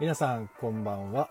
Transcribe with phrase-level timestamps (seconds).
[0.00, 1.28] 皆さんこんばんは。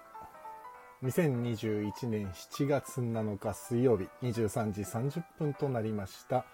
[1.01, 6.45] 2021年7月7日水曜日23時30分となりました。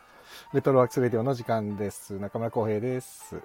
[0.54, 2.20] レトロワークスレディオの時間です。
[2.20, 3.42] 中村浩平です。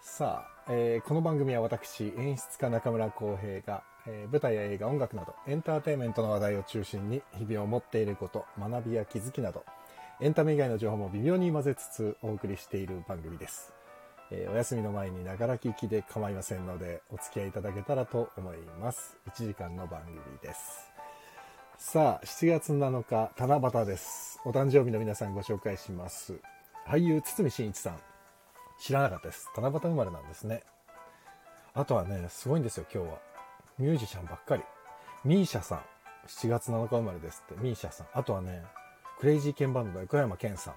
[0.00, 9.64] さあ、えー、この番組は私演出家中村浩平が、えー、舞台や映画音楽などエンターテインメントの話題を中心に日々を持っていること学びや気づきなど
[10.20, 13.79] エンタメ以外の情報も微妙に混ぜつつお送りしている番組です。
[14.32, 19.16] えー、お休みの前にながら聞きで構いませんので、お付き合いいただけたらと思います。
[19.28, 20.90] 1時間の番組です。
[21.78, 24.40] さあ、7月7日、七夕です。
[24.44, 26.40] お誕生日の皆さんご紹介します。
[26.86, 28.00] 俳優、堤真一さん。
[28.78, 29.50] 知らなかったです。
[29.56, 30.62] 七夕生まれなんですね。
[31.74, 33.18] あとはね、すごいんですよ、今日は。
[33.78, 34.62] ミュージシャンばっかり。
[35.24, 35.78] ミーシャさん。
[36.28, 38.06] 7月7日生まれですって、ミーシャさん。
[38.12, 38.62] あとはね、
[39.18, 40.74] クレイジーケンバンドの横山健さん。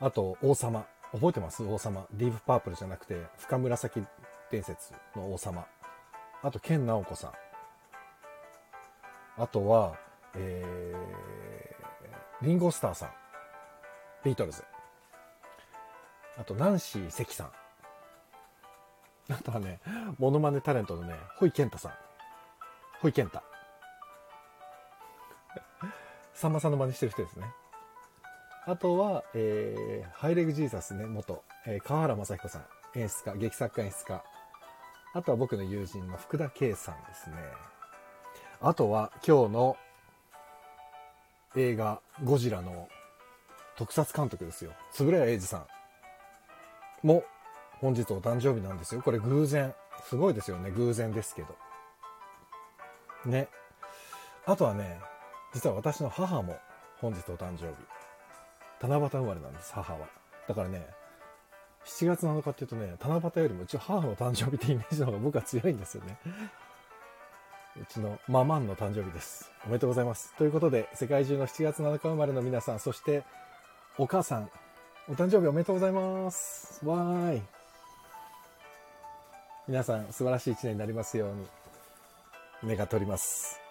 [0.00, 0.86] あと、王様。
[1.16, 1.64] 覚えてます？
[1.64, 2.06] 王様。
[2.12, 4.04] ディープパープルじゃなくて、深紫
[4.50, 5.64] 伝説の王様。
[6.42, 7.32] あと、ケンナオコさん。
[9.38, 9.96] あとは、
[10.34, 13.10] えー、リンゴスターさん。
[14.24, 14.62] ビートルズ。
[16.38, 17.50] あと、ナンシー関さん。
[19.32, 19.80] あとはね、
[20.18, 21.92] モノマネタレントのね、ホイケンタさん。
[23.00, 23.42] ホイケンタ。
[26.34, 27.46] さんまさんの真似してる人ですね。
[28.68, 34.24] あとは、えー、ハイレグジーザスね、元、えー、川原正彦さん、演出家、劇作家演出家。
[35.14, 37.36] あとは僕の友人の福田圭さんですね。
[38.60, 39.76] あとは今日の
[41.54, 42.88] 映画ゴジラの
[43.76, 44.72] 特撮監督ですよ。
[44.98, 47.22] 円谷英二さんも
[47.80, 49.00] 本日お誕生日なんですよ。
[49.00, 49.72] これ偶然。
[50.08, 50.72] すごいですよね。
[50.72, 51.56] 偶然ですけど。
[53.30, 53.48] ね。
[54.44, 54.98] あとはね、
[55.54, 56.58] 実は私の母も
[57.00, 57.95] 本日お誕生日。
[58.80, 60.06] 七夕生まれなんです、母は。
[60.48, 60.86] だからね、
[61.84, 66.18] 7月7日っていうとね、七夕よりもうち母の誕生日ってイメージの方が僕は強いんですよね。
[67.80, 69.50] うちのママンの誕生日です。
[69.64, 70.34] おめでとうございます。
[70.36, 73.22] ということで、世界中の7月7日生まれの皆さん、そして
[73.98, 74.50] お母さん、
[75.08, 76.84] お誕生日おめでとうございます。
[76.84, 77.42] わーい。
[79.68, 83.65] 皆さん、素晴らしい一年になりますように、願っております。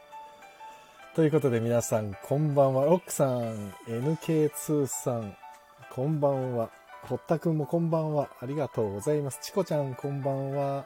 [1.15, 2.83] ということで皆さん、こんばんは。
[2.83, 5.37] ロックさん、NK2 さん、
[5.89, 6.69] こんばんは。
[7.03, 8.27] 堀田くんもこんばんは。
[8.41, 9.39] ありがとうございます。
[9.41, 10.85] チコちゃん、こんばんは。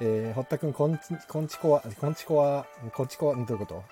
[0.00, 3.84] えー、堀田くん、こんち、こんちこは、こんちこは、こんちこは、どういうこと、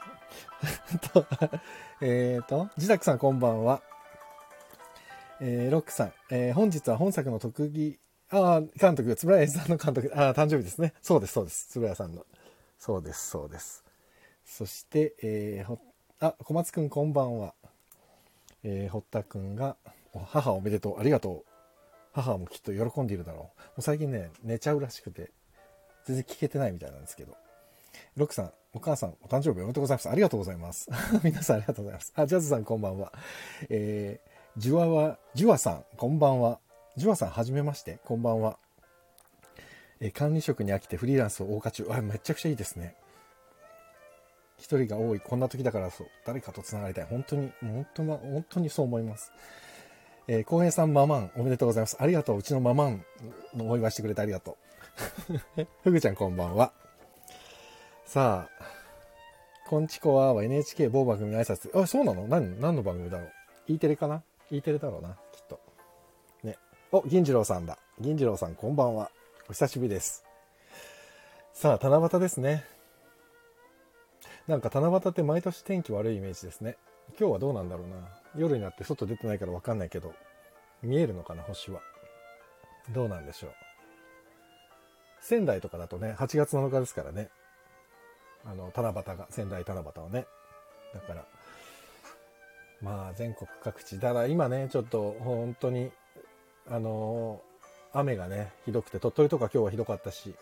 [2.03, 3.83] え っと、自宅さん、こんばんは。
[5.41, 7.99] えー、ロックさん、えー、本日は本作の特技、
[8.31, 10.95] ああ、監督、円谷さんの監督、ああ、誕生日ですね。
[11.03, 11.69] そうです、そうです。
[11.81, 12.25] 円谷さんの。
[12.79, 13.84] そうです、そうです。
[14.45, 15.79] そして、えー、
[16.21, 17.55] あ、小松くんこんばんは。
[18.63, 19.77] えー、堀田くんが、
[20.27, 21.51] 母おめでとう、ありがとう。
[22.13, 23.41] 母もきっと喜んでいるだろう。
[23.43, 25.33] もう最近ね、寝ちゃうらしくて、
[26.07, 27.37] 全然聞けてないみたいなんですけど。
[28.17, 30.09] ロックさん、お母さん、お誕生日おめでとうございます。
[30.09, 30.89] ありがとうございます。
[31.25, 32.13] 皆さんありがとうございます。
[32.15, 33.13] あ、ジャズさんこんばんは。
[33.69, 36.61] えー、ジュワは、ジュワさん、こんばんは。
[36.97, 38.59] ジュワさん、はじめまして、こんばんは。
[40.01, 41.87] え、管理職に飽きてフリーランスを謳歌中。
[41.91, 42.95] あ、めちゃくちゃいいですね。
[44.59, 47.07] 一人が多い、こんな時だからそう、誰かと繋がりたい。
[47.07, 49.33] 本当に、本当は、本当にそう思います。
[50.27, 51.97] えー、浩平さんママン、おめでとうございます。
[52.01, 52.39] ありがとう。
[52.39, 53.05] うちのママン
[53.55, 54.57] のお祝いしてくれてありがと
[55.57, 55.67] う。
[55.83, 56.73] ふぐちゃんこんばんは。
[58.07, 58.65] さあ、
[59.69, 61.79] こんちこは NHK 某番組の挨拶。
[61.79, 62.27] あ、そうなの？
[62.29, 63.33] 何、何の番組だろう
[63.67, 65.61] ?E テレかな ?E テレだろうな、きっと。
[66.43, 66.57] ね。
[66.93, 67.79] お、銀次郎さんだ。
[67.99, 69.11] 銀次郎さんこんばんは。
[69.49, 70.25] お久しぶりです。
[71.53, 72.65] さあ、七夕ですね。
[74.47, 76.77] なんか七夕って毎年天気悪いイメージですね。
[77.19, 77.97] 今日はどうなんだろうな。
[78.37, 80.13] 夜になって外出てないからわかんないけど、
[80.83, 81.81] 見えるのかな、星は。
[82.93, 83.51] どうなんでしょう。
[85.21, 87.31] 仙台とかだとね、8月7日ですからね。
[88.45, 90.27] あの、七夕が、仙台七夕はね。
[90.93, 91.25] だから、
[92.83, 93.99] まあ全国各地。
[93.99, 95.91] ただ今ね、ちょっと本当に、
[96.69, 97.41] あの
[97.95, 100.35] 雨がね、ひどくて、鳥取とか今日はひどかったし、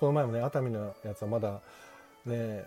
[0.00, 1.60] この前もね、熱海のやつはまだ
[2.26, 2.64] ね、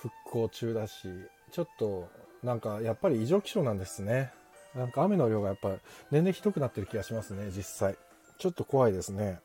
[0.00, 1.08] 復興中だし、
[1.52, 2.08] ちょっと
[2.42, 4.32] なんかやっぱり異常気象なんですね。
[4.74, 5.76] なんか雨の量がやっぱ
[6.10, 7.96] 年々ひどくなってる気がしますね、実際。
[8.38, 9.40] ちょっと怖いですね。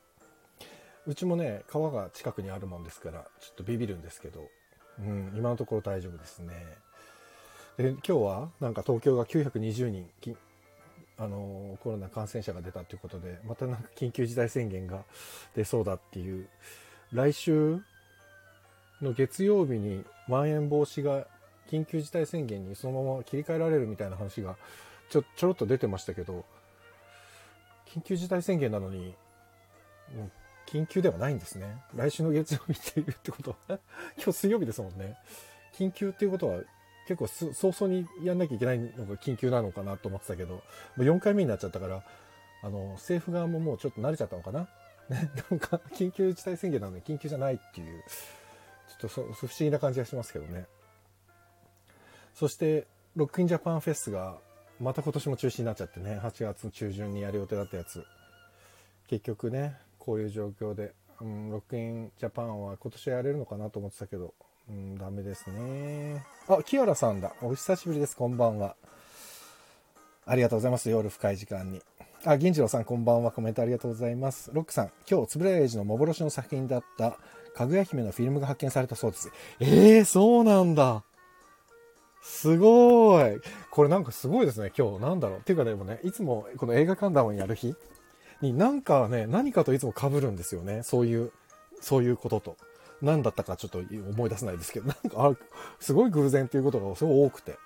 [1.06, 4.48] うちもね、川が近くにあるもんですから、ちょっとビビるんですけど、
[4.98, 6.54] うん、今のところ大丈夫ですね。
[7.76, 10.08] で、今日はなんか東京が920人、
[11.18, 15.04] あのコロナ感染者が出たということで、またなんか緊急事態宣言が
[15.54, 16.48] 出そうだっていう、
[17.12, 17.80] 来週
[19.02, 21.26] の月曜日にまん延防止が
[21.70, 24.56] 緊急事態宣言にそのまま切り替えられるみたいな話が
[25.10, 26.44] ちょちょろっと出てましたけど
[27.88, 29.14] 緊急事態宣言なのに
[30.66, 31.82] 緊急ではないんですね。
[31.94, 33.56] 来週の月曜日っていうってことは、
[34.16, 35.16] 今日水曜日ですもんね。
[35.74, 36.60] 緊急っていうことは、
[37.06, 40.62] 結構早々にやんなきゃいけないのが緊急なのかなと思ってたけど、も
[40.98, 42.02] う4回目になっちゃったから、
[42.62, 44.68] あの、政府側ももうちょっと慣れちゃったのかな？
[45.08, 48.02] ね、 なんか、緊急事態宣言なのに緊急じゃないっていう、
[48.88, 50.66] ちょっと不思議な感じがしますけどね。
[52.34, 54.38] そして、ロックインジャパンフェスが、
[54.80, 58.04] また今年も中止になっちゃってね、8月中旬にやる予定だったやつ。
[59.08, 64.34] 結局ね、こういう状況で、うん、ロックインジャパンは今年やれるのかなと思ってたけど、
[64.68, 66.26] うん、ダメですね。
[66.48, 67.32] あ、キアラさんだ。
[67.40, 68.16] お久しぶりです。
[68.16, 68.76] こんばんは。
[70.26, 70.90] ありがとうございます。
[70.90, 71.80] 夜深い時間に。
[72.24, 73.30] あ、銀次郎さん、こんばんは。
[73.30, 74.50] コメントありがとうございます。
[74.52, 77.16] ロックさん、今日、つぶらやエイジの幻の作品だった、
[77.56, 79.32] かぐや姫のフィルムが発見されたそうです。
[79.60, 81.02] えー、そうなんだ。
[82.22, 83.40] すごい。
[83.70, 85.00] これなんかすごいですね、今日。
[85.00, 85.38] なんだろう。
[85.38, 87.74] っていうかでもね、いつもこの映画観覧をやる日
[88.42, 90.82] になんかね、何かといつも被るんですよね。
[90.82, 91.32] そういう、
[91.80, 92.56] そういうことと。
[93.00, 95.40] 何だったかちょっと思い出せないですけど、なんか、
[95.80, 97.58] すごい偶然っていうことがすごい多くて。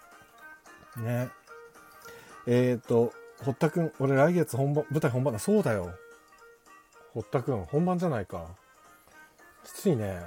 [0.99, 1.31] ね。
[2.47, 3.13] えっ、ー、と、
[3.43, 5.41] 堀田くん、俺来月本番、舞台本番だ。
[5.41, 5.93] そうだよ。
[7.13, 8.60] 堀田くん、本番じゃないか。
[9.65, 10.23] きついね。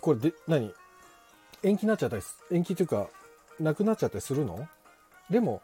[0.00, 0.72] これで、何？
[1.62, 3.08] 延期になっちゃったり、延期というか、
[3.60, 4.68] なくなっちゃったりするの？
[5.30, 5.62] でも、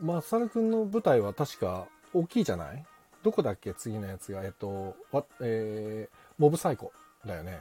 [0.00, 2.84] まさるくんの舞台は確か大きいじゃない？
[3.22, 3.72] どこだっけ？
[3.74, 4.44] 次のやつが。
[4.44, 6.92] えっと、わえー、モブサイコ
[7.24, 7.60] だよね。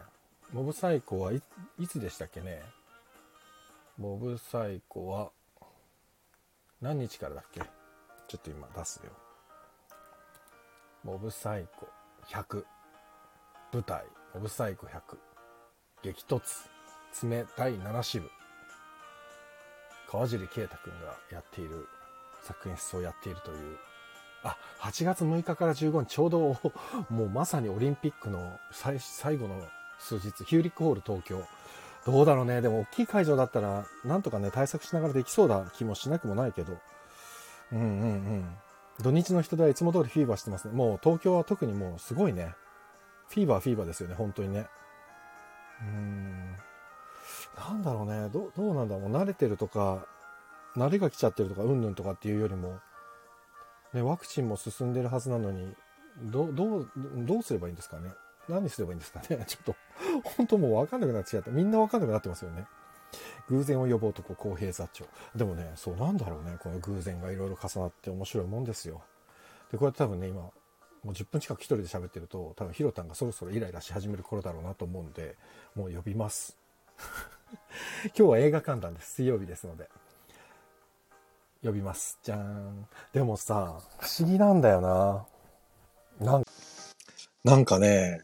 [0.52, 1.42] モブサイコは、い
[1.88, 2.62] つでしたっけね？
[3.98, 5.32] モブサイコは、
[6.82, 7.62] 何日からだっけ？
[8.28, 9.12] ちょっと今出すよ。
[11.04, 11.88] モブサイコ
[12.28, 12.66] 100。
[13.74, 14.04] 舞台、
[14.34, 15.18] モブサイコ100。
[16.04, 16.70] 激突。
[17.12, 18.30] 爪第7支部。
[20.10, 21.88] 川尻啓太くんがやっている
[22.44, 23.78] 作品室をやっているという。
[24.44, 26.58] あ、8月6日から15日、ちょうど、
[27.10, 29.62] もうまさにオリンピックの最最後の
[30.00, 31.44] 数日、ヒューリックホール東京。
[32.06, 32.62] どうだろうね。
[32.62, 36.78] でも大きい会場だったら、なんとかね、対策しながらできそうな気もしなくもないけど。
[37.72, 38.58] うんうんうん。
[39.02, 40.74] 土日の人出はいつも通りフィーバーしてますね。
[40.74, 42.56] もう東京は特にもうすごいね。
[43.30, 44.68] フィーバーフィーバーですよね、本当にね。
[45.82, 46.56] うーん。
[47.58, 48.30] なんだろうね。
[48.30, 49.12] どどうなんだろう。
[49.12, 50.06] 慣れてるとか、
[50.76, 52.80] 慣れが来ちゃってるとか、うんぬんとかっていうよりも、
[53.94, 55.74] ね、ワクチンも進んでるはずなのに、
[56.22, 58.12] どどう、どうすればいいんですかね。
[58.50, 59.46] 何すればいいんですかね。
[59.48, 59.76] ちょっと、
[60.38, 61.52] 本当もう分かんなくなっちゃった。
[61.52, 62.68] みんな分かんなくなってますよね。
[63.50, 65.06] 偶然を呼ぼうとこう公平座長。
[65.36, 66.58] でもね、そうなんだろうね。
[66.60, 69.02] この偶然がいろいろ重なって面白いもんですよ。
[69.72, 70.52] で、こうやって多分ね、今、も
[71.06, 75.36] う10分近く一人で喋ってると、多分ヒロタンがそろそろイライラし始める頃だろうなと思うんで、
[75.76, 76.58] もう呼びます。
[78.06, 79.16] 今日は映画観覧です。
[79.16, 79.90] 水曜日ですので。
[81.64, 82.20] 呼びます。
[82.24, 82.88] じゃーん。
[83.14, 85.26] でもさ、不思議なんだよな。
[86.20, 86.44] なん
[87.44, 88.22] なんかね、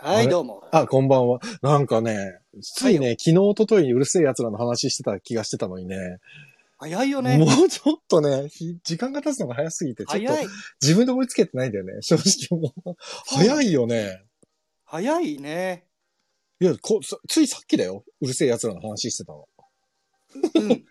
[0.00, 0.62] はい、どうも。
[0.70, 1.40] あ、こんばんは。
[1.60, 6.18] なんかね、ついね、昨日、一昨日にうるせえ奴らの話してた気がしてたのにね、
[6.78, 7.46] 早いよねも。
[7.46, 10.32] うちょっとね、ひ時間が経つのが早すぎて、ちょっと。
[10.80, 12.94] 自分で追いつけてないんだよね、 正直もう。
[13.26, 14.22] 早いよね。
[14.84, 15.84] 早いね。
[16.60, 18.04] いやこ、つついさっきだよ。
[18.20, 19.48] うるせえ奴らの話してたの。
[20.54, 20.70] うん。
[20.72, 20.84] い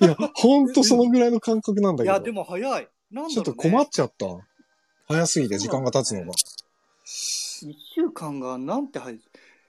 [0.00, 2.14] や、ほんとそのぐらいの感覚なんだけど。
[2.14, 2.62] いや、でも早い。
[2.62, 2.88] なんだ
[3.20, 3.34] ろう、ね。
[3.34, 4.26] ちょっと困っちゃった。
[5.06, 6.32] 早すぎて時間が経つのが。
[7.66, 9.20] 一週間がなんて早い。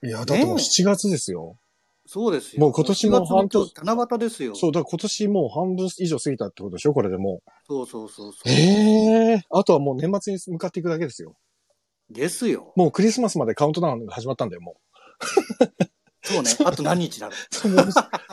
[0.02, 1.58] いや、だってもうね7月ですよ。
[2.06, 2.60] そうですよ。
[2.60, 4.54] もう今年の半年4月の今日七夕ですよ。
[4.56, 8.32] そう、だから今年もう半分以上過ぎたってことでしょこれでもそうそうそうう。
[8.32, 8.52] そう。
[8.52, 11.36] ええあとはもう年末に向かっていくだけですよ。
[12.10, 12.72] ですよ。
[12.74, 14.80] もうクリスマスまでカウントダウンが始まったんだよ、も
[16.22, 16.50] そうね。
[16.64, 17.68] あと何日だろう。
[17.68, 17.86] もう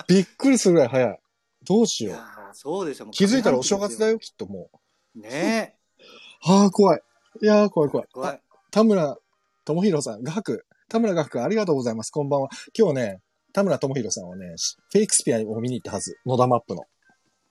[0.08, 1.20] びっくりするぐらい早い。
[1.68, 2.18] どうしよう。
[2.54, 3.06] そうですよ。
[3.06, 4.14] もう気づいたらお正月だよ。
[4.14, 4.72] よ、きっとも
[5.14, 5.78] ね
[6.48, 6.52] う。
[6.52, 7.02] ああ、怖い。
[7.44, 8.08] いやー、怖い怖い。
[8.12, 8.40] 怖いあ
[8.72, 9.18] 田村
[9.68, 10.64] 智弘さん、画伯。
[10.88, 12.10] 田村画伯、ありがとうございます。
[12.10, 12.48] こんばんは。
[12.74, 13.20] 今日ね、
[13.52, 14.56] 田村智弘さんはね、
[14.94, 16.16] フェイクスピアを見に行ったはず。
[16.26, 16.84] 野田マップの。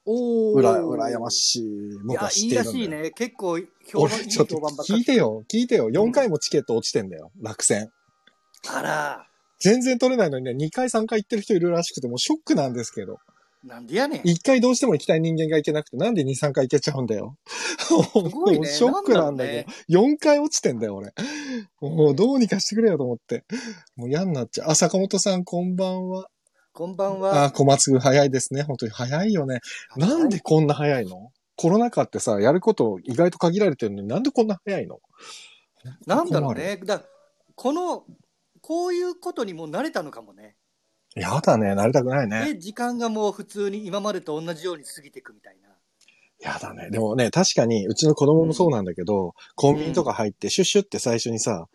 [0.07, 1.63] おうら、うらやましい
[2.07, 2.73] のいやが、知いいっているんだよ。
[2.73, 3.11] らしいね。
[3.11, 4.99] 結構、評判、いい俺ちょっと評判ばっかり。
[5.01, 5.91] 聞いてよ、聞いてよ。
[5.91, 7.33] 4回もチケット落ちてんだよ。
[7.43, 7.91] 落選。
[8.71, 9.27] あら、
[9.61, 13.19] 全然取れないのにね、2回3回行ってる人いるらしくて、もうショックなんですけど。
[13.67, 14.21] なんでやねん。
[14.23, 17.37] 1回どうしても行きたい人間が行けなくて、なんで2、3回行けちゃうんだよ。
[18.33, 21.13] ごいね ショックなんだけど、4回落ちてんだよ、俺。
[21.81, 23.45] もうどうにかしてくれよと思って。
[23.97, 24.71] もう嫌になっちゃう。
[24.71, 26.29] あ、坂本さんこんばんは。
[26.73, 27.51] こんばんあ、は。
[27.51, 28.63] 小松くん早いですね。
[28.63, 29.61] 本当に早いよね。
[29.97, 31.33] なんでこんな早いの？
[31.57, 35.01] コロナ禍ってさ、やること意外と限られてるのになんでこんな早いの？
[36.07, 36.77] なんだろうね。
[36.85, 37.03] だ
[37.57, 38.05] この、
[38.61, 40.57] こういうことにもう慣れたのかもね。
[41.17, 42.55] やだね、なりたくないね。
[42.55, 45.69] で、時間がもう普通に今までと同じように過ぎていくみたいな。
[46.41, 46.91] やだね。
[46.91, 51.67] でもね、確かに、うちの子供もそうなんだけど、コンビニとか入って、シュッシュって最初にさ、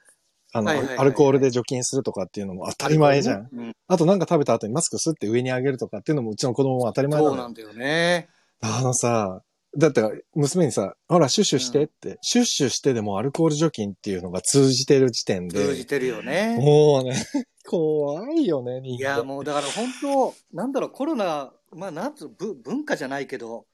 [0.54, 3.50] あの、はいはいはいはいアルコールで除菌するとかっていうのも当たり前じゃん。
[3.52, 8.30] うんあとなんか食べた後にマスクスって上に上げるとかっていうのもうちの子供も当たり前なのよそうなんだよね。
[8.62, 9.42] あのさ、
[9.78, 10.04] だって
[10.36, 16.58] 娘にさ、ほら、シュッシュしてって、シュッシュしてでもアルコール除菌っていうのが通じてる時点で、通じてるよね。
[16.60, 17.16] もうね、
[17.68, 23.66] 怖いよね、人いや、もうだから本当、なんだろう、コロナ、まあ、なんつう文化じゃないけど、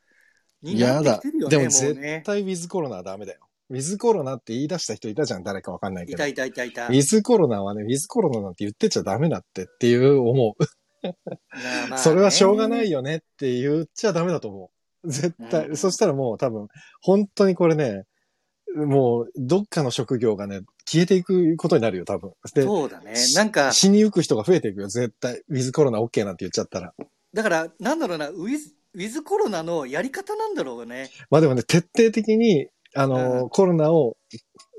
[0.61, 2.23] になってやだでも絶ね。
[2.25, 3.39] 対ウィズコロナはダメだよ。
[3.69, 6.15] ウィズコロナって言い出した人いたじゃん、誰かわかんないけど。
[6.15, 6.87] いたいたいたいた。
[6.87, 10.63] ウィズコロナはね、ウィズコロナなんて言ってちゃダメだってっていう思う。
[11.03, 14.76] まあまあね それはしょうがないよねって言っちゃダメだと思う。
[15.05, 15.67] 絶対。
[15.69, 16.67] うんそしたらもう多分、
[17.01, 18.03] 本当にこれね、
[18.75, 22.33] もう、どっかの職業がね、消えていくことになるよ、多分。
[22.53, 23.13] で、そうだね。
[23.35, 25.41] なんか、死にゆく人が増えていくよ、絶対。
[25.47, 26.93] ウィズコロナ OK なんて言っちゃったら。
[27.33, 31.09] だから、なんだろうな、ウィズ、ウィズコロナのやり方なんだろうね。
[31.29, 34.17] まあでもね、徹底的に、あの、うんコロナを、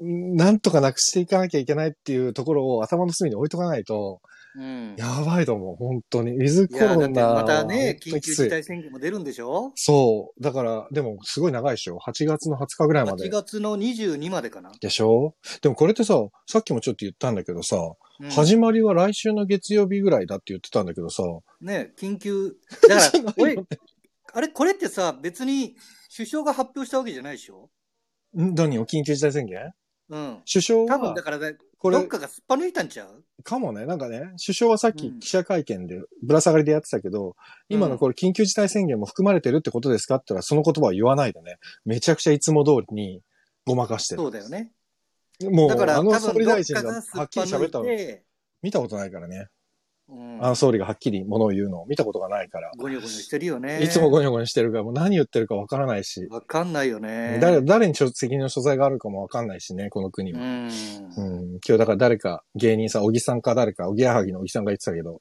[0.00, 4.20] なんとかなくしていかなきゃいけないっていうところを頭の隅に置いとかないと、
[4.56, 4.96] うん。
[4.96, 6.32] やばいと思う、本当に。
[6.32, 9.72] ウィズコロナはまたね、緊急事態宣言も出るんでしょ？
[9.76, 10.42] そう。
[10.42, 13.28] だから、でも、すごい長いでしょ ?8 月の20日ぐらいま ?8 で。
[13.28, 14.72] 月の22までかな。
[14.80, 15.34] でしょ？
[15.62, 16.14] でもこれってさ、
[16.46, 17.76] さっきもちょっと言ったんだけどさ、
[18.20, 21.22] うん始まりは来週の月曜日ぐらいだって言ってたんだけどさ、
[21.60, 22.52] ね、緊急。
[22.88, 23.56] だから、 俺、
[24.32, 25.76] あれ、これってさ、別に
[26.16, 27.70] 首相が発表したわけじゃないでしょ？
[28.36, 28.54] ん？
[28.56, 28.86] 何を？
[28.86, 29.70] 緊急事態宣言？
[30.10, 30.42] うん。
[30.52, 33.24] 首相多分はだ、からね、これ、どっかがすっぱ抜いたんちゃう？
[33.44, 37.36] かもね、なんかね、首相はさっきうん記者会見でぶら下がりでやってたけど、
[37.68, 43.22] 今のこれ緊急事態宣言も含まれてるってことですかって言ったらその言葉は言わないでね、めちゃくちゃいつも通りに
[43.64, 44.22] ごまかしてる。
[44.22, 44.72] そうだよね。
[45.40, 48.24] もう、だから、あの総理大臣かがはっきり喋ったのて、
[48.60, 49.46] 見たことないからね。
[50.08, 52.70] うんあの総理がはっきりものを言うのを見たことがないから。
[52.78, 53.82] ゴニョゴニョしてるよね。
[53.82, 57.38] いつもゴニョゴニョしてるから、もう何言ってるかわからないし、わかんないよね。
[57.42, 60.40] 誰、誰にちょ責任の所在があるかもわかんないしね、この国は。
[60.40, 60.66] うん。
[60.66, 60.70] うん。
[60.70, 65.20] 今日だから誰か、芸人さん、小木さんか誰か、小木やはぎの小木さんが言ってたけど、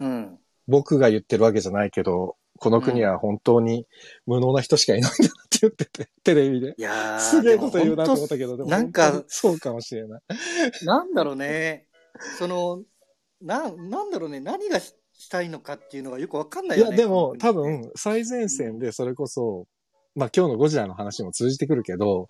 [0.00, 0.38] うん。
[0.68, 3.86] 僕が言ってるわけじゃないけど、この国は本当に
[4.26, 6.74] 無能な人しかいないんだなって言ってて、テレビで。
[6.76, 10.20] いやーすげえこと言うなと思ったけど、でもなんかそうかもしれない。
[10.84, 11.86] なんだろうね。
[12.38, 12.82] その、
[13.40, 14.40] な、なんだろうね。
[14.40, 16.96] 何がししたいのかっていうのがよくわかんないいや、よね。
[16.96, 19.66] でも多分最前線でそれこそ、
[20.14, 22.28] まあ今日のゴジラの話も通じてくるけど、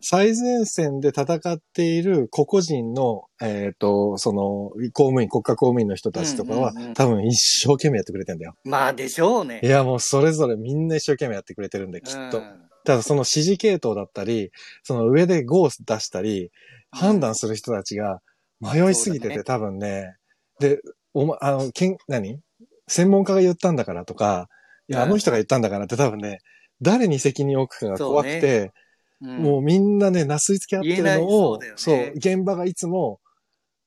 [0.00, 8.54] 最前線で戦っている個々人の、えっ、と、その、公務員、国家公務員の人たちとかは、うんうんうん多分一生懸命やってくれてんだよ。
[8.64, 8.70] うん。
[8.70, 9.60] まあでしょうね。
[9.62, 12.38] いや、もうそれぞれみんな一生懸命やってくれてるんで、きっと。
[12.38, 14.52] うんただその指示系統だったり、
[14.84, 16.52] その上で GO を出したり、
[16.92, 18.20] 判断する人たちが
[18.60, 20.14] 迷いすぎてて、そうだね多分ね、
[20.60, 20.80] で、
[21.14, 22.40] おま、あの、けん、何？
[22.88, 24.48] 専門家が言ったんだからとか、
[24.88, 26.38] いや、うんあの人が言ったんだからって多分ね、
[26.80, 28.86] 誰に責任を置くかが怖くて、うん
[29.18, 33.18] もうみんなね、なすりつけ合ってるのをそうねそう、現場がいつも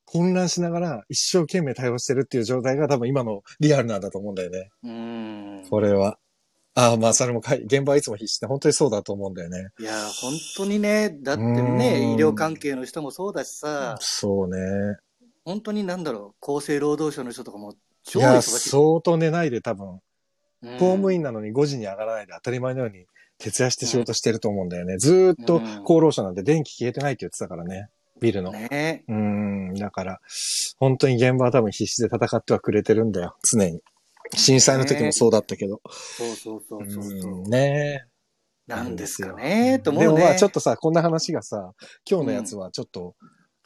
[0.05, 4.69] 混乱しながら一生懸命対応してるっていう状態が多分今のリアルなんだと思うんだよね。
[4.83, 5.67] うん。
[5.69, 6.17] これは。
[6.73, 9.67] ああ、まあそれもかい、現場はいつも必死で、本当にそうだと思うんだよね。
[9.79, 14.97] いや、本当にね、だってうんね、医療関係の人もそうだしさ、そうね。
[15.46, 18.69] 本当になんだろう、厚生労働省の人とかもいや、超忙しい。
[18.69, 20.00] 相当寝ないで多分、うん
[20.62, 23.05] 公務員なのに5時に上がらないで当たり前のように
[23.38, 24.98] 徹夜して仕事してると思うんだよね。
[24.98, 27.88] ずーっとうん厚労省なんて電気消えてないって言ってたからね。
[28.19, 28.51] ビルの。
[28.51, 30.19] ねうーん、だから、
[30.77, 33.38] 本当に現場は多分必死で戦ってはくれてるんだよ。
[33.50, 33.81] 常に。
[34.36, 35.79] 震災の時もそうだったけど。
[35.88, 38.05] そうそうそうそうね
[38.67, 40.08] なんですかね、と思うね。
[40.08, 41.74] でもまあちょっとさ、こんな話がさ、
[42.10, 43.15] 今日のやつはちょっと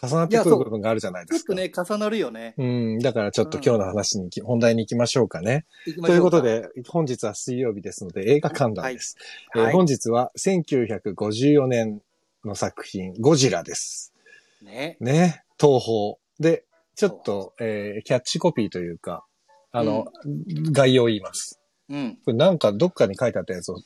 [0.04, 1.48] 重なってくる部分があるじゃないですか。
[1.48, 2.56] ちょっとね、重なるよね。
[2.58, 5.66] うん、だからちょっと今日の話にき、本題に行きましょうかね。
[5.86, 9.16] 行きましょかということ、で、本日は水曜日ですので映画観覧です。
[9.56, 12.02] えーはい本日は1954年
[12.44, 14.14] の作品、ゴジラです。
[14.62, 14.98] ね。
[15.00, 16.16] ね、東宝。
[16.40, 19.26] で、ちょっと、えーキャッチコピーというか、
[19.72, 20.06] あの、
[20.72, 21.60] 概要を言います。
[21.90, 22.18] うん。
[22.26, 23.80] これなんかどっかに書いてあったやつを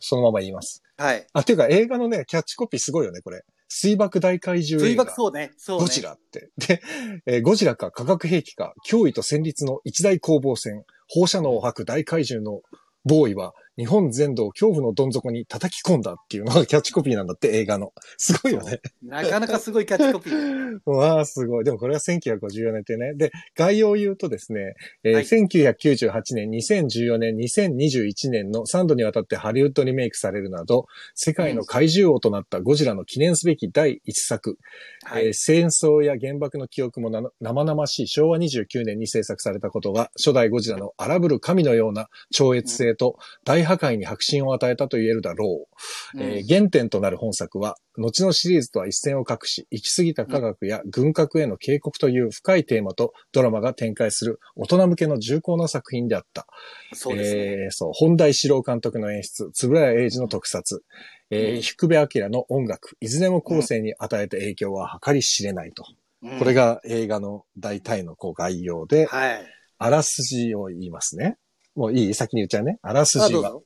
[0.00, 0.82] そのまま言います。
[0.96, 1.26] はい。
[1.32, 3.44] あ、ていうか映画のね、キャッチコピーすごいよね、これ。
[3.68, 4.80] 水爆大怪獣。
[4.84, 5.52] 水爆そうね。
[5.56, 5.84] そうね。
[5.86, 6.50] ゴジラって。
[6.56, 6.82] で、
[7.26, 12.62] えーゴジラか化学兵器か、脅威と戦慄の一大攻防戦、放射能を吐く大怪獣の
[13.04, 17.92] ボーイは、日本全土を恐怖のどん底に叩き込んだっていうのがキャッチコピーなんだって、映画の。
[18.16, 18.80] すごいよね。
[19.02, 20.80] なかなかすごいキャッチコピー。
[20.84, 21.64] わあ、すごい。
[21.64, 23.14] でもこれは1954年ってね。
[23.14, 34.58] で、概要を言うとですね、えーはい1998年、2014年、2021年の3度にわたってハリウッドリメイクされるなど、世界の怪獣王となったゴジラの記念すべき第一作、
[35.04, 35.26] はい。
[35.26, 45.68] えー戦争や原爆の記憶もな生々しい昭和29年に制作されたことが、初代ゴジラの荒ぶる神のような超越性と大破壊に迫真を与えたと言えるだろ
[46.14, 46.18] う。
[46.18, 56.46] うんえー原点となる本作は、後のシリーズとは一線を画し、行き過ぎた科学や軍拡への警告という深いテーマとドラマが展開する大人向けの重厚な作品であった。
[56.94, 57.40] そうですね。
[57.40, 60.82] えーそう、本田一郎監督の演出、円谷英二の特撮、
[61.30, 65.84] えーうん福部明の音楽、いずれも後世に与えた影響は計り知れないと。
[66.22, 69.46] うんこれ、が映画の大体のこう概要で、はい。
[69.78, 71.36] あらすじを言いますね。
[71.78, 72.78] もういい先に言っちゃうね。
[72.82, 73.60] あらすじは。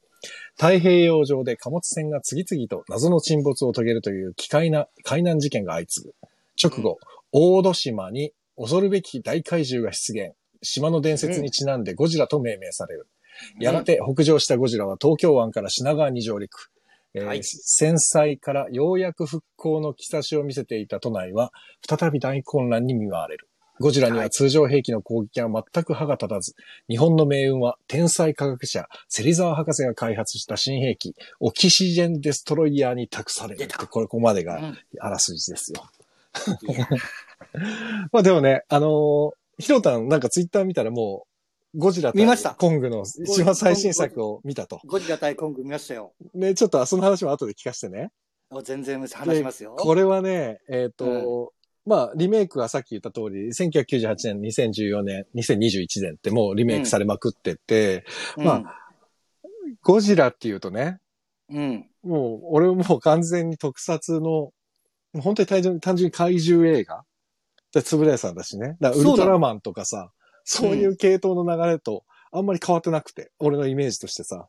[0.57, 6.15] 太平洋上で貨物船が次々と謎の沈没を遂げるという奇怪な海難事件が相次ぐ。
[6.63, 6.99] 直後、
[7.33, 10.35] 大戸島に恐るべき大怪獣が出現。
[10.63, 13.09] 島の伝説にちなんでゴジラと命名される。
[13.59, 16.71] やがて北上したゴジラは東京湾から品川に上陸。
[17.15, 21.53] えーはい戦災からようやく復興の兆しを見せていた都内は、
[21.87, 23.49] 再び大混乱に見舞われる。
[23.83, 26.55] ゴジラには通常兵器の攻撃は全く歯が立たず、
[26.89, 35.85] 日本の命運は天才科学者、芹沢博士が開発した新兵器、オキシジェンデストロイヤーに託されるこれここまでがうんあらすじですよ。
[36.69, 36.89] いや
[38.13, 41.27] まあでもね、あのーひろたんなんかツイッター見たらも
[41.75, 44.81] う、ゴジラ対コングの一番最新作を見たと。
[44.85, 46.13] ゴジラ対コング見ましたよ。
[46.35, 48.11] ね、ちょっとその話も後で聞かせてね。
[48.51, 49.77] お全然話しますよ。
[49.79, 51.53] これはね、えっ、と、
[51.85, 58.05] まあ、リメイクはさっき言った通り、1998年、2014年、2021年ってもうリメイクされまくってて、
[58.37, 58.63] うんま
[59.83, 61.01] ゴジラっていうとね、
[61.51, 61.87] うん。
[62.03, 64.53] もう、俺もう完全に特撮の、
[65.21, 67.05] 本当に単純に単純に怪獣映画
[67.73, 68.77] で、つぶれさんだしね。
[68.81, 70.11] だからウルトラマンとかさ、
[70.45, 74.49] そういう系統の流れとあんまり変わってなくて、俺のイメージとしてさ。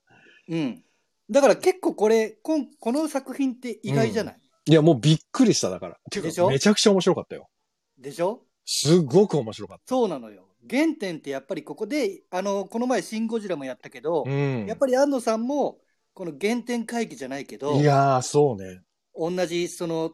[0.49, 0.83] うん。
[1.29, 5.97] だから結構これ、こんこの作品って意外じゃない、いや、もうびっくりしただから。
[6.09, 6.49] ていうか、でしょ？
[6.49, 7.49] めちゃくちゃ面白かったよ。
[7.97, 8.41] でしょ？
[8.65, 10.47] すっごく面白かっそうなのよ。
[10.69, 14.65] 原点ってやっぱりここで、あの、この前シン・ゴジラもやったけどた。、うん。
[14.65, 15.79] やっぱり安野さんも、
[16.13, 18.81] この原点回帰じゃないけどい、やー、そうね。
[19.15, 20.11] 同じその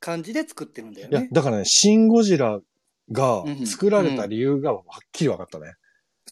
[0.00, 1.28] 感じで作ってるんだよいやね、。
[1.32, 2.60] だからね、シン・ゴジラ
[3.12, 5.74] がうん作られた理由がはっきり分かったね。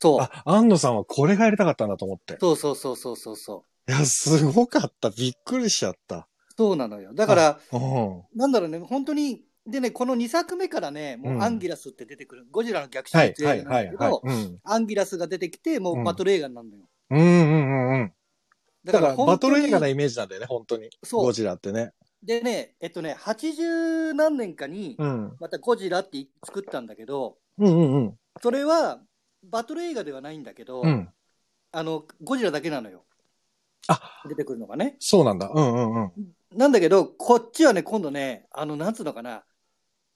[0.01, 0.21] そう。
[0.21, 2.39] あ、安野さんはこれがやりたかったんだと思って。
[2.41, 3.93] そうそうそうそうそうそう。
[3.93, 5.11] いや、すごかった。
[5.11, 6.27] びっくりしちゃった。
[6.57, 7.13] そうなのよ。
[7.15, 8.23] だから、うん。
[8.35, 14.59] なんだろうね、本当に、でね、この2作目からね、もううんアンギラスって出てくる、ゴジラの逆襲はい、っていうはい、映画なんだけど。、うん。
[14.65, 16.83] アンギラスが出てきて、もうバトル映画になるのよ。
[17.11, 18.13] うん、うん、うん、うん。
[18.85, 19.93] だから、バトル映画なね。
[19.93, 20.91] イメージなんだよね、本当に。
[21.05, 21.93] そうゴジラってね。
[22.23, 25.37] でね、えっとね、80何年かに、うん。
[25.41, 28.19] またゴジラって作ったんだけど、うん、うん、うん。
[28.43, 29.01] それは、
[29.45, 31.09] バトル映画ではないんだけど、うん。
[31.73, 33.05] あの、ゴジラだけなのよ。
[33.89, 34.97] あ出てくるのがね。
[35.01, 35.51] そうなんだ。
[35.53, 36.13] うん、うん、うん。
[36.55, 39.45] なんだけど、こっちはね、今度ね、あの、なんつうのかな、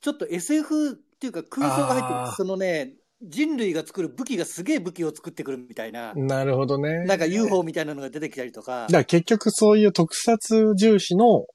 [0.01, 2.37] ちょっと SF っていうか空想が入ってる。
[2.37, 7.05] そのね、人類が作る武器がすげえ武器を作ってくるみたいな、なるほどね。
[7.05, 11.47] なんか UFO みたいなのが出てきたりとかだか、ら結局そういう特撮重視の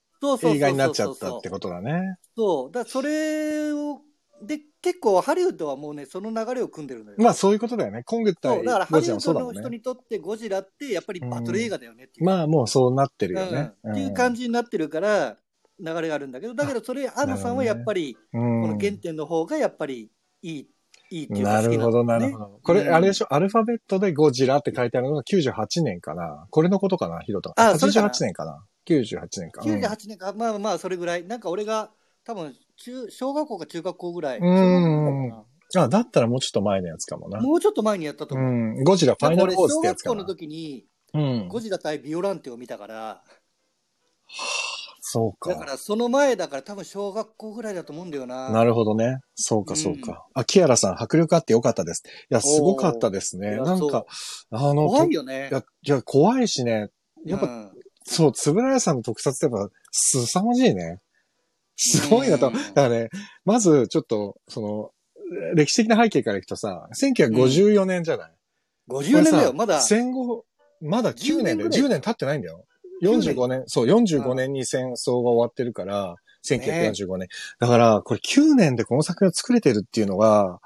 [0.44, 2.16] 映画になっちゃったってことだね。
[2.36, 2.72] そう。
[2.72, 4.02] だそれを、
[4.44, 7.18] で、結構ハリウッドはもうね、その流れを組んでるのよ。
[7.20, 8.04] まあそういうことだよね。
[8.04, 9.40] コング対そう、だからハリウッド。
[9.40, 12.26] の人にとってゴジラってやっぱりバトル映画だよねっていう。
[12.26, 13.74] まあもうそうなってるよね。
[13.84, 15.38] うん、っていう感じになってるから、
[15.80, 18.62] 流れがあるんだけど、だけどそれ、安野さんはやっぱり、うん。
[18.62, 20.70] この原点の方がやっぱりいい、
[21.10, 22.60] いいっていうかな好きるほど、なだるほど。
[22.64, 23.34] これ、うんあれでしょ？
[23.34, 26.48] アルファベットでゴジラって書いてあるのが98年かな？
[26.50, 27.54] これのことかなヒロト。
[27.56, 29.62] あそれかな88年かな ?98 年か。
[29.62, 31.26] 98年か、まあまあ、それぐらい。
[31.26, 31.92] なんか俺が、
[32.24, 34.40] 多分中、小学校か中学校ぐらい。
[34.40, 35.34] うん
[35.78, 37.44] あ、だったらもうちょっと前のやつかもなな。
[37.48, 38.52] もうちょっと前にやったとう思う。
[38.52, 38.84] ん。
[38.84, 40.28] ゴジラファイナルなんか俺、小フォーズってやつか学校のな。
[40.28, 41.48] 時に、うん。
[41.48, 43.24] ゴジラ対ビオランテを見たから、
[45.04, 45.50] そうか。
[45.50, 48.50] だからその前だから多分小学校ぐらいだと思うんだよな。
[48.50, 49.20] なるほどね。
[49.36, 50.26] そうか、そうか。
[50.34, 52.04] あ、キアラさん、迫力あってよかったです。
[52.30, 53.58] いや、すごかったですね。
[53.58, 54.06] なんか、
[54.52, 55.54] あの、怖いよねい。
[55.54, 56.90] や、いや、怖いしね。
[57.26, 57.72] やっぱ、うん
[58.04, 61.00] そう、つぶらやさんの特撮ってやっぱ、すさまじいね。
[61.76, 62.48] すごいなと。
[62.48, 62.54] うん。
[62.54, 63.10] だからね、
[63.46, 64.92] まず、ちょっと、その、
[65.56, 68.32] 歴史的な背景からいくとさ、1954年じゃない、
[68.90, 69.82] 50年だよ、まだ。
[69.82, 70.46] 戦後、
[70.82, 71.80] まだ9年で、10年ぐらい。
[71.80, 72.66] 10年経ってないんだよ。
[73.04, 76.16] 9 45年、そう、45年に戦争が終わってるから、
[76.48, 77.28] 1945年。
[77.60, 80.60] だから、これ9年でこの作品を作れてるっていうのが、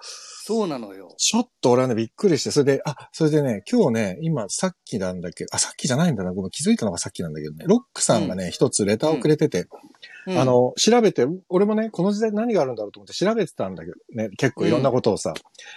[0.48, 1.16] そうなのよ。
[1.18, 9.66] ちょっと俺はね、びっくりして、それで、あ、それでね、今日ね、今、さっきなんだけど、あ、さっきじゃないんだな、ごめん、気づいたのがさっきなんだけどね、ロックさんがね、一、つレターをくれてて、
[10.28, 10.38] うん。
[10.38, 15.34] あ、の、調べて、俺もね、この時代何があるんだろうと思って調べてたんだけどね、結構いろんなことをさ。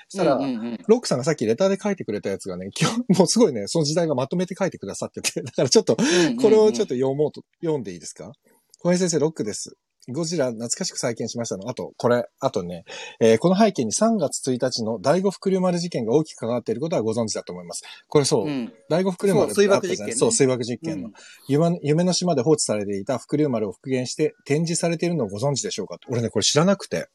[0.08, 0.78] そしたら、うんうんうん。
[0.86, 8.32] ロックさんがさっきレターで書いてくれたやつがね、今日、もうすごいね、その時代がまとめて書いてくださってて、だからちょっと、これをちょっと読もうと、読んでいいですか？
[8.80, 9.78] 小林先生、ロックです。
[10.10, 11.68] ゴジラ懐かしく再建しましたの。
[11.68, 12.84] あと、これ、あとね、
[13.20, 17.82] えーこの背景に3月1日の第五福竜丸事件が大きく関わっていることはご存知だと思います。
[18.08, 18.72] これそう、うん。
[18.88, 21.12] 第五福竜丸そう水爆実験ねそう、水爆実う験のん。
[21.48, 25.98] 夢夢の島で放置されていた福竜丸を復元して展示されているのをご存知でしょうか？
[26.08, 27.08] 俺ね、これ知らなくて。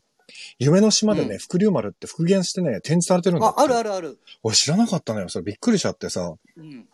[0.58, 3.48] 夢の島でね、うん福竜丸って復元してね、展示されてるんだ。
[3.48, 4.18] あ、あるあるある。
[4.42, 5.28] 俺知らなかったのよ。
[5.30, 6.34] それびっくりしちゃってさ。
[6.58, 6.88] うん。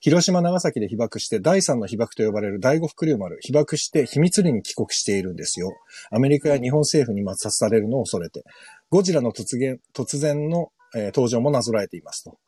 [0.00, 5.72] 広島、長崎で被爆して、第三の被爆と呼ばれる第五福竜丸、被爆して秘密裏に帰国しているんですよ。
[6.10, 8.42] アメリカや日本政府に抹殺されるのを恐れて。
[8.90, 12.38] ゴジラの突然、突然の、えー登場もなぞらえていますと。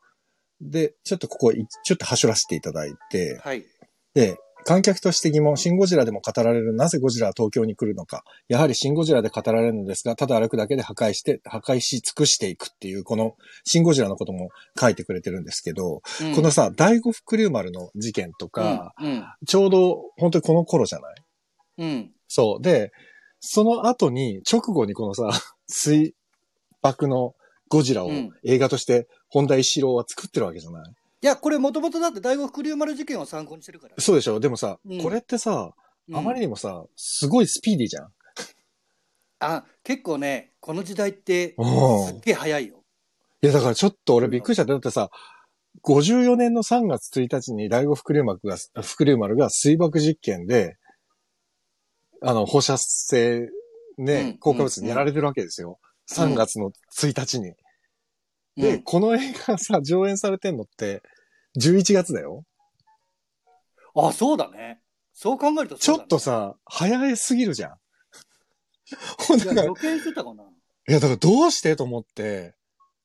[0.61, 3.63] で、ちょっとここい、ちょっと走らせていただいて、はい。
[4.13, 8.23] で、観客として疑問、シンゴジラでも語られるなぜゴジラは東京に来るのか。
[8.47, 19.23] やはりシンゴジラで語られるのですが、ただ歩くだけで破壊して、破壊し尽くしていくっていう、このシンゴジラのことも書いてくれてるんですけど、うんこのさ、第五福竜丸の事件とか、うん。
[19.47, 21.15] ちょうど本当にこの頃じゃない？
[21.79, 22.11] うん。
[22.27, 22.61] そう。
[22.61, 22.91] で、
[23.39, 25.29] その後に、直後にこのさ、
[25.67, 26.13] 水
[26.81, 27.33] 爆の
[27.69, 33.93] ゴジラをうん映画として本田一郎は作ってるわけじゃない、いや、これもともとだって第五福竜丸事件を参考にしてるから。
[33.99, 35.73] そうでしょでもさ、うんこれってさ、
[36.07, 38.11] うんあまりにもさ、すごいスピーディーじゃん。
[39.39, 42.83] あ、結構ね、この時代って、うんすっげえ早いよ。
[43.41, 45.09] いや、だからちょっと俺びっくりしちゃって、だってさ、
[45.83, 50.77] 54年の3月1日に第五福竜丸が、福竜丸が水爆実験で、
[52.21, 53.49] あの、放射性
[53.97, 55.77] うんね、効果物にやられてるわけですよ。
[56.09, 57.53] 3月の1日に。
[58.59, 61.01] で、うんこの映画さ、 上演されてんのって、
[61.59, 62.43] 11月だよ。
[63.95, 64.81] あ、そうだね。
[65.13, 67.77] そう考えるとちょっとさ、早すぎるじゃん。
[69.27, 70.43] ほんいだからや予見してたかな。
[70.43, 72.55] いや、だからどうしてと思って、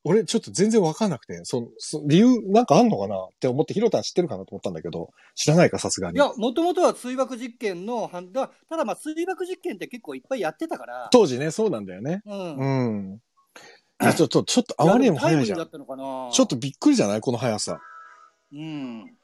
[0.04, 3.16] 俺ちょっと全然わかんなくて、そそ理由なんかあんのかな？
[3.16, 6.16] って思って、ヒロタン知ってるかなと思ったんだけど、知らないか、さすがに。
[6.16, 11.08] いや、もともとは水爆実験のただまあ水爆実験って結構いっぱいやってたから。
[11.10, 12.20] 当時ね、そうなんだよね。
[12.26, 12.56] うん。
[12.56, 13.20] うん。
[14.00, 15.58] ちょっと、ちょっとあまりにも早いじゃん。
[15.58, 15.64] ちょ
[16.42, 17.80] っとびっくりじゃないこの速さ。
[18.52, 19.16] うん。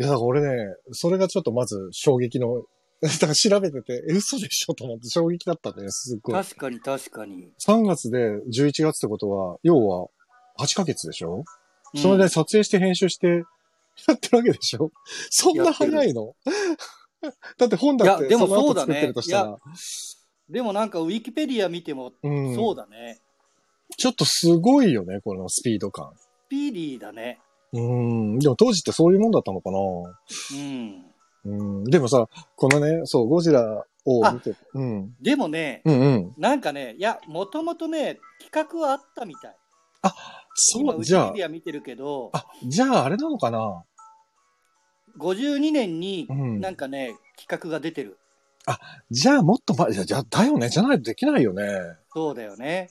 [0.00, 0.48] いや、だから俺ね、
[0.92, 2.64] それがちょっとまず衝撃の、
[3.00, 6.34] だから調べてて、え、嘘でしょと思って衝撃だったんだよ、すっごい。
[6.34, 7.52] 確かに確かに。
[7.64, 8.18] 3月で
[8.52, 10.08] 11月ってことは、要は
[10.58, 11.36] 8ヶ月でしょ？
[11.36, 11.44] うん
[12.02, 13.44] それで撮影して編集して
[14.08, 14.90] やってるわけでしょ？
[15.30, 16.34] そんな早いの？
[17.56, 19.58] だって本だってその後そうだね作ってるとしたら、
[20.50, 23.20] でもなんかウィキペディア見ても、うん、そうだね。
[23.96, 26.12] ちょっとすごいよね、このスピード感。
[26.16, 27.40] スピーディーだね。
[27.72, 28.38] うん。
[28.38, 31.04] でも当時ってそういうもんだったのかなうん。
[31.44, 31.84] うん。
[31.84, 35.14] でもさ、このね、そう、ゴジラを見て、うん。
[35.20, 36.34] でもね、うんうん。
[36.38, 39.56] なんかね、いや、もともとね、企画はあったみたい。
[40.76, 43.84] 今、そう、じゃあウィア見てるけど、あ、じゃああれなのかな
[45.18, 48.18] 52年にうんなんかね、企画が出てる。
[49.10, 51.64] じゃあもっと前、じゃあじゃあ、だよね、じゃないとできないよね。
[52.12, 52.90] そうだよね。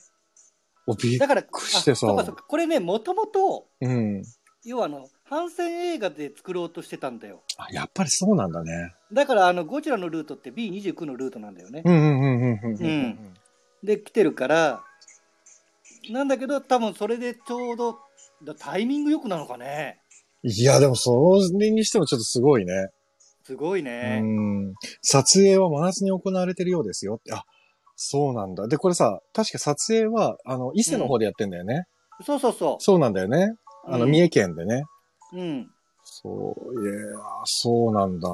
[1.18, 4.22] だから、してさこれね、もともと、うん。
[4.64, 7.42] 要はあの、反戦映画で作ろうとしてたんだよ。
[7.56, 8.94] あ、やっぱりそうなんだね。
[9.12, 11.82] だから、あの、ゴジラのルートって B29 のルートなんだよね。
[11.84, 12.84] うんうんうんうんうんうん。
[12.84, 13.34] うん
[13.82, 14.84] で、来てるから、
[16.10, 17.98] なんだけど、多分それでちょうど、
[18.42, 20.00] だタイミングよくなのかね。
[20.42, 21.12] いや、でもそ
[21.58, 22.88] れにしてもちょっとすごいね。
[23.44, 24.20] すごいうね。
[24.20, 24.74] ん。
[25.02, 27.32] 撮影は真夏に行われてるようですよって。
[27.32, 27.44] あ、
[28.00, 28.68] そうなんだ。
[28.68, 31.86] で、これさ、確か撮影は、あの、伊勢の方でやってんだよね。
[32.24, 33.54] そうそうそそうなんだよね。
[33.88, 33.92] う。
[33.92, 34.84] あの、うん三重県でね。
[35.32, 35.68] うん。
[36.04, 36.92] そう、いや、
[37.44, 38.28] そうなんだ。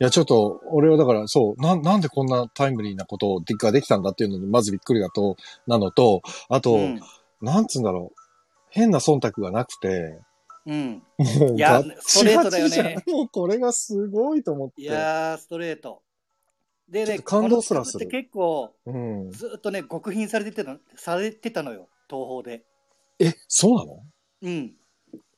[0.00, 7.00] いや、ちょっと、俺はだから、そう、な、なんでこんなタイムリーなことができたんだっていうのに、まずびっくりだと、なのと、あと、うん。
[7.42, 8.16] なんつうんだろう。
[8.70, 10.20] 変な忖度がなくて、
[10.66, 11.02] うん。
[11.18, 14.82] もう、いやガッチストレートだよねもうこれがすごいと思って。
[14.82, 16.03] いやー、ストレート。
[16.88, 19.30] でね、感動すらする結構、うん。
[19.32, 22.64] ずっとね、極貧されてたの、されてたのよ、東宝で。
[23.18, 24.02] え、そうなの？
[24.42, 24.74] うん。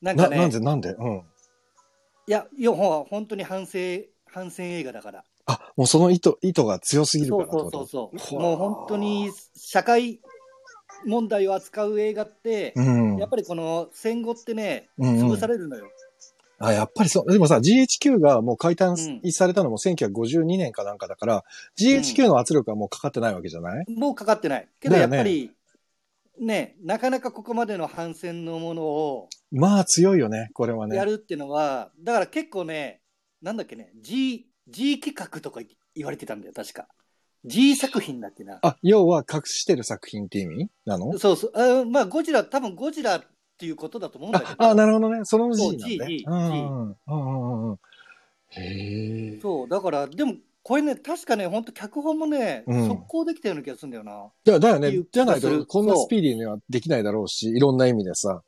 [0.01, 0.89] なんな、かね、なんで、なんで？
[0.89, 1.23] うん。
[2.27, 3.77] いや、いや、ほ本当に反省、
[4.25, 5.23] 反戦映画だから。
[5.45, 7.87] あ、もうその意図、意図が強すぎるそうそうからってこと？
[7.87, 8.37] そうそう。
[8.37, 10.19] ほわもう本当に社会
[11.05, 13.17] 問題を扱う映画って、うん。
[13.17, 15.89] やっぱりこの戦後ってね、うんうん潰されるのよ。
[16.59, 17.31] あ、やっぱりそう。
[17.31, 21.43] でもさ、GHQ がもう解体うんされたのも1952年かなんかだから、
[21.79, 24.67] GHQ の圧力はもうかかってないわけじゃない、もうかかってない。
[24.79, 25.51] けどやっぱり、
[26.39, 30.95] ね、なかなかここまでの反戦のものをまあ強いよね、これはね。
[30.95, 33.01] やるっていうのは、だから結構ね、
[33.41, 35.61] なんだっけね、G、G 企画とか
[35.95, 36.87] 言われてたんだよ、確か。
[37.45, 38.59] G 作品だっけな。
[38.61, 41.17] あ、要は隠してる作品って意味なの？
[41.17, 41.51] そうそう。
[41.55, 43.23] あまあ、ゴジラ、多分ゴジラ
[43.57, 44.51] っていうことだと思うんだけど。
[44.59, 45.21] あ、あ、なるほどね。
[45.23, 46.25] その G そうなんだね G
[48.53, 48.61] G。
[48.61, 49.39] へえ。
[49.41, 54.29] そう、だから、でも、これね、確かね、本当脚本もね、うん速攻できたような気がするんだよな。
[54.45, 54.91] だだよね。
[55.11, 58.43] じゃないと、こんなスピーディーにはできないだろうし、いろんな意味でさ。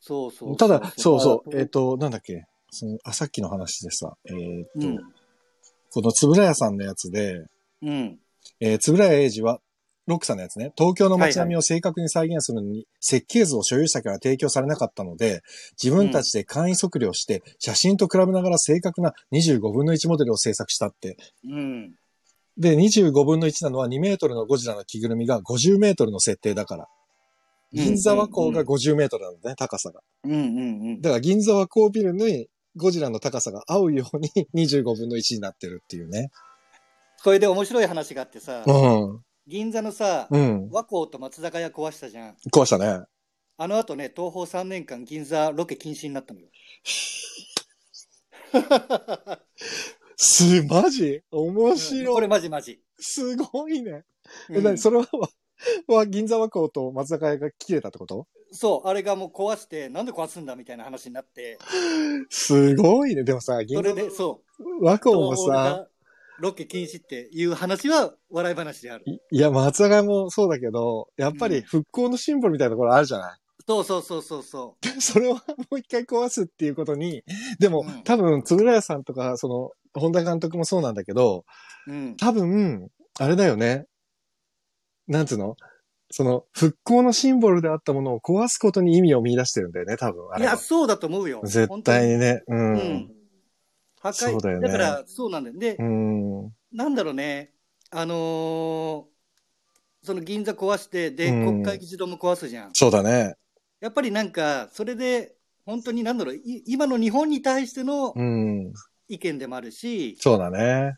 [0.00, 4.34] そうそうただ、そうそう、えっ、えと、なんだっけ、その、あ、さっきの話でさ、えっ、
[4.80, 4.98] と、うん。
[5.90, 7.44] このつぶらやさんのやつで、
[7.82, 8.18] うん。
[8.60, 9.60] えー、つぶらや英二は、
[10.08, 15.42] ロックさんのやつね、東京の街並みを正確に再現するのに、設計図を所有者から提供されなかったので、
[15.80, 21.18] 自分たちで簡易測量して、写真と比べながら正確な25分の1モデルを制作したって。
[21.44, 21.94] うん。
[22.56, 26.88] で、25分の1なのは2メートルのゴジラの着ぐるみが50メートルの設定だから。
[27.74, 30.00] 銀座和光が50メートルなんだね、高さが。
[30.24, 30.40] うんうんう
[30.96, 31.00] ん。
[31.02, 36.30] だから銀座和光ビルにゴジラの高さが合うように25分の1になってるっていうね。
[37.18, 39.20] それで面白い話があってさ、うん。
[39.48, 40.68] 銀座のさ、うん。
[40.70, 42.36] 和光と松坂屋壊したじゃん。
[42.52, 43.06] 壊したね。
[43.56, 46.48] あの後ね、東宝3年間銀座ロケ禁止になったのよ。
[50.16, 51.22] す、マジ？
[51.30, 52.14] 面白い。
[52.14, 52.82] これマジマジ。
[52.98, 54.04] すごいね。
[54.50, 55.06] え、うんなにそれは、
[55.86, 58.26] は、銀座和光と松坂屋が切れたってこと？
[58.52, 61.58] そう、あれがもう壊して、なんで壊すんだみたいな話になって、
[62.28, 63.24] すごいね。
[63.24, 64.42] でもさ、銀座それで、そ
[64.80, 65.88] う、和光もさ、
[66.38, 69.04] ロケ禁止っていう話は笑い話である。
[69.06, 75.40] いいや、松坂屋もそうだけど、やっぱり復興のシンボルみたいなところあるじゃない、そうそうそうそうそ それをも
[75.72, 77.22] う一回壊すっていうことに、
[77.58, 79.70] でも、うん多分、円谷さんとか、その、
[80.00, 81.44] 本田監督もそうなんだけど、
[81.86, 81.92] う。
[81.92, 82.16] うん。
[82.16, 83.86] 多分、あれだよね。
[85.06, 85.56] なんつうの？
[86.10, 90.24] その、復興のシンボルであったものを壊すことに意味を見出してるんだよね、多分。
[90.38, 91.42] いや、そうだと思うよ。
[91.44, 92.42] 絶対にね。
[92.48, 92.56] に。
[92.56, 93.17] うんん。
[94.00, 94.12] 破壊。
[94.12, 95.58] そうだよねから、そうなんだよ。
[95.58, 96.52] で、うん。
[96.72, 97.52] なんだろうね、
[97.90, 99.18] あのー
[100.00, 102.70] その銀座壊して、で、うん国会議事堂も壊すじゃん。
[102.72, 103.34] そうだね。
[103.80, 105.34] やっぱりなんか、それで、
[105.66, 108.72] 本当になんだろう、い今の日本に対してのうん。
[109.08, 110.94] 意見でもあるし、そうだね。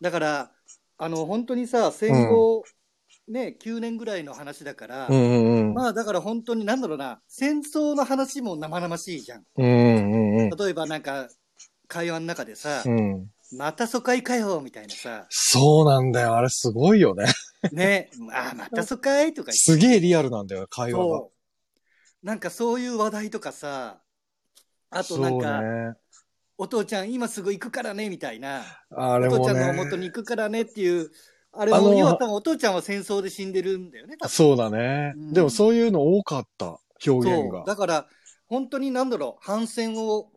[0.00, 0.52] だから、
[0.98, 2.64] あの、本当にさ、戦後、
[3.28, 5.74] ね、9年ぐらいの話だから、うんうんうん。
[5.74, 9.44] まあだから本当になんだろうな、戦争の話も生々しいじゃん。
[9.56, 10.50] うんうんうん。
[10.50, 11.28] 例えばなんか、
[11.88, 13.30] 会話の中でさ、うん。
[13.52, 16.36] また疎開かよ、みたいなさ、そうなんだよ。
[16.36, 17.26] あれすごいよね。
[17.72, 21.26] ね、あ、また疎開とかすげえリアルなんだよ、会話が。
[22.22, 24.00] なんかそういう話題とかさ、
[24.90, 25.94] あとなんか、ね。
[26.58, 28.64] お父ちゃん今すぐ行くからね、みたいな。
[28.90, 29.84] あれもお父ちゃんのね。
[29.84, 31.10] 元に行くからねっていう、
[31.52, 35.12] あれも、要は多分お父ちゃんは戦争で死んでるんだよね、そうだね。
[35.16, 36.78] うんでもそういうの多かった。
[37.06, 37.64] 表現が。
[37.66, 38.06] だから、
[38.46, 40.30] 本当になんだろう、反戦を、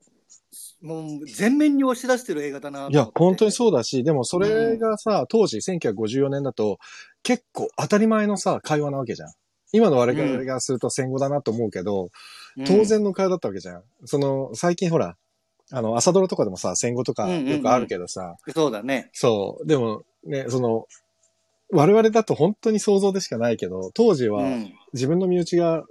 [0.82, 6.80] もう全面に押し出してる映画だないや、本当にそうだし、でもそれがさ、当時1954年だと、
[7.24, 9.30] 結構当たり前のさ、会話なわけじゃん。
[9.72, 12.10] 今の我々がすると戦後だなと思うけど、うん
[12.66, 13.84] 当然の会話だったわけじゃん。
[14.04, 15.16] その、最近ほら、
[15.72, 19.10] あの、朝ドラとかでもさ、戦後とかうんうんうんよくあるけどさ、そうだね。
[19.14, 20.86] そう、でもね、その、
[21.72, 24.74] 我々だと本当に想像でしかないけど、当時はうん。
[24.94, 25.84] 自分の身内が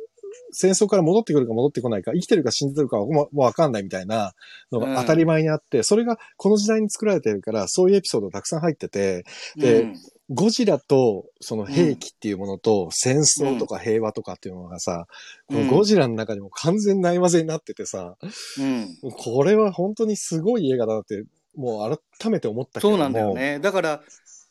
[0.53, 4.35] 戦争から戻ってくるか戻ってこないか、生きてるか死んでるかはもうわかんないみたいな
[4.73, 9.25] のが当たり前にあって、それがこの時代に作られてるから、そういうエピソードたくさん入ってて、
[9.57, 9.97] でうん
[10.31, 15.07] ゴジラとその兵器っていうものと戦争とか平和とかっていうのがさ、
[15.49, 18.17] うんこのゴジラの中にも完全ないまぜになっててさ、
[18.59, 18.89] うん。
[19.11, 21.25] これは本当にすごい映画だなって、
[21.57, 22.97] もう改めて思ったけども。
[22.97, 23.59] そうなんだよね。
[23.59, 24.03] だから、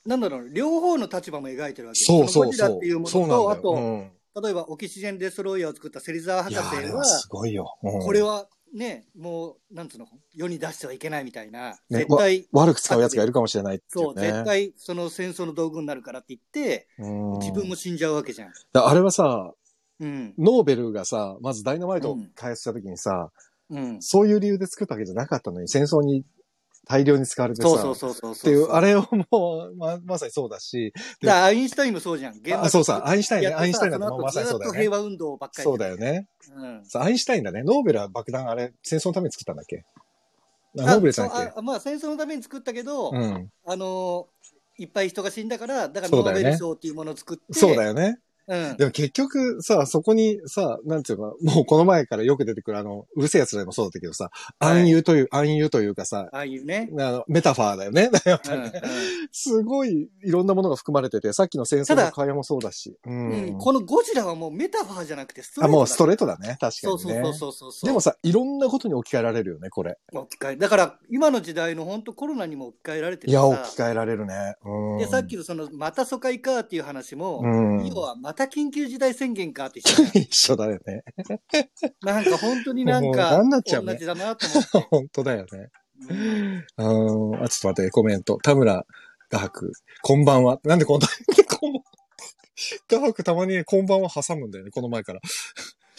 [0.07, 2.99] なんだろう、両方の立場も描いてるわけそうそうのゴジそうラっていう。
[2.99, 4.11] ものと、あと、うん
[4.41, 7.77] 例えばオキシジェンデストロイヤーを作った芹沢博い士はは、すごいよ。
[7.83, 14.13] うんこれはね、もう、なんつうの、世に出してはいけないみたいな、ね絶対、悪く使うやつがいるかもしれないっていそう。
[14.13, 18.51] 絶対その戦争の道具になるからって言って、うん自分も死んじゃうわけじゃん。
[18.73, 19.53] だあれはさ、
[19.99, 20.33] うん。
[20.37, 23.31] ノーベルがさ、まずダイナマイトを開発した時にさ、
[23.69, 24.01] うん。
[24.01, 26.23] そういう理由で作ったわけじゃなかったのに、戦争に
[26.87, 28.51] 大量に使われてさ、そうそうそうそうそう。
[28.51, 32.41] っていう、あれれをもう、ま、まさにそうだし、だからアインシュタインもそうじゃん。
[32.41, 34.91] 原あそうさ、アインシュタインね、アインシュタインだとまさにそうだよね平。
[34.91, 35.63] 和運動ばっかり。
[35.63, 36.27] そうだよね。
[36.55, 36.85] うん。
[36.85, 37.63] さアインシュタインだね。
[37.63, 39.83] ノーベルは爆弾あれ、戦争のために作ったんだっけ？
[40.75, 43.17] ノーベルじゃなくそうあまあ戦争のために作ったけど、て。
[43.17, 43.51] うん。
[43.65, 44.47] あのー
[44.79, 48.19] いっぱい人が死んだから、だからノーベル賞っていうものを作って、そうだよね。
[48.47, 48.77] うん。
[48.77, 54.29] でも結局さ、そこにさ、なんていうか、もうこの前からよく出てくるあの、うるせえ奴らでもそうだったけどさ、
[54.59, 56.89] はい暗喩という、暗喩というかさ、ああいうね。
[56.93, 58.09] あの、メタファーだよね。
[58.25, 58.81] やっぱうんりね。
[59.31, 62.97] すごいいろんなものが含まれてて、さっきの戦争の会話もそうだし。
[63.05, 63.31] ううんん。
[63.31, 66.57] うんこのゴジラはもうメタファーじゃなくてストレーあ、トだもうストレートだね。
[66.59, 67.23] 確かそうそうにね。
[67.23, 67.87] そうそうそうそう。
[67.87, 69.97] でもさ、いろんなことに置き換えられるよね、これ。
[70.13, 74.55] 置き換えだから今の時代の本当コロナにも置き換えられていや、置き換えられるね。
[74.65, 74.97] うん。
[74.97, 77.87] でさっきのそのまた疎開かっていう話も、うん。
[77.87, 81.03] 要はまた緊急事態宣言かって一緒 一緒だよね。
[82.01, 84.77] なんか本当になんもうかなんなっちゃうね同じだなと思って。
[84.89, 85.69] 本当だよね。
[86.09, 88.37] うんうん、あ、ちょっと待って、コメント。
[88.37, 88.85] 田村
[89.31, 89.71] 画伯、
[90.03, 90.59] こんばんは。
[90.63, 91.07] なんでこんな、
[91.59, 91.83] こんばん
[92.87, 95.21] 画伯たまにねこんばんは挟むんだよね、この前から。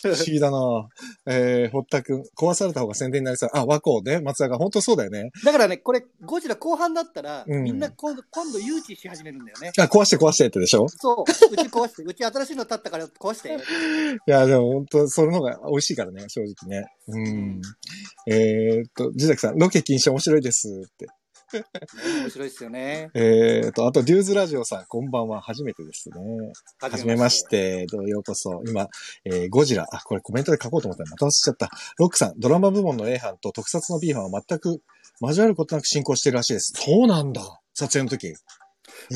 [0.03, 0.89] 不思議だな
[1.27, 3.51] えー、堀田くん、壊された方が宣伝になりそう。
[3.53, 5.31] あ、和光ね、松田が、本当そうだよね。
[5.45, 9.73] だからね、これ、ゴジラ後半だったら、うんみんな今度、今度誘致し始めるんだよね。
[9.79, 10.87] あ、壊して壊してってでしょ？
[10.89, 11.23] そう。
[11.23, 13.49] うち壊して、うち新しいの建ったから壊して。
[14.27, 16.87] いや、でも本当それの方が美味しいからね、正直ね。
[17.09, 17.61] うん。
[18.27, 21.07] えーっと、ジザキさん、ロケ禁止面白いですって。
[21.53, 21.65] ね
[22.23, 23.11] 面白いですよね。
[23.15, 26.17] えーっと、あと、デューズラジオさん、こんばんは、初めてですね。
[26.81, 27.45] はじめまし。
[27.49, 28.63] て、どうようこそ。
[28.67, 28.89] 今、
[29.25, 29.87] えーゴジラ。
[29.91, 31.71] あ、これコメントで書こうと思ったらまた忘れちゃった。
[31.99, 34.81] ロックさん、ドラマ部門の A 班と特撮の B 班は全く
[35.21, 36.73] 交わることなく進行してるらしいです。
[36.77, 37.43] そうなんだ。
[37.75, 38.35] 撮影の時。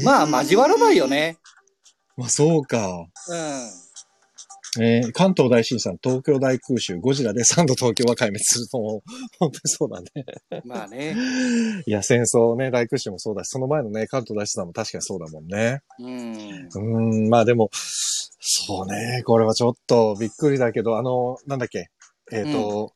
[0.05, 1.38] まあ、えー交わらないよね。
[2.16, 2.88] まあ、そうか。
[2.88, 3.71] うん。
[4.81, 8.79] えー関東大震災、東京大空襲、ゴジラで3度東京は壊滅すると。
[9.39, 10.63] 本当にそうだね。
[10.65, 11.15] まあね。
[11.87, 15.81] いや、戦争ね、大空襲もそうだし、その前のね、関東大震災も確かにそうだもんね。
[15.99, 16.11] うん。
[16.11, 21.91] うーん、まあでも、そうね、これはちょっとびっくりだけど、あの、なんだっけ、
[22.33, 22.93] えっ、と、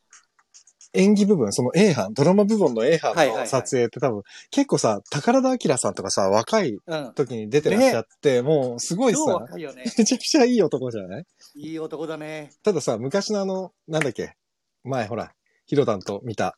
[0.97, 7.13] 演技部分、その A 班、ドラマ部分の A 班の撮影って多分、結構さ、宝田明さんとかさ、若いうん。
[7.13, 9.45] 時に出てらっしゃって、もうすごい超さ。
[9.97, 11.25] めちゃくちゃいい男じゃない？
[11.55, 12.51] いい男だね。
[12.63, 14.35] たださ、昔のあの、なんだっけ、
[14.83, 15.33] 前ほら、
[15.65, 16.55] ヒロダンと見た、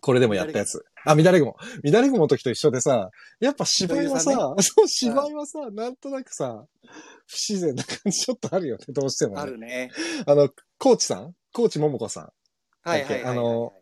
[0.00, 0.82] これでもやったやつ。
[1.04, 1.54] あ、乱れ雲。
[1.84, 6.64] 乱れ雲の時と一緒でさ、やっぱ芝居はさ、女優 そう、芝居はさ、なんとなくさ、
[7.26, 9.40] 不自然な感じちょっとあるよね、どうしても、ね。
[9.42, 9.90] あるね。
[10.26, 11.34] あの、コーチさん？
[11.52, 12.28] コーチ桃子さん。
[12.90, 13.24] はい。
[13.24, 13.72] あの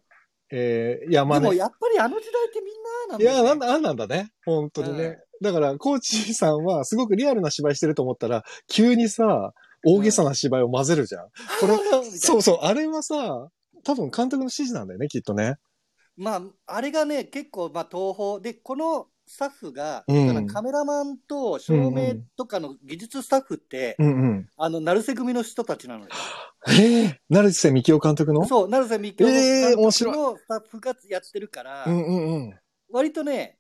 [0.51, 1.43] えー、山根。
[1.43, 2.75] でもやっぱりあの時代ってみん
[3.11, 3.49] ななんいだよ、ね。
[3.49, 4.33] や、なんだ、あんなんだね。
[4.45, 5.19] 本当にね。
[5.43, 9.53] だから、コーチさんはすごくリアルな芝居してると思ったら、急にさ、
[9.85, 11.29] 大げさな芝居を混ぜるじゃん。
[11.61, 13.49] これ、そうそう、あれはさ、
[13.85, 15.57] 多分監督の指示なんだよね、きっとね。
[16.17, 18.41] まあ、あれがね、結構、まあ、東宝。
[18.41, 24.49] で、このスタッフが、うんだからカメラマンと照明とかの技術スタッフって、うんうん。
[24.57, 26.09] あの、成瀬組の人たちなのよ。
[26.69, 28.45] ええ成瀬幹夫監督の？
[28.47, 32.55] そう、成瀬みきおえー面白いのスタッフがやってるから、うんうんうん。
[32.91, 33.59] 割とね、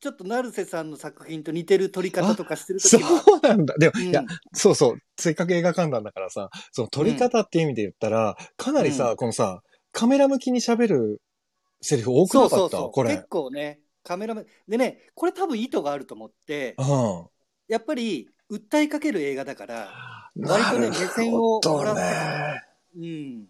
[0.00, 2.96] ちょっと成瀬さんの作品と似てる撮り方とかしてるそ。
[2.98, 3.00] う
[3.42, 3.74] なんだ。
[3.78, 4.98] でも、うんいや、そうそう。
[5.18, 11.20] せっかく映画観覧だからさ、その撮り方っていう意味で言ったら、かなりさ、うんこのさ、カメラ向きに喋る
[11.80, 12.56] セリフ多くそなかった？
[12.56, 12.90] うそうそう。
[12.92, 13.26] これ結。
[13.28, 14.46] 構ね、カメラマン。
[14.66, 17.26] でね、これ多分意図があると思って、うん。
[17.68, 19.90] やっぱり訴えかける映画だから、
[20.40, 22.62] 割とね目線をらね。
[22.96, 23.46] うん。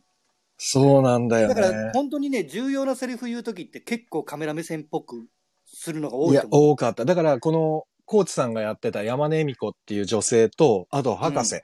[0.56, 1.54] そうなんだよね。
[1.54, 5.28] だから本当にね、重要なセリフ言うときって結構カメラ目線っぽく
[5.64, 6.70] するのが多いやいと、思う。
[6.72, 7.04] 多かった。
[7.04, 11.60] だから、この、コーチさんがやってた山根恵美子っていう女性と、あと博士。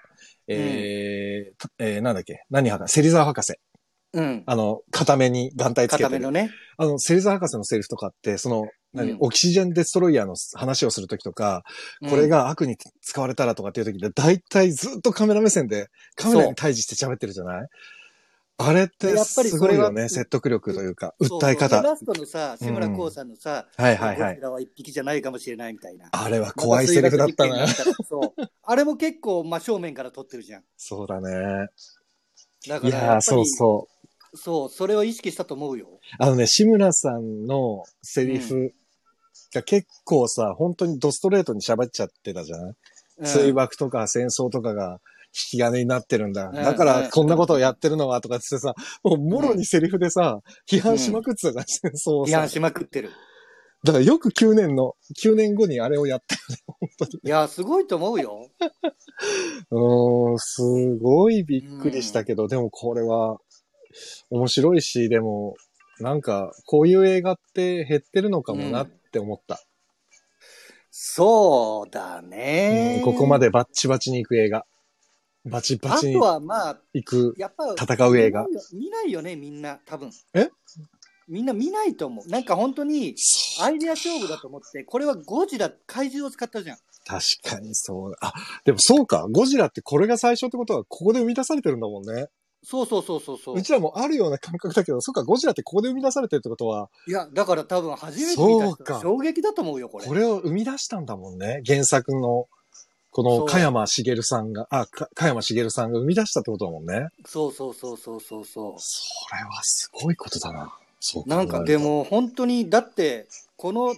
[0.46, 2.44] えーえーなんだっけ？
[2.50, 2.92] 何博士？
[2.92, 3.54] 芹沢博士。
[4.12, 4.42] うん。
[4.46, 6.04] あの、片目に眼帯つけてる。
[6.04, 6.50] 固めのね。
[6.76, 11.64] あの、芹沢博士のセリフとかって、その、何、うんオキシジェンデストロイヤーの話をするときとか、
[12.08, 17.68] これが悪に使われたらとかっていうときで、大体ずっとカメラ目線で、カメラに対峙して喋ってるじゃない？
[18.56, 20.08] あれってすごいよね。
[20.08, 21.82] 説得力というか、訴え方。
[21.82, 24.40] でラストのさ、志村こうさんのさ、はいはいはいゴジ。
[24.42, 26.08] ラは一匹じゃないかもしれないみたいな。
[26.12, 27.66] あれは怖いセリフだったな。
[27.66, 28.42] そう。
[28.62, 30.62] あれも結構真正面から撮ってるじゃん。
[30.76, 31.66] そうだね。
[32.68, 33.88] だからそうそ
[34.32, 34.36] う。
[34.36, 35.88] そう、それを意識したと思うよ。
[36.18, 38.72] あのね、志村さんのセリフ
[39.54, 42.74] が結構さ、本当にドストレートに喋っちゃってたじゃない、うん
[43.22, 44.98] 水爆とか戦争とかが
[45.52, 46.50] 引き金になってるんだ。
[46.50, 52.48] んだからこんなことをやってるのはとかってさ、もうもろにセリフでさ、批判しまくってたじゃん、戦争をさ批判。
[52.48, 53.10] しまくってる。
[53.84, 57.20] だからよく9年の、9年後にあれをやったよね、本当に。
[57.22, 58.48] いや、すごいと思うよ。
[59.70, 60.62] うーん、す
[61.00, 63.38] ごいびっくりしたけど、でもこれは
[64.30, 65.54] 面白いし、でも、
[66.00, 69.62] なんか、こういう映画って減ってるのかもなって思った。
[70.90, 73.02] そうだうねん。
[73.04, 74.66] ここまでバッチバチに行く映画。
[75.44, 77.34] バチバチにあとはまあ、行く。
[77.38, 80.10] やっぱ戦う映画見ないよね、みんな、多分。
[80.34, 80.48] え？
[81.28, 82.28] みんな見ないと思う。
[82.28, 83.14] なんか本当に、
[83.62, 86.76] アイデア勝負だと思って、これはゴジラ、怪獣を使ったじゃん。
[87.06, 88.14] 確かにそう。
[88.20, 88.32] あ、
[88.64, 89.26] でもそうか。
[89.30, 92.28] ゴジラってこれが最初ってことは、ここで生み出されてるんだもんね。
[92.64, 93.62] そうそうそうそうそうう。
[93.62, 100.06] ちらもあるような感覚だけど、そうか、ゴジラってここで生み出されてるってことは、いや、だから多分初めて見た人衝撃だと思うよ、これ。
[100.06, 101.62] これを生み出したんだもんね。
[101.66, 102.48] 原作の、
[103.10, 107.08] この加山茂さんが、あ、か加山茂さんが生み出したってことだもんね。
[107.26, 110.76] そうそうそうそうそうそそれはすごいことだな。
[111.00, 111.28] そうう。
[111.28, 113.94] なんかで、も本当に、だって、この、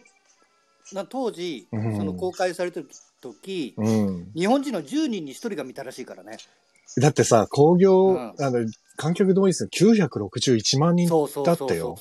[0.93, 2.89] な当時、うんその公開されてる
[3.21, 4.33] 時、うん。
[4.35, 6.39] 日本人の10人に1人が見たらしいからね。
[7.01, 8.67] だってさ、興行、うんあの、
[8.97, 11.09] 観客動員数961万人
[11.45, 11.97] だってよ。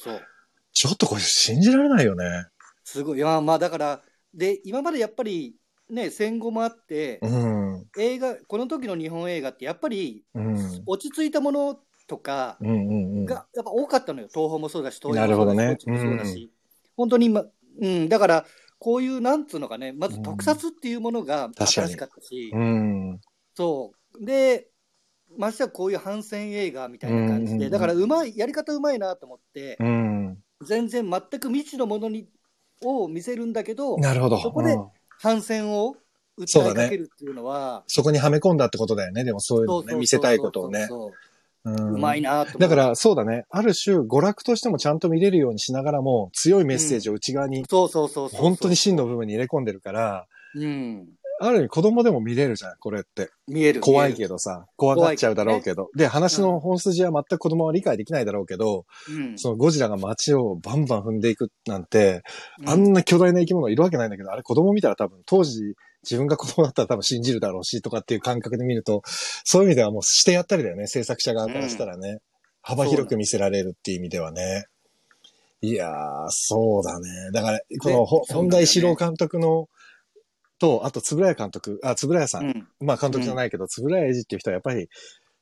[0.74, 2.46] ちょっとこれ信じられないよね。
[2.84, 3.18] すごい。
[3.18, 4.02] いや、まあだから、
[4.34, 5.56] で、今までやっぱり、
[5.90, 7.86] ね、戦後もあって、うん。
[7.98, 10.84] 映画、この時の日本映画ってやっぱりうん。
[10.86, 12.58] 落ち着いたものとか。
[12.62, 14.28] がやっぱ多かったのよ。
[14.28, 16.52] 東宝もそうだし、東な映るほどねもそうだし、こっちもそうだし。
[16.98, 17.46] 本当に今、
[17.82, 18.46] うん、だから、
[18.80, 23.20] こういう、なんつうのかね、まず特撮っていうものが新しかったし、うん。
[23.56, 24.26] そう。
[24.26, 24.68] で、
[25.38, 30.38] ましてはこういう反戦映画みたいな感じで、だからうまい、やり方うまいなと思って、うん。
[30.66, 32.28] 全然全く未知のものに
[32.84, 34.38] を見せるんだけど、なるほど。
[34.40, 35.96] そこでうん反戦を
[36.38, 39.24] 訴えかけるっていうのは、そこにはめ込んだってことだよね。
[39.24, 40.88] でもそういうのね、見せたいことをね。
[40.88, 41.12] そう
[41.64, 43.46] うんうまいなだから、そうだね。
[43.50, 48.40] ある種、娯楽としてもちゃんと見れるようにしながらも、強いメッセージを内側に、そうそうそうそう。
[48.40, 51.08] 本当に真の部分に入れ込んでるから、うん。
[51.40, 53.30] ある意味子供でも見れるじゃん、これって。
[53.48, 53.82] 見える。
[53.82, 54.18] 怖いど。
[54.18, 55.90] けどさ、怖がっちゃうだろうけど。
[55.96, 59.38] で、話の本筋は全く子供は理解できないだろうけど、うん。
[59.38, 62.24] そのゴジラが街をバンバン踏んでいくなんて、
[62.60, 69.02] うんあんな巨大な生き物いるわけないんだけど、あれ子供見たら多分、当時、自分が子供だったら多分信じるだろうし、とかっていう感覚で見ると、
[69.44, 72.20] そういう意味ではもうしてやったりだよね、制作者側からしたらね。
[72.62, 74.66] 幅広く見せられるっていう意味ではね。
[75.62, 77.32] いやー、そうだね。
[77.32, 79.68] だから、このね本田一郎監督の、
[80.60, 82.46] と、あと、つぶらや監督、あ、つぶらやさん。
[82.46, 82.68] うん。
[82.80, 84.90] まあ、監督じゃないけど、つぶらやエイジっていう人はやっぱり、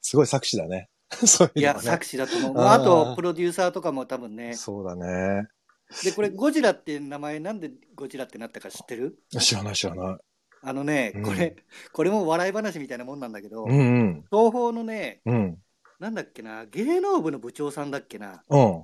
[0.01, 0.89] すごい作詞だね。
[1.25, 1.79] そういういや。
[1.79, 2.57] 作詞だと思う。
[2.57, 4.55] あーあと、プロデューサーとかも多分ね。
[4.55, 5.47] そうだね。
[6.03, 9.19] で、これ、ゴジラって名前、なんでゴジラってなったか知ってる？
[9.39, 10.17] 知らない知らない。
[10.65, 11.55] あのね、うんこれ、
[11.91, 14.25] これも笑い話みたいなもんなんだけど、うんうん。
[14.31, 15.57] 東宝のね、うん。
[15.99, 18.43] なんだっけな、芸能部の部長さんだっけな。
[18.49, 18.83] うん。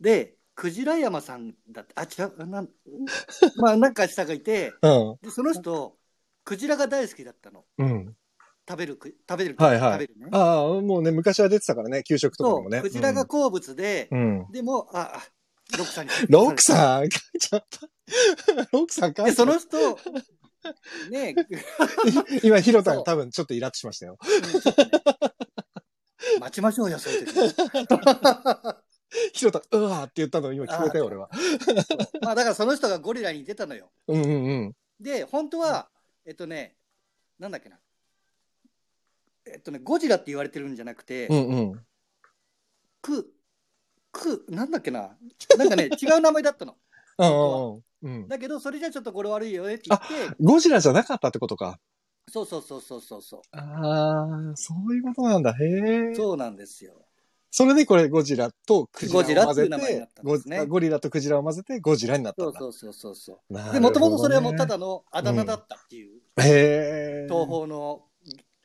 [0.00, 2.68] で、クジラ山さんだって、あ、違う、なん、
[3.62, 5.16] まあ、なんか下がいて、うん。
[5.22, 5.96] で、その人、
[6.44, 7.64] クジラが大好きだったの。
[7.78, 8.16] うん。
[8.68, 10.28] 食べるく、食べる、はいはい食べるね。
[10.32, 12.80] ああ、もうね、昔は出てたからね、給食とかそう、もね。
[12.82, 14.38] クジラが好物で、うん。
[14.40, 14.50] うん。
[14.50, 16.10] でも、あ、あ、ロックさんに。
[16.28, 17.88] ロックさん、書いちゃった。
[18.72, 19.46] ロックさん書いで、ちゃった。
[19.46, 19.96] その人、
[21.08, 21.36] ね、
[22.42, 24.18] 今、ヒロタが多分ちょっとイラッとしましたよ。
[24.20, 24.90] うんちょっとね
[26.40, 27.34] 待ちましょうよ、そういう時。
[29.32, 31.30] ヒロタ、うわーって言ったの今聞こえたよ、俺は。
[32.22, 33.90] まあ、だからその人がゴリラに出たのよ。
[34.06, 34.76] うんうんうん。
[35.00, 35.88] で、本当は、
[36.26, 36.76] えっとね、
[37.38, 37.78] なんだっけな。
[39.46, 41.80] えっとね、ゴジラって言われてるんじゃなくて、うんうん。
[43.00, 43.32] く、
[44.12, 45.16] く、なんだっけな。
[45.56, 46.76] なんかね、 違う名前だったの。
[47.18, 47.72] うん
[48.04, 48.28] うんうん。
[48.28, 51.80] だけど、それじゃちょっと語呂悪いよねって言って、ゴジラじゃなかったってことか。
[52.30, 53.40] そうそうそうそうそうそう。
[53.52, 55.52] ああ、そういうことなんだ。
[55.52, 56.14] へえ。
[56.14, 57.07] そうなんですよ。
[57.50, 59.68] それでこれゴジラとクジラを混ぜ
[60.22, 62.58] ゴジラゴゴリラとクジラを混ぜてゴジラになったんだ。
[62.58, 67.26] そうそうそうそうねで、もともとそれはもうただのあだ名だったっていう、へえ。
[67.28, 68.02] 東宝の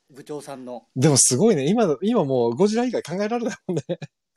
[0.10, 0.84] 部長さんの。
[0.96, 1.68] でもすごいね。
[1.68, 3.84] 今、今もうゴジラ以外考えられないもんね。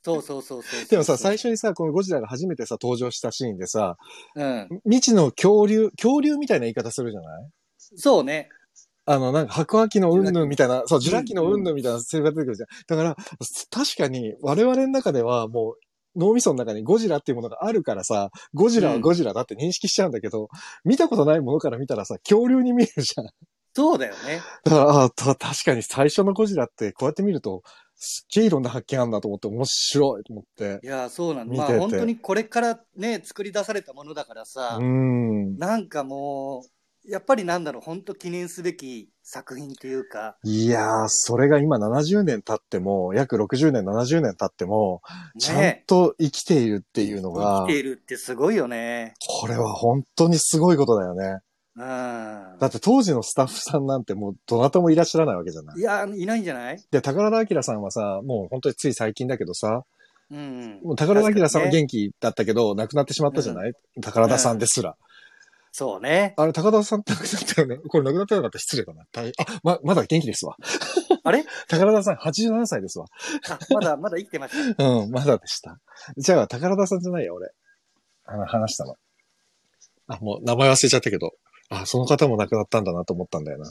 [0.02, 0.88] そうそうそうそうそう。
[0.88, 3.96] でもさ、最初にさ、このゴジラが初めてさ、登場したシーンでさ、
[4.36, 4.68] うん。
[4.84, 7.50] 未知の恐竜、恐竜みたいな言い方するじゃない？
[7.78, 8.48] そうね。
[9.06, 12.68] あの、なんか白亜紀のうんぬんみたいな、そう、ジュラ紀のうんぬんみたいなセリフが出てくるじゃん。
[12.88, 13.16] だから、
[13.70, 15.74] 確かに我々の中ではもう、
[16.16, 20.48] 脳みその中にゴジラっていうものがあるからさ、ゴジラはゴジラだって認識しちゃうんだけど、
[20.84, 23.28] 見たことないものから見たらさ、恐竜に見えるじゃん。
[23.74, 24.40] そうだよね。
[24.64, 27.62] だから、ああ、た確かに最初のゴジラってこうやって見ると、
[27.94, 30.80] すっげえいろんな発見あるんだと思って面白いと思って。
[30.82, 31.54] いや、そうなんだ。
[31.54, 35.58] まあ本当にこれからね、作り出されたものだからさう、ん。
[35.58, 36.68] なんかもう、
[37.08, 45.02] やっぱりなんだろう、本当記念すべき作品というか、いやー、それが今70年経っても、約60年、70年経っても、
[45.38, 49.14] ちゃんね、と生きているっていうの生がき、ているってすごいよね。
[49.40, 51.38] これは本当にすごいことだよね。
[51.76, 51.82] うん。
[52.58, 56.82] だって当時のスタッフさんなんてもうどなたもいらっしゃらないわけじゃないいや、いないんじゃない？
[56.90, 59.82] で、宝田明さんはさ、もう本当につい最近だけどさ、
[60.30, 60.80] うん。
[60.82, 64.96] もう宝田明さんは元気だったけど、亡くなってしまったじゃない、宝田さんですら。
[65.78, 66.32] そうね。
[66.38, 67.76] あれ、高田さんって亡くなったよね？
[67.76, 69.04] これ亡くなってなかったら失礼だな。
[69.12, 70.56] 大あ、ま、まだ元気ですわ。
[71.22, 71.44] あれ？
[71.68, 73.04] 宝田さん87歳ですわ。
[73.50, 74.80] あまだ、まだ生きてました。
[74.82, 75.78] うん、まだでした。
[76.16, 77.50] じゃあ、宝田さんじゃないよ、俺。
[78.24, 78.94] あの、話したの。
[80.06, 81.32] あ、もう名前忘れちゃったけど。
[81.68, 83.70] あ、その方も亡くなったんだなと思ったんだよな。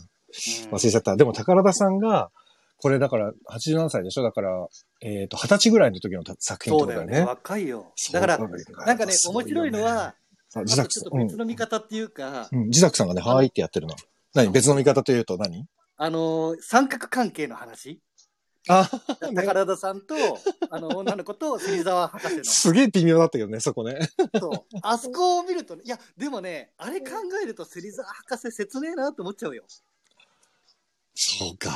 [0.69, 1.15] 忘れちゃった。
[1.15, 2.29] でも、宝田さんが、
[2.77, 4.21] これだから、87歳でしょ？
[4.21, 4.67] だから、
[5.01, 7.05] えっ、と、20歳ぐらいの時の作品ってそうだよね。
[7.05, 7.29] ことだよね。
[7.29, 7.93] 若いよ。
[8.11, 8.47] だから、ね
[8.85, 10.13] なんかね、面白いのは、
[10.55, 11.03] あ、あ自作さん。
[11.03, 12.59] とちょっと別の見方っていうか、うん。
[12.59, 13.95] うん、自作さんがね、はーいってやってるの。
[14.33, 14.51] 何？
[14.51, 15.65] 別の見方というと何？
[15.97, 18.01] あのー三角関係の話。
[18.67, 18.89] あ、
[19.29, 20.15] ね宝田さんと、
[20.71, 23.99] あの、女の子と芹沢博士すげえ微妙だったけどね、そこね。
[24.33, 24.39] の。
[24.39, 24.77] そう。
[24.81, 27.09] あそこを見るとね、いや、でもね、あれ考
[27.43, 29.65] えると芹沢博士切ねえなって思っちゃうよ。
[31.13, 31.71] そうか。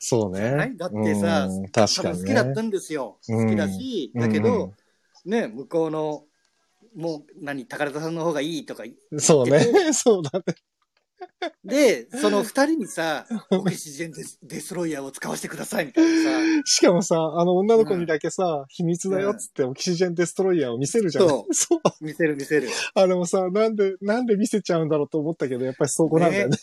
[0.00, 0.50] そうね。
[0.54, 0.76] はい？
[0.76, 2.24] だってさうん確多かにね。
[2.24, 3.18] 分好きだったんですよ。
[3.28, 4.74] うん好きだし、うんだけど、
[5.24, 6.24] ね、向こうの、
[6.94, 8.84] もう、何、宝田さんの方がいいとか
[9.18, 9.60] そうね。
[9.92, 10.54] そうだね。
[11.64, 21.28] で、その二人にさ、オキシジェンデスデストロイヤーを使わせてくださいみたいなさ、しかもさ、あの女の子にだけさ、秘密だよっつってオキシジェンデストロイヤーを見せるじゃん。
[21.28, 21.80] そそう。
[22.04, 22.68] 見せる見せる。
[22.94, 26.56] あれもさ、なんで、なんで見せちゃうんだろうと思ったけど、やっぱりそこなんだよね。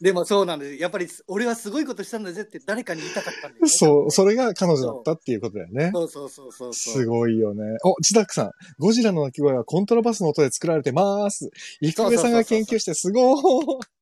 [0.00, 0.82] でもそうなんです。
[0.82, 3.68] やっぱり、俺はすごいことしたんだぜって誰かに言いたかったんだよ、ね。
[3.68, 5.90] そう、それが彼女だったっていうことだよね。
[5.94, 6.74] そうそうそうそう。
[6.74, 7.62] すごいよね。
[7.84, 8.50] お、ジダックさん。
[8.78, 11.50] ゴジラの鳴き声はコントラバスの音で作られてます。
[11.80, 13.93] 伊福部さんが研究してすごい。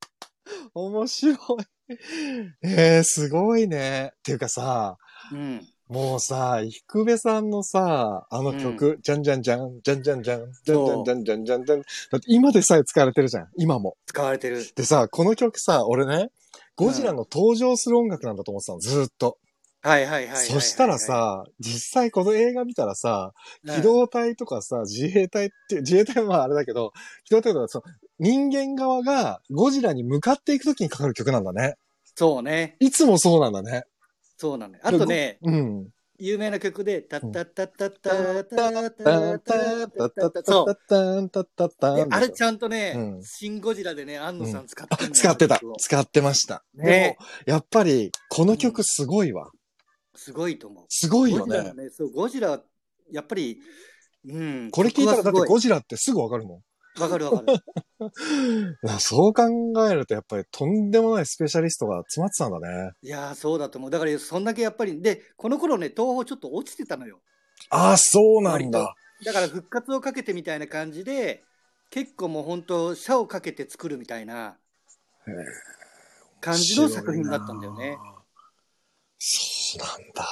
[0.74, 1.36] 面白い。
[2.62, 4.12] えー、すごいね。
[4.14, 4.96] っていうかさ、
[5.32, 5.66] うん。
[5.88, 11.80] もうさ、伊福部さんのさ、あの曲、じゃんじゃんじゃん、じゃんじゃんじゃん、じゃんじゃんじゃんじゃんじゃん。
[11.80, 11.84] だ
[12.16, 13.48] って今でさえ使われてるじゃん。
[13.58, 13.96] 今も。
[14.06, 14.64] 使われてる。
[14.74, 16.30] でさ、この曲さ、俺ね、
[16.76, 19.38] ゴジラの登場する音楽なんだと思ってたの、ずーっと。
[19.82, 20.46] はいはいはいはいはい。
[20.46, 23.32] そしたらさ、実際この映画見たらさ、
[23.64, 26.92] うん、機動隊とかさ、自衛隊って、自衛隊はまああれだけど、
[27.24, 27.84] 機動隊とかその
[28.18, 31.76] 人間側がゴジラに向かっていくときにかかる曲なんだね。
[32.14, 32.76] そうね。
[32.80, 33.84] いつもそうなんだね。
[34.36, 34.84] そうなんだよ。
[34.86, 35.88] あとね、うん。
[36.18, 40.66] 有名な曲で、タッタッタッタッタッタタッタッタッッタッタッタッタッタそう。
[40.88, 45.60] タッタッタあれちゃんとね、うんシン・ゴジラでね、安野さん使って使ってた。
[45.78, 46.62] 使ってました。
[46.74, 49.50] でねも、やっぱり、この曲すごいわ。
[50.14, 50.84] すごいと思う。
[50.88, 51.82] すごいよねゴジラの。
[51.82, 52.62] ね、そう、ゴジラ、
[53.10, 53.58] やっぱり、
[54.28, 54.70] うん。
[54.70, 56.60] これ聞いたらだってゴジジラってすぐわかるもん。
[56.96, 57.02] ラ。
[57.02, 57.58] わかるわかる。
[58.82, 59.44] なそう考
[59.88, 62.92] えるとやっぱりとんでもないスペシャリストが詰まってたんだね。
[63.02, 63.90] いやー、そうだと思う。
[63.90, 67.20] だから、そんだけやっぱり、で、この頃ね、東宝ちょっと落ちてたのよ。
[67.70, 68.94] ああ、そうなんだ。
[69.24, 71.44] だから復活をかけてみたいな感じで、
[71.90, 74.56] 結構もう本当、社をかけて作るみたいな
[76.40, 77.98] 感じの作品だったんだよね。。
[79.18, 80.28] そうなんだ。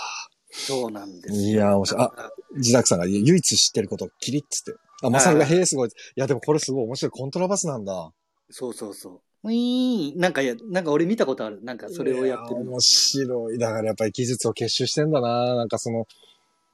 [0.51, 1.41] そうなんですよ。
[1.41, 2.03] いや、面白い。
[2.03, 4.81] あ、自宅さんが唯一知ってること、キリッつって。
[5.03, 5.88] あ、まさるが、へえ、すごい。
[5.88, 7.11] いや、でもこれすごい面白い。
[7.11, 8.12] コントラバスなんだ。
[8.51, 9.48] そうそうそう。
[9.48, 10.18] ウィーン。
[10.18, 11.62] なんかや、なんか俺見たことある。
[11.62, 13.59] なんかそれをやってる面白い。
[13.59, 15.57] だからやっぱり技術を結集してんだな。
[15.57, 16.07] なんかその、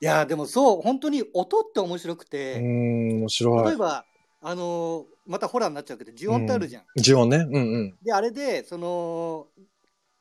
[0.01, 3.65] いやーでもそう、本当に音って面白くて、ん、面白い。
[3.65, 4.05] 例えば、
[4.43, 6.85] あのーまたホラーになっちゃうけど、呪音ってあるじゃん。
[6.97, 7.39] 呪音ね。
[7.39, 7.95] うんうん。
[8.01, 9.49] で、あれで、その、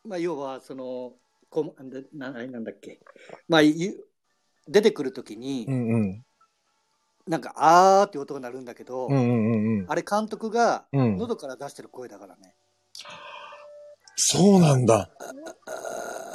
[0.04, 1.14] まあ、要は、その、
[1.52, 1.76] こ
[2.12, 3.00] なななんだっけ。
[3.48, 4.04] まあ、ゆ
[4.68, 6.25] 出てくるときに、うんうん。
[7.28, 9.86] なんか、あーって音が鳴るんだけど、うんうんうんうん。
[9.88, 12.56] あれ監督がうん喉から出してる声だからね。
[14.16, 15.10] そうなんだ。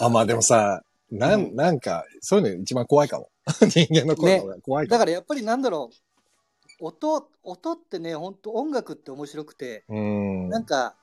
[0.00, 3.30] あ、まあでもさ、なうんん、なんか、そういうの一番怖いかも。
[3.68, 4.98] 人間の声の方が怖いかも。
[4.98, 5.90] だからやっぱりなんだろ
[6.80, 10.48] う、音、音ってね、本当音楽って面白くて、ん。
[10.48, 10.94] なんか、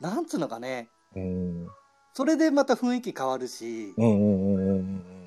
[0.00, 1.68] なんつうのかね、うん。
[2.14, 5.17] それでまた雰囲気変わるし、うんうんうんうんうん。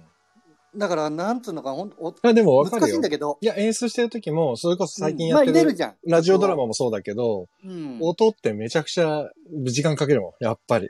[0.76, 2.94] だからなんつうのか、ほんおあ、でもわか難るよ。
[2.94, 5.96] しいんだけど、いや、演出してる時も、それこそ最近うんまあやってる、入れるじゃん。
[6.08, 9.30] ラジオドラマもそうだけど、うん、音ってめちゃくちゃ
[9.66, 10.90] 時間かけるもん、やっぱり。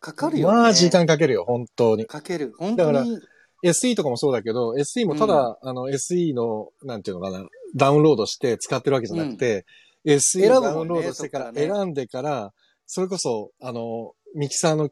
[0.00, 0.54] かかるよね。
[0.54, 2.06] まあ時間かけるよ、本当に。
[2.06, 2.52] かける。
[2.58, 3.18] 本当だに。
[3.64, 7.46] SE とかもそうだけど、SE もただ、あの、SE の、なんていうのかな、
[7.76, 9.64] ダウンロードして使ってるわけじゃなくて、
[10.04, 12.52] SE 選ぶもんねダウンロードしてから、そっからね選んでから、
[12.86, 14.90] それこそ、あの、ミキサーの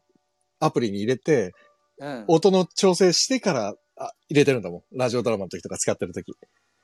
[0.61, 1.53] アプリに入れて、
[1.99, 4.83] うん音の調整してから、あ入れてるんだもん。
[4.99, 6.35] ラジオドラマの時とか使ってる時。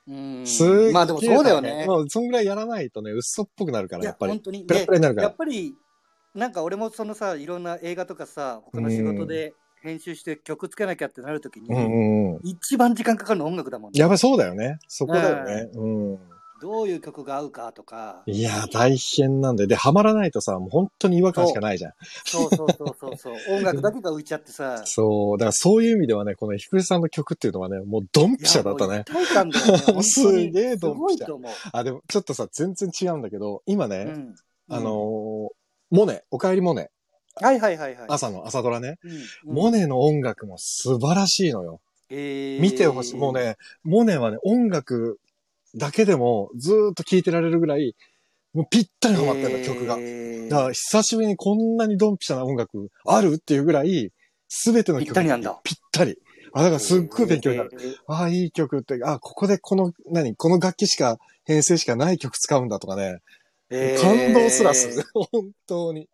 [0.07, 0.45] うん
[0.93, 1.85] まあでもそうだよね。
[1.85, 4.31] もう、そんぐらいやらないとね、嘘っぽくなるから、いややっ、ぱり。
[4.31, 4.63] 本当に。
[4.63, 5.35] ペラでペラになるからやっ。
[5.35, 5.73] ぱり、
[6.33, 12.39] なんか俺もそのさ、いろんな映画とかさ、他の仕事で編集して曲つけなきゃってなるときに、うんうんうん。
[12.43, 13.99] 一番時間かかるの音楽だもんね。
[13.99, 14.77] やばい、そうだよね。
[14.87, 15.69] そこだよね。
[15.73, 16.19] うん。
[16.61, 18.23] どういう曲が合うかとか。
[18.25, 19.67] いやー、大変なんだよ。
[19.67, 21.93] で、ハマらないとさ、もう本当に違和感しかないじゃん。
[22.25, 23.35] そうそうそうそうそう。
[23.55, 24.81] 音楽だけが浮いちゃってさ。
[24.85, 25.37] そう。
[25.37, 29.03] だからそういう意味ではね、このひくりさんの曲っていうのはね、もうドンピシャだったね。
[29.07, 30.03] 一体感だよね。
[30.03, 31.37] すげえドンピシャ。
[31.73, 34.35] あ、でもちょっとさ、全然違うんだけど、今ね、うん
[34.69, 35.49] あのー
[35.89, 36.89] モネ、おかえりモネ、
[37.35, 38.05] はいはいはいはい。
[38.09, 38.97] 朝の朝ドラね、
[39.45, 41.79] うん、モネの音楽も素晴らしいのよ。
[42.09, 43.15] えー見てほしい。
[43.15, 43.33] もう。
[43.33, 45.19] ね、モネはね、音楽
[45.77, 47.95] だけでもずーっと聴いてられるぐらい、
[48.53, 49.95] もうぴったりハマってるの、曲が。
[49.99, 54.11] えーだから久しぶりにこんなにドンピシャな音楽あるっていうぐらい、
[54.47, 56.17] すべての曲ぴったりなんだぴったり。
[56.53, 57.71] あ、だからすっごい勉強になる。
[57.73, 63.17] えーああ、いい曲って、あここでこの、何、この楽器しか、編成しかない曲使うんだとかね、
[63.69, 65.03] えー感動すらする。
[65.13, 66.07] 本当に。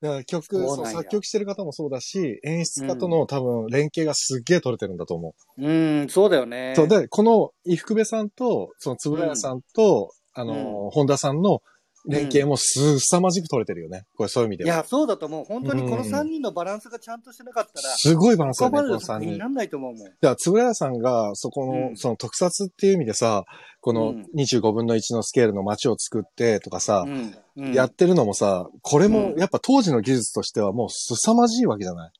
[0.00, 5.66] だから曲、そう作曲してる方もそうだし、演出家との多分連携がすっげえ取れてるんだと思う。
[5.66, 6.74] うん、そうだよね。
[6.76, 11.62] そう、で、この伊福部さんと、その円谷さんと、あの、本田さんの
[12.08, 14.04] 連携もすさまじく取れてるよね。
[14.16, 14.74] これそういう意味では。
[14.74, 15.44] いや、そうだと思う。
[15.44, 19.44] 本当にこのうん3人のバランスがちゃんとしてなかったら、すごいバランスだここね、この3人までの作品にな。
[19.44, 20.04] らないと思うもん。
[20.04, 23.44] だから、つぶらやさんが、そこの、うんその特撮っていう意味でさ、
[23.80, 32.10] このうん25分の1のスケールの街を作ってとかさ、うんうんやってるのもさ、これもうんやっぱ当時の技術としてはもう凄まじいわけじゃない？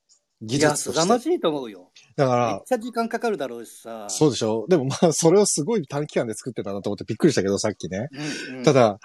[0.41, 1.01] 技いや、術として。
[1.01, 1.91] 凄まじいと思うよ。
[2.17, 4.07] だかめっら、ちゃ時間かかるだろうしさ。
[4.09, 4.67] そうでしょ？
[4.69, 8.09] でもまあ、それをすごい短期間で作ってたなと思ってびっくりしたけど、さっきね。
[8.51, 8.99] うんうんた、だ、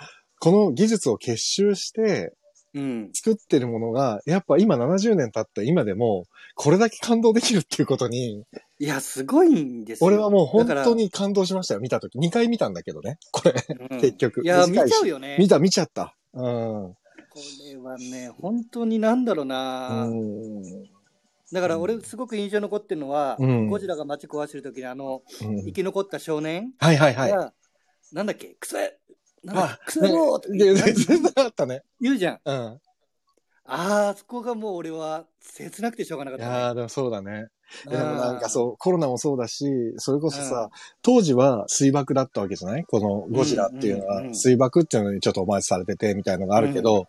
[0.43, 2.33] この技術を結集して
[2.75, 3.09] うん。
[3.13, 6.25] 作ってるものが、やっぱ今70年経った今でも、
[6.55, 8.43] これだけ感動できるっていうことに、
[8.79, 10.07] いや、すごいんですよ。
[10.07, 12.17] 俺はもう本当に感動しましたよ、見たとき。
[12.17, 13.53] 2回見たんだけどね、これ。
[13.91, 15.37] うん結局いや、見ちゃうよね。
[15.39, 16.15] 見た、見ちゃった。
[16.33, 16.41] うん。
[16.41, 16.97] こ
[17.69, 20.05] れはね、本当になんだろうな。
[20.07, 20.63] うん。
[21.53, 27.31] だから俺すごく印象に残ってるのは、うんゴジラが街壊してる時にあの、うん生き残った少年はいはいはい。
[27.31, 27.53] が、
[28.11, 28.77] なんだっけ、クソ
[29.43, 31.83] なんだっあけ、クソ野郎とかね言ったね。
[31.99, 32.39] 言うじゃん。
[32.45, 32.79] うん。
[33.65, 36.51] あーそこがもう俺は切なくてしょうがなかった、ね。
[36.51, 37.47] いやーでもそうだね。
[37.89, 39.65] でもなんかうそう、コロナもそうだし、
[39.97, 40.69] それこそさ、
[41.01, 42.83] 当時は水爆だったわけじゃない？
[42.85, 44.23] このゴジラっていうのは。
[44.33, 47.07] 水爆っていうのにちょっとオマージュされててみたいのがあるけど、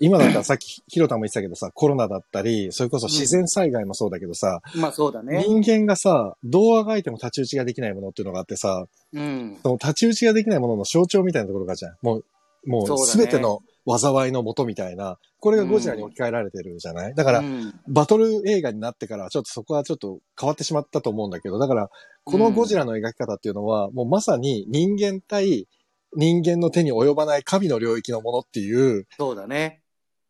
[0.00, 5.44] 今だったらさっきヒロタも言ってたけどさ、コロナだったり、それこそ自然災害もそうだけどさ、まあそうだね。
[5.46, 9.58] 人間がさ、どうあがいても太刀打ちができないものっていうのがあってさ、うん。
[9.62, 11.96] その太刀打ちができないものの象徴みたいなところがじゃん。
[12.02, 12.24] もう、
[12.66, 21.90] もうすべての災いのもとみたいな、これがゴジラに置き換えられてるじゃない、だから、うんバトル映画になってから、ちょっとそこはちょっと変わってしまったと思うんだけど、だから、
[22.24, 25.68] このゴジラの描き方っていうのは、もうまさに人間対
[26.14, 29.82] 人間の手に及ばない神の領域のものっていう、そうだね。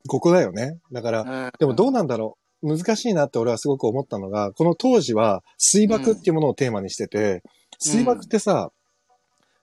[0.08, 0.78] ここだよね。
[0.92, 2.76] だから、うんでもどうなんだろう？
[2.76, 7.42] 難しいなって俺はすごく思ったのが、この当時は水爆っていうものをテーマにしてて、
[7.78, 8.70] 水爆ってさ、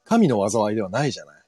[0.06, 1.43] 神の災いではないじゃない？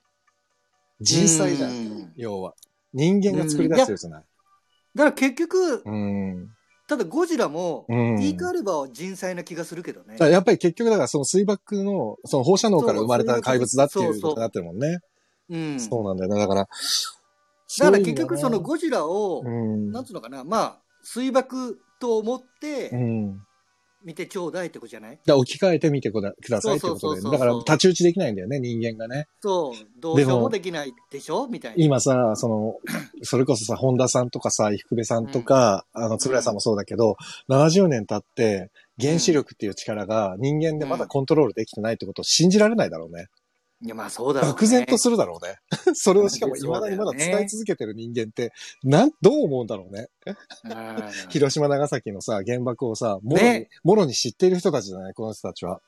[1.02, 1.72] 人災じゃん。
[1.72, 2.54] うん要は。
[2.94, 4.24] 人間が作り出してるじゃない。
[4.96, 6.48] だから結局、うん。
[6.88, 8.16] ただゴジラも、うん。
[8.16, 15.00] 言い換えれば人災な気がするけどねやっぱり結局だからその水爆の、その放射能から生まれた怪物だっていうことになってるもんね。
[15.50, 15.80] うん。
[15.80, 16.40] そうなんだよね。
[16.40, 16.68] だから、
[17.80, 19.92] だから結局そのゴジラを、うん。
[19.92, 23.40] なんつうのかな、まあ、水爆と思ってうん。
[24.06, 27.22] 見てちょうだいってことじゃない、だ置き換えてみてくだくださいってことで。
[27.22, 29.28] だから太刀打ちできないんだよね、人間がね。
[29.42, 31.48] そう、どうしようもできないでしょ？
[31.48, 31.84] みたいな。
[31.84, 32.76] 今さ、その、
[33.24, 37.16] それこそさ、本田さんとかさ、伊福部さんとか、あの、つぶらやさんもそうだけど、
[37.50, 43.28] 70年経って、原子力っていう力が人間でまだコントロールできてないってことを信じられないだろうね。
[43.82, 44.48] いや、まあそうだね。
[44.48, 45.58] 漠然とするだろうね。
[45.94, 48.54] それをしかもそうだにまだ伝え続けてる人間って、
[48.84, 50.08] なん、どう思うんだろうね。
[50.26, 55.14] うん広島、長崎のさ、原爆をさ、もろに、ねもろに知っている人たちじゃない？
[55.14, 55.82] この人たちは。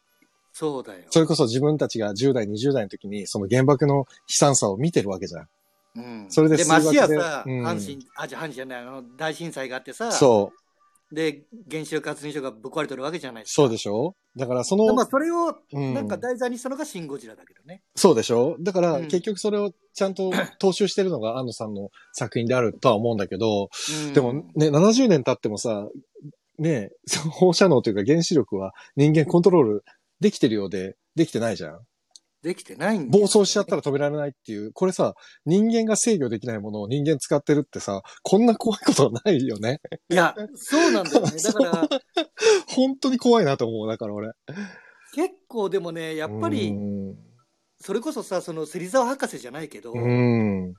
[0.52, 1.00] そうだよ。
[1.10, 5.48] それこそ自分たちが10代、20代の時に、その原爆の悲惨さを見てるわけじゃん。
[5.96, 10.52] うんそれでで、ましや数学でさ、うん阪神、あ、じゃあ阪神じゃない、あの、大震災があってさ、そ
[11.12, 13.56] で、原子力発電所がぶっ壊れてるわけじゃないですう。
[13.56, 13.56] か。
[13.64, 14.16] そうでしょ？
[14.36, 17.82] だからその、でまあ、それを、うんなんか題材にしたのがシン・ゴジラだけどね。
[17.96, 18.58] そうでしょ？
[18.60, 20.32] だから、うん結局それをちゃんと
[20.62, 23.70] 踏襲してるのが安野さんの作品であるとは思うんだけど、
[24.08, 25.88] うんでもね、70年経ってもさ、
[26.60, 26.92] ね、
[27.32, 29.84] 放射能というか原子力は人間コントロール
[30.20, 31.80] できてるようで、できてないじゃん。
[32.42, 35.16] できてないんだよ暴走しちゃったら止められないっていう、これさ、
[35.46, 39.80] 人間が制御できないものを人間使ってるってさ、こんな怖いことはないよね。
[40.10, 41.32] いや、そうなんだよね。
[41.42, 41.90] だから、
[42.68, 43.88] 本当に怖いなと思う。
[43.88, 44.32] だから俺。
[45.14, 47.16] 結構でもね、やっぱうり、ん。
[47.80, 50.74] それこそさ、その芹沢博士じゃないけど、うん。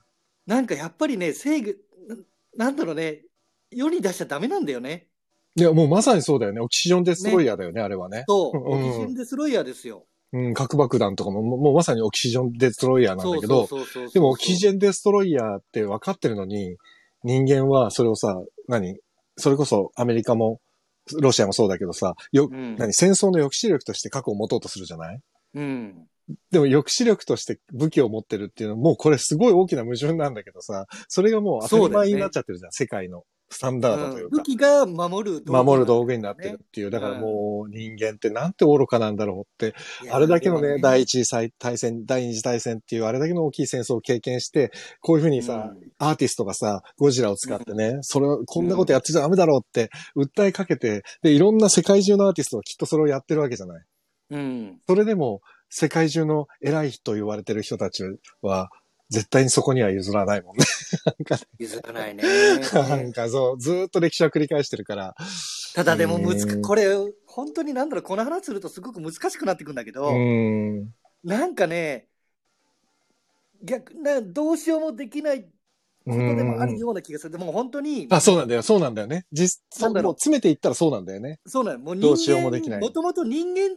[0.45, 1.73] なんかやっぱりね、制御、
[2.07, 2.15] な
[2.55, 3.23] なんだろうね、
[3.71, 5.07] 世に出しちゃダメなんだよね。
[5.55, 6.61] いや、もうまさにそうだよね。
[6.61, 8.23] オキシジョンデストロイヤーだよね、あれはね。
[8.27, 10.05] そう、うんオキシンデスロイヤーですよ。
[10.31, 13.67] うん、核爆弾とかも、もうまさにオキシジョンデストロイヤーなんだけど。
[14.13, 16.77] でもオキシジョンデストロイヤーって分かってるのに、
[17.23, 18.97] 人間はそれをさ、何
[19.37, 20.59] それこそアメリカも、
[21.19, 25.19] ロシアもそうだけどさ、よ、うん何戦争の抑止力として核を持とうとするじゃない？
[25.55, 26.07] うん。
[26.51, 34.37] でも抑止力として武器を持ってるっていうのは、もうこれすごい大きな矛盾なんだけどさ、それがもう当たり前になっちゃってるじゃん、世界のスタンダードというか。
[34.37, 36.91] 武器が守る道具守る道具になってるっていう。
[36.91, 39.75] だからもう人間ってなんて愚かなんだろうって。
[40.11, 44.71] あれだけのね、第一次大戦、第二次大戦っていうあれだけの大きい戦争を経験して、
[45.01, 53.85] こういうふうにさ、うんアーティストがさ、ゴジラを使ってね、それを、こんなことやってちゃダメだろうって訴えかけて、で、いろんな世界中のアーティストがきっとそれをやってるわけじゃない。
[54.31, 54.79] うん。
[54.87, 58.03] それでも、世界中の偉い人言われてる人たち
[58.41, 58.69] は、
[59.09, 60.65] 絶対にそこには譲らないもんね。
[61.05, 62.23] なんかね、譲らないね。
[62.73, 65.15] なんかそう、ずーっと歴史は繰り返してるから。
[65.73, 66.85] ただでもむずうんこれ、
[67.25, 70.93] 本当になんだろう、この話するとすごく難しくなってくんだけど、うん。
[71.23, 72.07] なんかね、
[73.63, 75.49] 逆な、どうしようもできないこ
[76.05, 77.31] とでもあるような気がする。
[77.31, 79.25] でも本当に、あ、そうなんだよ、そうなんだよね。
[79.31, 81.39] 実際、なんだろうもう詰めていったらそうなんだよね。
[81.45, 81.79] そうなの。
[81.79, 83.75] もう人間、どうしようもできないもともと人間、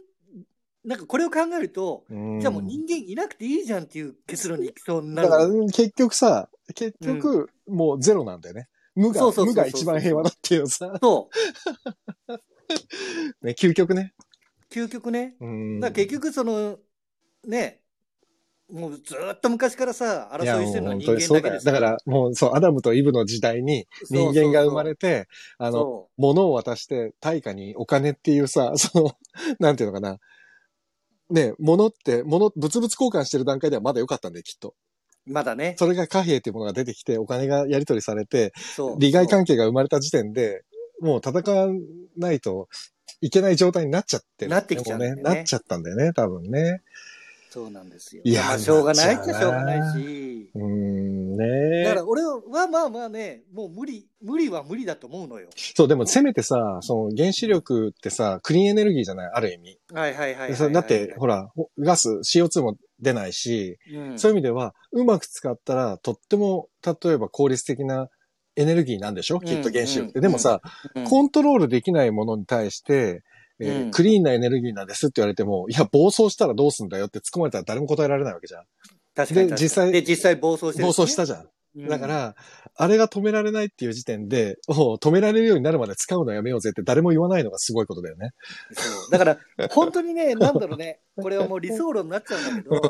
[0.85, 5.29] なんかこれを考えると、うんじゃあもう人間いなくていいじゃんっていう結論に行きそうになる。
[5.29, 8.67] だから、うん結局さ、結局、もうゼロなんだよね。
[8.95, 11.29] 無が、無が一番平和だっていうさ、そ
[12.27, 12.33] う。
[13.45, 14.13] ね、究極ね。
[14.69, 15.35] 究極ね。
[15.39, 15.79] うん。
[15.79, 16.79] だ結局その、
[17.45, 17.81] ね、
[18.71, 21.11] もうずーっと昔からさ、争いしてるのは人。
[21.11, 25.27] 間だけですだから、もう、そう、アダムとイブの時代に人間が生まれて、
[25.57, 29.11] あの、そ物を渡して対価にお金っていうさ、その、
[29.59, 30.17] なんていうのかな。
[31.33, 34.75] ね、物って、物、物々交換してる段階ではまだ良かったんだよ、きっと。
[35.25, 35.75] うまだね。
[35.79, 38.53] それが貨幣っていうものが出てきて、お金がやり取りされて。
[38.99, 40.63] 利害関係が生まれた時点で、
[41.01, 41.67] もう戦わ
[42.17, 42.69] ないと
[43.19, 46.81] いけない状態になっちゃってるなってきちゃうねもなっちゃったんだよね、多分ね。
[47.53, 48.23] そうなんですよ。
[48.25, 50.49] いやまあしょうがないっちゃしょうがないし。
[50.55, 55.49] うーん、ねだから俺はまあまあね、もう無理、無理は無理だと思うのよ。
[55.55, 59.77] そう、でもせめてさ、その原子力ってさ、クリーンエネルギーじゃない、ある意味。
[59.93, 68.09] はいはいはいはいだって、ほら、ほガス、CO2 も出ないし、うん、そういう意味では、うまく使ったら、とっても、例えば効率的な
[68.55, 69.39] エネルギーなんでしょ？
[69.39, 70.19] きっと原子力って。
[70.19, 70.61] うんでもさ、
[70.95, 73.23] うんコントロールできないものに対して、
[73.63, 73.91] えーうん。
[73.91, 78.63] クリーンなエネルギーなんですって言われても、いや、暴走したらどうすんだよって突っ込まれたら誰も答えられないわけじゃん。
[79.15, 79.57] 確かに確かに。
[79.57, 81.87] で実際で、実際暴走してるね、走したじゃん。
[81.87, 82.35] だか、ら、
[82.75, 88.31] あれが止められないっていう時点で、止められるようになるまで使うのやめようぜって誰も言わないのがすごいことだよね。
[89.11, 89.37] だから、
[89.69, 92.81] 本当にね、 なんだろうね、これはもう理想論になっちゃうんだけど、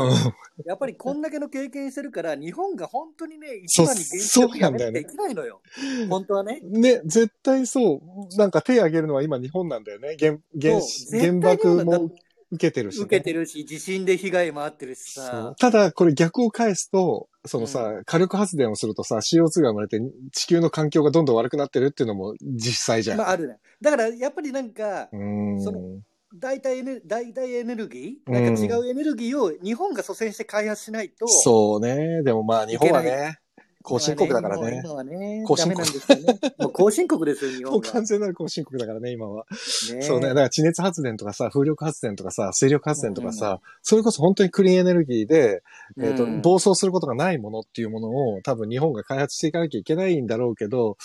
[0.65, 5.61] やっぱりこんだけの経験してるから、日本が本当にね、一番に原子力やめなきないのよ。
[6.09, 6.61] 本当はね。
[6.61, 8.37] ね、絶対そう。
[8.37, 10.15] なんか手挙げるのは今日本なんだよね。
[10.19, 10.79] 原、原
[11.19, 12.09] 原爆も
[12.53, 13.05] 受けてるし、ね。
[13.05, 15.55] 受けてるし、地震で被害もあってるしさ。
[15.59, 19.99] ただ、これ逆を返すと、そのさ、火力発電をするとさ、CO2 が生まれて
[20.31, 23.17] 地球の環境がどんどん悪くなってるっていうのも実際じゃん。
[23.17, 23.57] まあ、あるね。
[23.81, 25.61] だから、やっぱりなんか、うーん。
[25.61, 25.79] その
[26.35, 28.13] 代替エネ代替エネルギー？
[28.25, 31.27] うんなんか違うエネルギーを日本が率先して開発しないと。
[31.27, 32.23] そうね。
[32.23, 33.37] でもまあ日本はね、
[33.83, 34.81] 後進国だからね。
[34.83, 36.39] 今はね、後進国ダメなんですよね。
[36.57, 39.45] もう後進国ですよ、日も本完全なる後進国だからね、今は。
[39.93, 40.29] ねそうね。
[40.29, 45.63] だから地熱発電とかさ、風力発電とかさ、水力発電とかさ、それこそ本当にクリーンエネルギーで、
[46.01, 50.97] えっ、と、うん暴走することがないものっていうものを多分日本が開発していかなきゃいけないんだろうけど、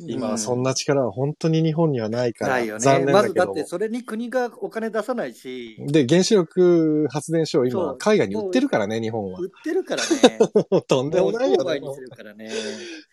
[0.00, 2.80] 今はそんな力は本当に日本にはないから、ないよね。
[2.80, 3.46] 残念だけども。
[3.46, 9.46] まずだってそれに国がお金出さないし、で、原子力発電所を今海外に売ってるからね、日本は売。
[9.46, 10.38] ってるからね。
[10.88, 11.80] とんでもないよね商売。
[11.80, 12.50] にするからね。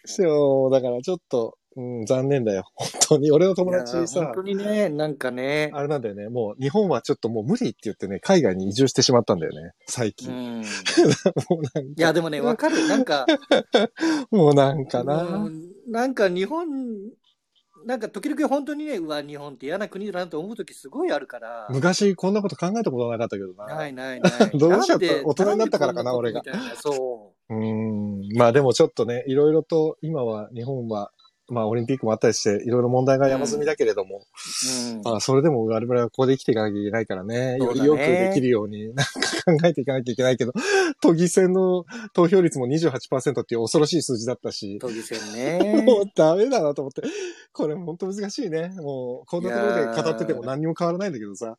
[0.05, 2.63] そう、だからちょっと、うん、残念だよ。
[2.75, 3.31] 本当に。
[3.31, 5.71] 俺の友達さ本、当にね、なんかね。
[5.73, 6.29] あれなんだよね。
[6.29, 9.71] もう日本はちょっともう無理って言ってね、海外に移住してしまったんだよね。
[9.87, 10.31] 最う近。
[10.31, 10.61] ん。
[10.61, 10.65] い
[11.49, 12.87] もうなんか、や、でもね、わかる。
[12.87, 13.25] なんか、
[14.31, 15.23] もうなんかうな。
[15.23, 16.67] んなんか日本、
[17.85, 21.67] なんか時々本当にね、うわ、日本って嫌な国だなと思う時すごいあるから。
[21.69, 23.65] 昔こんなこと考えたことなかったけどな。
[23.65, 24.57] ないないない。
[24.57, 26.41] どうしちゃっ大人になったからかな俺が
[26.81, 28.21] そうーん。
[28.37, 31.11] まあでもちょっとね、いろいろと今は日本は、
[31.49, 34.95] まあオリンピックもあったりして、いろいろ問題が山積みだけれども、う。
[34.95, 35.01] うん。
[35.03, 39.03] まあそれでも我々はここで生きていかなきゃいけないからね、ねりよくできるようになんか
[39.45, 40.53] 考えていかなきゃいけないけど、
[41.01, 45.83] 都議選の投票率も28%っていう恐ろしい数字だったし、都議選ね。
[45.83, 47.01] もうダメだなと思って、
[47.51, 48.69] これ本当難しいね。
[48.77, 51.55] もうこんなところで語ってても何にも変わらないんだけどさ、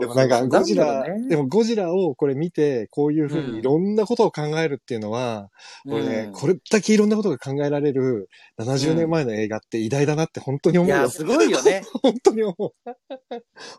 [0.00, 5.50] でもなんかゴジラ、ねでもゴジラをこれ見て、こういうふうにいろんなことを考えるっていうのは、
[5.86, 8.28] 俺ね、うんこれだけいろんなことが考えられる
[8.58, 11.10] 70年前の映画って偉大だなって本当に思よいうや、。
[11.10, 11.82] すごいよね。
[12.02, 12.70] 本当に思う。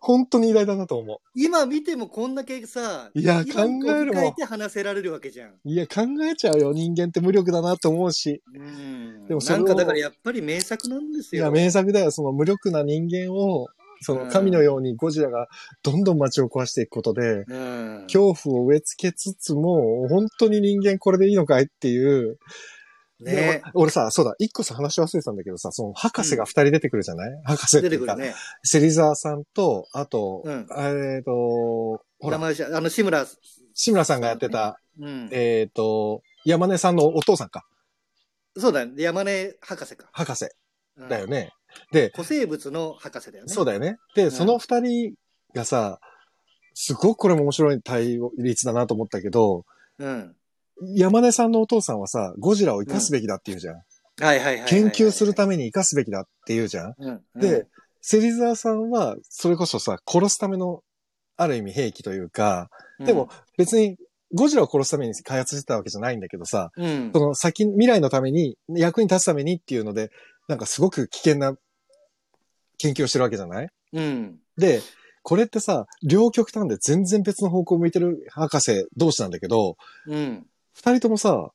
[0.02, 5.50] 本当に偉大だなと思今見てもこんだけさ、いや今考えるもんて話せられるわけじゃん。
[5.50, 5.60] う。
[5.66, 6.74] いや、考えちゃうよ。
[6.74, 8.42] 人間って無力だなって思うし。
[8.54, 9.28] うん。
[9.28, 11.44] でもなんかだからやっぱり名作なんですよ。
[11.44, 12.12] いや、名作だよ。
[12.12, 13.68] その無力な人間を、
[14.04, 15.48] その神のようにゴジラが
[15.82, 18.04] どんどん街を壊していくことで、うん。
[18.04, 22.38] 恐怖を植え付けつつも、本当に人間これでいいのかいっていう。
[23.22, 28.36] ね俺さ、そうだ、一個さ話し忘れてたんだけどさ、その博士が二人出てくるじゃない、博士っていうか、出てくるね。
[28.64, 32.40] 芹沢さんと、あと、うんえっ、と、ほら、あ
[32.82, 33.26] の、志村、
[33.74, 35.30] 志村さんがやってた、うん。
[35.32, 37.66] えっ、と、山根さんのお父さんか、
[38.58, 39.02] そうだね。
[39.02, 40.10] 山根博士か。
[40.12, 40.46] 博士
[40.98, 41.52] うんだよね。
[41.92, 43.54] で、古生物の博士だよね。
[43.54, 43.98] そうだよね。
[44.16, 45.14] で、んその二人
[45.54, 46.00] がさ、
[46.74, 49.66] すごくこれも面白い対立だなと思ったけど、
[50.00, 50.36] うん。
[50.96, 53.76] 山根さんのお父さんはさ、ゴジラを生かすべきだって言うじゃん。
[53.76, 53.82] は
[54.22, 54.70] いはいはいはい。
[54.70, 55.56] 研究するため。
[55.56, 56.96] めに生かすべきだって言うじゃん。
[56.98, 57.22] うん。
[57.40, 57.68] で、
[58.02, 60.82] 芹沢さんは、それこそさ、殺すための、
[61.36, 62.70] ある意味兵器というか、
[63.00, 63.98] うん、でも別に
[64.34, 67.20] ゴジラを殺すために開発してたわけじゃないんだけどさ、うんそ。
[67.20, 70.10] の先、未来のために、役に立つためにっていうので、
[70.48, 71.56] なんかすごく危険な
[72.78, 73.68] 研究をしてるわけじゃない？
[73.94, 74.40] うん。
[74.58, 74.82] で、
[75.22, 79.78] これってさ、両極端で全然別の方向を向いてる博士同士なんだけど、
[80.08, 80.46] うん。
[80.74, 81.52] 二人ともさ、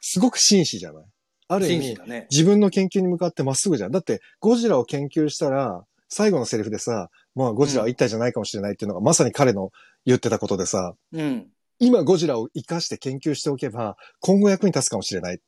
[0.00, 1.04] すごく紳士じゃない？
[1.48, 2.28] ある意味、ね。
[2.30, 3.90] 自分の研究に向かってまっすぐじゃん。
[3.90, 9.70] だって、ゴジラを研究したら、最後のセリフでさ、まあゴジラは一体じゃないかもしれないっていうのが、まさに彼の
[10.06, 11.48] 言ってたことでさ、うん。
[11.78, 15.38] 今ゴジラを活かして研究しておけば、今後役に立つかもしれないっ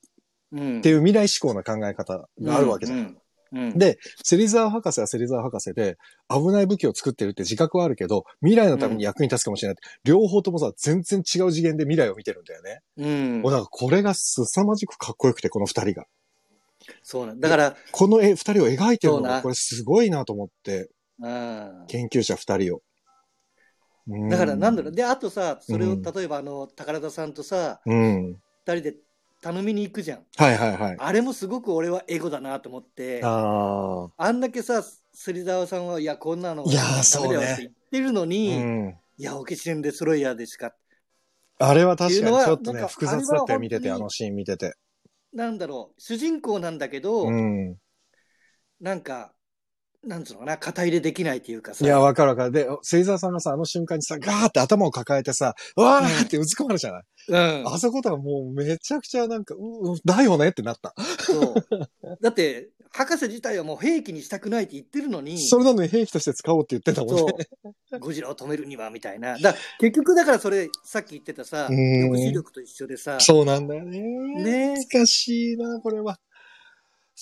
[0.53, 0.83] うん。
[0.83, 2.99] ていう未来志向な考え方があるわけじゃん。
[2.99, 3.19] うん。
[3.53, 3.79] うん。
[3.79, 5.99] で、芹沢博士は芹沢博士で、
[6.29, 12.81] 危ない武器を作ってるって自覚はあるけど、未来のために役に立つかもしれないって、両方ともさ、全然違う次元で未来を見てるんだよね。
[12.97, 13.53] うんもう。
[13.53, 16.07] だからこれが凄まじくかっこよくて、この二人が。
[17.03, 20.91] そうなんだから、この絵、二人を描いてるのが、これすごいなと思って、
[21.21, 21.85] うん。
[21.89, 22.79] 研究者二人を。
[22.79, 22.83] うん
[24.29, 24.93] だからなんだろう。
[24.93, 28.37] で、あとさ、それをうん例えばあの、宝田さんとさ、うん。
[28.67, 28.97] 二人で
[29.43, 30.25] 頼みに行くじゃん。
[30.37, 30.97] はいはいはい。
[30.99, 38.27] あれもすごく俺はエゴだなと思って、ああんだけさ、芹沢さんは、いや、こんなの、いやそうねって言ってるのあ。
[38.27, 38.97] に、うん。
[39.19, 40.73] いや、オキシエンデストロイヤーでしか、
[41.59, 44.75] あれは確かにちょっとね、複雑だったよ、見てて、あのシーン見てて。
[45.33, 47.77] なんだろう、主人公なんだけど、うん。
[48.81, 49.33] なんか、
[50.05, 52.53] なんつうのかな、肩入れできないっていうかさ、いや、わかるわかる。
[52.53, 60.95] で、芹沢さんがさ、あの瞬間にさ、ガーって頭を抱えてさ、わーってうずくまるじゃない、うん、あそことはもうめちゃくちゃなんか、う、うだよねってなった。
[61.21, 61.55] そう。
[62.21, 67.49] だって、博士自体はもう兵器にしたくないって言ってるのに、それなのに兵器として使おうって言ってたもんね。
[67.89, 69.39] そう、ゴジラを止めるにはみたいな。
[69.39, 74.01] だ結局だからそれ、さっき言ってたさ、うん抑止力と一緒でさ、そうなんだよね。
[74.43, 76.19] ね難しいな、これは。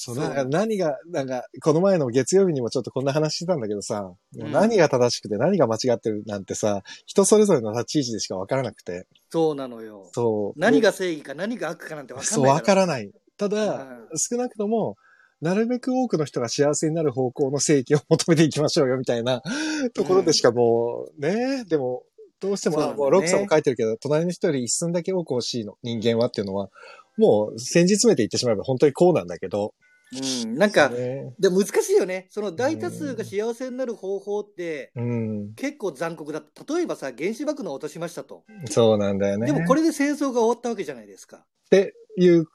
[0.03, 9.07] そう、そうなんか何が、なんか、この前の月曜日にもちょっとこんな話してたんだけどさ、うん何が正しくて何が間違ってるなんてさ、人それぞれの立ち位置でしかわからなくて。
[9.29, 10.09] そうなのよ。
[10.13, 10.59] そう。
[10.59, 13.11] 何が正義か何が悪かなんて分かんそう、ないわからない。
[13.37, 14.97] ただ、うん少なくとも、
[15.43, 19.43] なるべく多くの人が幸せになる方向の正義を求めていきましょうよ、みたいな
[19.95, 22.05] ところでしかもう、ね、でも、
[22.41, 26.71] どうしても、ねもうロックさんも書いてるけど、隣の人より一寸だけ多く欲しいの、人間はっていうのは、
[27.17, 29.75] もう、先日めて言ってしまえば本当にこうなんだけど、
[30.13, 32.27] うん、なんか、ね、でも難しいよね。
[32.31, 36.75] その大多数が幸せになる方法って、うん、結構残酷だった。
[36.75, 38.45] 例えばさ、原子爆弾を落としましたと。
[38.67, 39.47] そうなんだよね。
[39.47, 41.37] でもこれで戦争が終わったわけじゃないですか。
[41.37, 42.47] っていう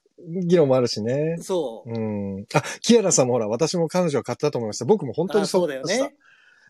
[0.48, 1.38] 議論もあるしね。
[1.40, 1.90] そう。
[1.90, 2.46] うん。
[2.54, 4.86] あ、キアラさんもほら、私も彼女を買ったと思いました。
[4.86, 6.14] 僕も本当にあそうだよね。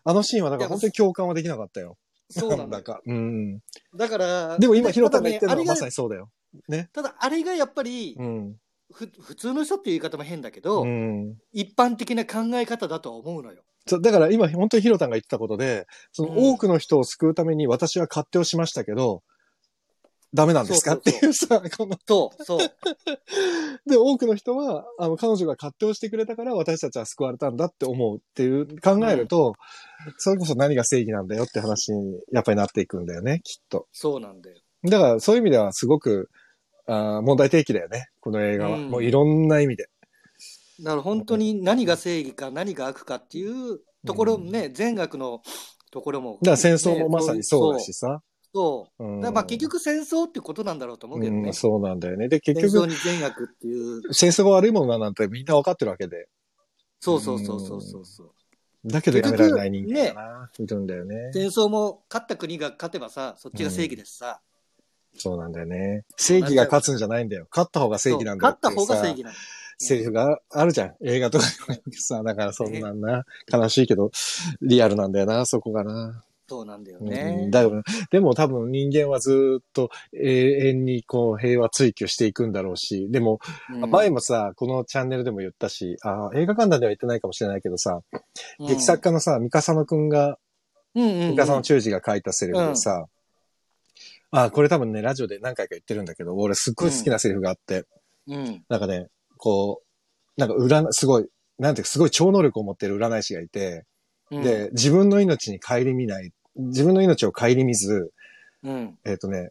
[0.04, 1.96] あのシーンはだから本当に共感はできなかったよ。
[2.30, 2.82] そうなんだだ。
[2.82, 3.00] か。
[3.06, 3.60] うん。
[3.96, 6.28] だから、でも今、たヒロタが言ってるのはまさにそうだよ。
[6.68, 6.90] ね。
[6.92, 8.56] ただ、あれがやっぱり、うん。
[8.96, 11.36] ふ普通の人っていう言い方も変だけど、うん。
[11.52, 13.62] 一般的な考え方だとは思うのよ。
[13.86, 19.22] そうだから今、本当にヒロタンが言ってたことで、そのうん多くの人を救うために私は勝手をしましたけど、
[20.34, 22.58] ダメなんですかっていうさ、この、そう、そう。
[23.88, 29.54] で、多くの人は、あの、彼女が勝手をしてくれたから私たちは救われたんだって思うっていう、考えると、
[30.16, 33.86] それこそ何が正義なんだよって話に、やっぱりなっていくんだよね、きっと。
[33.92, 34.56] そうなんだよ。
[34.84, 36.28] だから、そういう意味ではすごく、
[36.86, 38.76] あー問題提起だよね、この映画は。
[38.78, 39.88] うんもういろんな意味で。
[40.80, 45.42] だから本当に何が正義か何が悪かっていうところね、善悪の
[45.90, 46.38] ところも。
[46.42, 48.22] だから戦争もまさにそうだしさ。
[48.54, 49.04] そう。
[49.04, 51.48] うんだまあ結局戦争ってことなんだろうと思うけどね。
[51.48, 52.28] うん、そうなんだよね。
[52.28, 54.14] で、結戦争局、に善悪っていう。
[54.14, 56.28] 戦争が悪いものだなんてみんな分かってるわけで。
[57.00, 58.30] そうそうそうそうそうそう。
[58.84, 60.50] だけどやめられない人間だな。
[60.58, 61.30] いるんだよね。
[61.32, 64.40] 戦争も勝った国が勝てばさ、そっちが正義ですさ。
[65.16, 66.04] そうなんだよね。
[66.16, 67.46] 正義が勝つんじゃないんだよ。
[67.50, 69.38] 勝った方が正義なんだよ勝った方が正義義なんだ。
[69.78, 70.94] セリフがあるじゃん。
[71.04, 73.24] 映画とかにもさ、だからそんなんな。
[73.52, 74.10] 悲しいけど、
[74.62, 76.24] リアルなんだよな、そこがな。
[76.48, 77.50] そうなんだようねん。
[77.50, 83.40] だからでも多分人間はずっと永遠にこう平和追求していくんだろうし、でも
[83.74, 88.00] うん前もさ、このチャンネルでも言ったし、あ映画館では言ってないかもしれないけどさ、
[88.60, 90.38] うん劇作家のさ、三笠野くんが、
[90.94, 93.06] うんうんうん三笠野忠治が書いたセリフでさ、
[94.30, 97.84] あこれ多分ね、ラジオで何回か言ってるんだけど、俺すっごい好きなセリフがあって、
[98.28, 98.64] うん。
[98.68, 99.06] なんかね、
[99.38, 99.82] こ
[100.36, 101.26] う、なんか占、すごい、
[101.58, 103.84] なんていうか、すごい超能力を持ってる占い師がいて、
[104.30, 108.12] うん、で、自分の命に顧みない、自分の命を顧みず、
[108.62, 108.98] うん。
[109.04, 109.48] えっ、とね、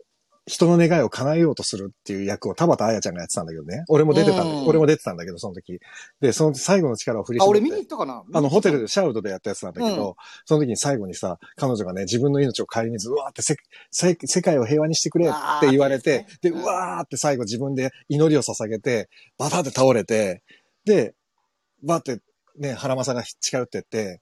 [0.47, 3.83] 人の願いを叶えようとするっていう役を田畑彩ちゃんがやってたんだけどね。
[3.87, 5.79] 俺も出てたんだうん俺も出てたんだけど、その時。
[6.21, 7.59] で、その最後の力を振りあ、絞って。
[7.61, 8.23] 俺見に行ったかな？
[8.31, 8.83] あの、ホテルで。
[8.83, 10.13] でシャウドでやったやつなんだけど、うん
[10.45, 13.55] その時に最後にさ、彼女がね、自分の命を顧みず、うわーってせ
[13.89, 20.43] せ世界を平和にしてくれって言われて、で、うんうわーって最後自分で祈りを捧げて、バタって倒れて、
[20.85, 21.15] で、
[21.83, 22.19] バーって
[22.59, 24.21] ね、腹正が近寄ってって、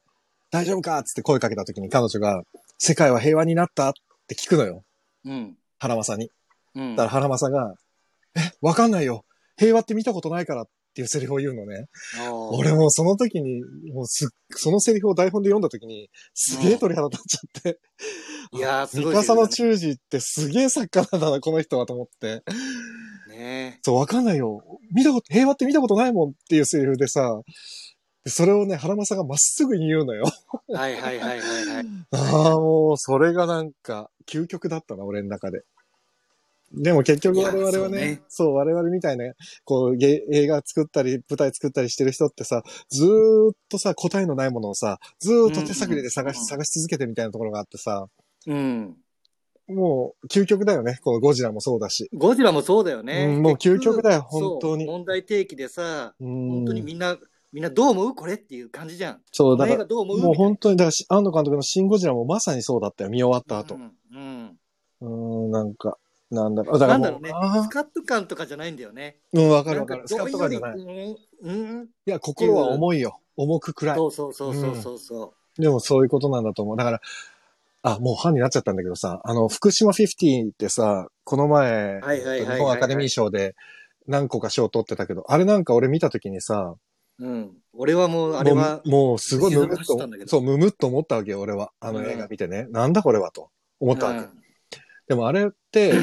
[0.52, 2.44] 大丈夫かっつって声かけた時に彼女が、
[2.78, 3.94] 世界は平和になったっ
[4.28, 4.84] て聞くのよ。
[5.26, 5.58] うん。
[5.84, 6.30] 腹正に。
[6.76, 6.96] うん。
[6.96, 7.76] だから原正が、
[8.36, 9.26] え、わかんないよ。
[9.58, 10.66] 平和って見たことないからっ
[10.96, 11.88] ていうセリフを言うのね。
[12.52, 13.62] 俺もうその時に、
[13.94, 17.80] もうすっ、そのセリフを台本で読んだ時に、すげえ鳥肌立っちゃって。
[18.54, 22.44] いやー、す三ごい、笠の忠治ってすげえ作家なんだな、この人はと思って。
[23.30, 24.64] ねそう、わかんないよ。
[24.94, 27.42] 見たこと、平和って見たことないもんっていうセリフでさ、
[28.24, 30.24] でそれをね、原正がまっすぐに言うのよ。
[30.74, 31.86] はいはいはいはいはい。
[32.12, 35.64] ああ、もう、それがなんか、究極だったな、俺の中で。
[36.74, 39.32] でも結局我々はいやね、そそうう我々みたいな、
[39.64, 48.08] こう、ゲ映画作ったり、舞台作ったりしてる人ってさ、ずーっとさ、答えのないものをさ、ずーっと手探りで探し、うん探し続けてみたいなところがあってさ、
[48.48, 48.98] うん。
[49.68, 51.00] もう、究極だよね。
[51.04, 52.10] このゴジラもそうだし。
[52.14, 53.34] ゴジラもそうだよね。
[53.36, 57.18] うんもう究極だよ本当に問題提起でさ、本本当にみんな、
[57.54, 59.22] みんなどう思うこれっていう感じじゃん。
[59.32, 63.10] そう、だから、画どう思うもう本当に、だからし、安野監督のシン・ゴジラもまさにそうだったよ。
[63.10, 63.78] 見終わった後う。
[63.78, 63.92] ん。
[64.12, 64.58] うん。
[65.02, 65.98] うーん、なんか、
[66.34, 66.80] なんだろう。
[66.80, 67.32] だからなんだろうね。
[67.34, 69.18] あスカッと感とかじゃないんだよね。
[69.34, 70.08] ーうん、わかるわかる。
[70.08, 70.80] スカッとかじゃない。
[70.80, 71.18] いい。
[71.44, 71.52] うん。
[71.52, 71.52] う
[71.84, 71.88] ん？
[72.06, 73.20] や、心は重いよ。
[73.36, 73.96] 重く暗い。
[73.96, 76.78] そうそうそうそうそうそでもそういうことなんだと思う。
[76.78, 77.02] だから、
[77.84, 83.56] あ、もうファンになっちゃったんだけどさ、あの、福島50ってさ、この前、日本アカデミー賞で
[84.08, 86.76] 何個か賞取ってたけど、あれなんか俺見たときにさ、
[87.20, 87.26] う。
[87.26, 87.52] うん。
[87.74, 91.72] 俺はもう、あれはもう、もうすごいムムッ静かにしたんだけと、どそう、ムムッと思ったわけよ、俺は。
[91.80, 92.68] あの映画見てね。
[92.70, 94.20] なんだこれはと思ったわけ。
[94.20, 94.43] うん
[95.08, 95.94] でもあれって、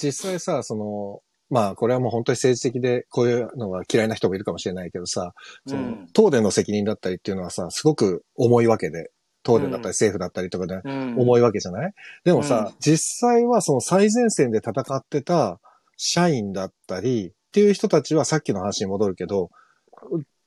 [0.00, 1.20] 実際さ、その、
[1.50, 5.32] まあ、これはもう本当に政治的で、こういうのが嫌いな人もいるかもしれないけどさ、
[5.66, 6.06] そのうん。
[6.14, 9.10] 東電の責任だったりっていうのはさ、すごく重いわけで、
[9.44, 11.18] 東電だったり政府だったりとかでうん。
[11.18, 11.92] 重いわけじゃない、
[12.24, 12.74] でもさ、うん。
[12.80, 15.58] 実際はその最前線で戦ってた
[15.96, 19.50] 社員だったりっていう人たちはさっきの話に戻るけど、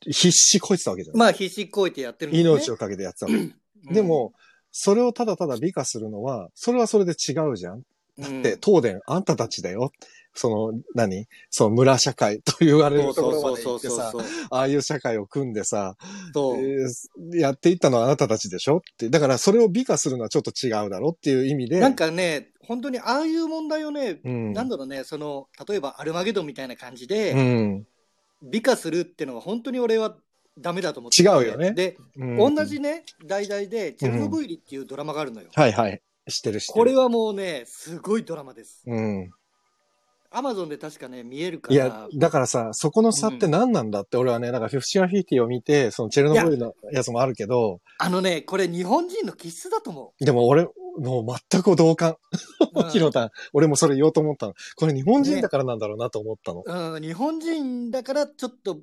[0.02, 2.40] 必死こいてたわけじゃない、まあ、必死こいてやってるね。
[2.40, 3.94] 命をかけてやってたわけ。
[3.94, 4.34] でも、、
[4.72, 7.82] それをただただ美化するのは、それはそれで違うじゃん
[8.22, 9.92] うん、で、東電、あんたたちだよ。
[10.34, 11.28] その、何？
[11.50, 14.14] その村社会と言われるとこそうろまで行ってさ。
[14.50, 15.98] ああいう社会を組んでさ。
[16.00, 16.88] えー
[17.34, 18.78] やっていったのはあなたたちでしょ？
[18.78, 19.10] って。
[19.10, 21.80] だからそれを美化するのはちょっと違うだろっていう意味で。
[21.82, 24.54] なんかね、本当にああいう問題をね、うん。
[24.54, 27.86] なんだろうね、その、例えばアルマゲドンみたいな感じうで、ん。
[28.42, 30.16] 美化するっていうのは本当に俺は
[30.58, 35.50] ダメだと思ってて違うよねで、うん同じね、題材で、チェルノブイリっていうドラマがあるのよ。
[35.54, 36.02] はいはい。
[36.42, 36.74] てるてる。
[36.74, 38.84] これはもうね、すごいドラマです。
[38.86, 39.32] うん。
[40.34, 41.76] アマゾンで確かね、見えるから。
[41.76, 52.16] いや、だからさ、そこの差って何なんだって、俺はね、だからフィフシアフィフティを見て、そのチェルノブイリのやつもあるけど、あのね、これ日本人の気質だと思でも俺、もう全く同感。
[52.76, 52.90] う。
[52.92, 54.54] ヒロタン、俺もそれ言おうと思ったの。
[54.78, 56.64] これ日本人だからなんだろうなと思ったの。
[56.66, 58.80] うん、うん日本人だからちょっと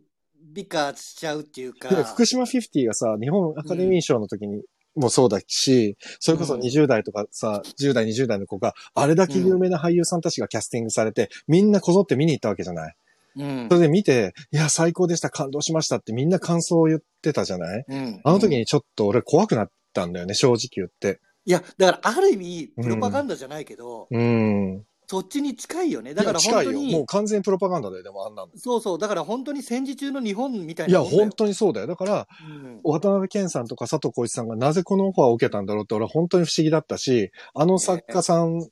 [0.53, 1.89] 美化しちゃうっていうか。
[1.89, 4.62] で福島50がさ、日本アカデミー賞の時に
[4.99, 12.94] もそうだし、それこそうん20代とかさ、10代、20代の子が、あれだけ有名な俳優さんたちがキャスティングされて、みんなこぞって見に行ったわけじゃない？
[13.36, 17.84] うんそれで見て、いや、最高でした、感動しましたってみんな感想を言ってたじゃない？
[17.88, 21.20] うんあの時にちょっと俺怖くなったんだよね、正直言って。
[21.44, 24.84] いや、だからある意味、プロパガンダじゃないけど、うん。
[25.11, 26.12] そっちに近いよね。
[26.12, 26.38] だから。
[26.38, 28.48] 本当にもう、完全プロパガンダだよ、でもあんなの。
[28.56, 31.22] そうそう、だから本当に戦時中の日本みたいいや、なもんだよ。
[31.22, 31.86] 本当にそうだよ。
[31.86, 38.68] だから、うん渡辺健さんとか佐藤浩市さんがなぜこのオファーを受けたんだろうって俺は本当に不思議だったし、あの作家さん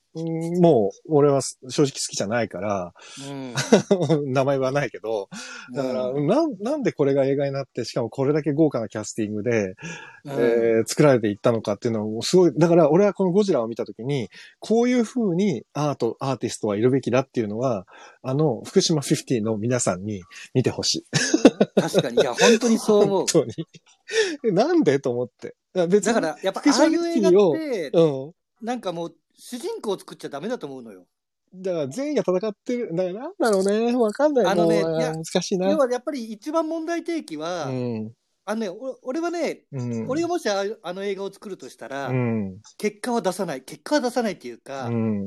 [0.60, 2.92] も俺は正直好きじゃないから、
[3.28, 3.54] うん
[4.32, 5.28] 名前はないけど、
[5.74, 9.74] だから、うんなん、なんでこれが映画になって、しかもこれだけ豪華なキャスティングで、
[10.24, 14.28] うんえー作られていったのかっていうのをすごい、だから俺はこのゴジラを見たときに、
[14.60, 17.86] こういう風にアート、アーティストはいるべきだっていうのは、
[18.22, 20.22] あの、福島50の皆さんに
[20.54, 21.06] 見てほしい。
[21.80, 23.46] 確かに、いや、本当にそう思う 本。
[24.42, 24.54] 当に。
[24.54, 25.54] なんでと思って。
[25.88, 28.32] 別にだから、やっぱ、ああいう映画をって、うん。
[28.66, 31.06] なんかもう、主人公を作っちゃダメだと思うのよ。
[31.54, 32.90] だから全員が戦ってる。
[32.94, 33.96] だからなんだろうね。
[33.96, 34.46] わかんない。
[34.46, 35.70] あのね難しいな。
[35.70, 38.12] 要はやっぱり一番問題提起は、うん。
[38.44, 40.08] あのね、お俺はね、うん。
[40.08, 42.60] 俺がもしああの映画を作るとしたら、うん。
[42.78, 43.62] 結果は出さない。
[43.62, 45.24] 結果は出さないっていうか、うん。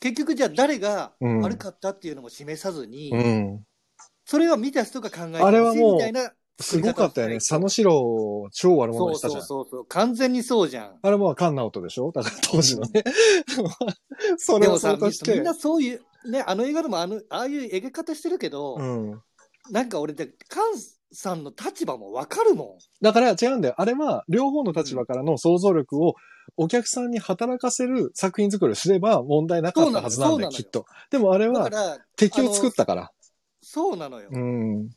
[0.00, 3.64] 結局じゃあ誰がうん悪かったっていうのも示さずに、うん。
[4.24, 7.36] それは見た人が考えてあれはもうみたいなすごかったよね。
[7.36, 9.42] 佐野作史郎超悪者り方をしにしたじゃん。
[9.42, 9.86] そうそうそうそう。
[9.86, 10.98] 完全にそうじゃん。
[11.02, 12.12] あれも菅直人でしょ？
[12.12, 13.04] だから当時のね。
[14.36, 15.34] それをみうとして。
[15.34, 19.20] みんなそういう、ね、あの映画でもあの、ああいう描き方してるけど、うん。
[19.70, 20.60] なんか俺で、菅
[21.12, 23.74] さんの立場もわかるもだから違うんだよ。
[23.78, 26.14] あれは両方の立場からの想像力を
[26.56, 30.86] お客さんに働かせる作品作りをすれば問題なかったはずなんだよ、きっと。
[31.10, 31.70] でもあれは
[32.16, 33.10] 敵を作ったから。
[33.62, 34.28] そうなのよ。
[34.32, 34.88] うん。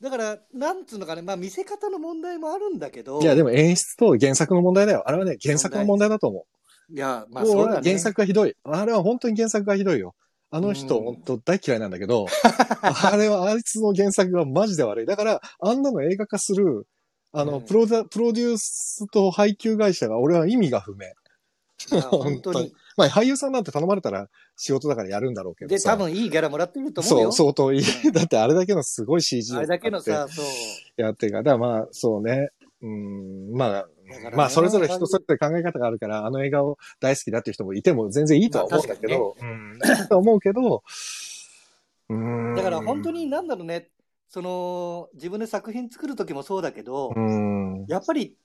[0.00, 5.02] だから、なんつうのかね、まあ見せ方の問題もあるんだけど、いや、でも演出と原作の問題だよ。
[5.06, 6.46] あれはね、原作の問題だと思
[6.90, 6.94] う。
[6.94, 7.90] いや、まあそうだね。
[7.90, 8.54] 原作がひどい。
[8.62, 10.14] あれは本当に原作がひどいよ。
[10.50, 12.26] あの人、うん本当大嫌いなんだけど、
[12.80, 15.06] あれはあいつの原作がマジで悪い。
[15.06, 16.86] だから、あんなの映画化する、
[17.32, 21.06] あの、うんプロダ、プロデュースと配給会社が俺は意味が不明。
[22.10, 22.72] 本当に。
[22.96, 25.92] まあ俳優さんなんて頼まれたら仕事だからやるんだろうけどで、さ。
[25.92, 27.32] 多分いいギャラもらってると思うそう、よ。
[27.32, 28.06] 相当いい。
[28.06, 30.44] うんだってあれだけのすごい CG をあれだけのさ、そう。
[31.00, 32.50] やってるから、だからまあ、そうね。
[32.80, 33.88] うん、まあ、だか
[34.24, 40.82] らねまあ、それぞれ人それぞれ考え方があるから、あの映画を大好きだっていう人もいても全然いいとは思うんだけど、うん、と思うけど、
[42.08, 42.54] うん。
[42.54, 43.88] だから本当になんだろうね、
[44.28, 48.36] その、自分で作品作る時もそうだけど、うん、やっぱり、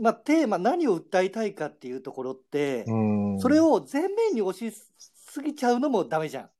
[0.00, 3.40] まあ、テーマ、何を訴えたいかっていうところって、うん。
[3.40, 6.50] それを前面に押しすぎちゃうのもダメじゃん。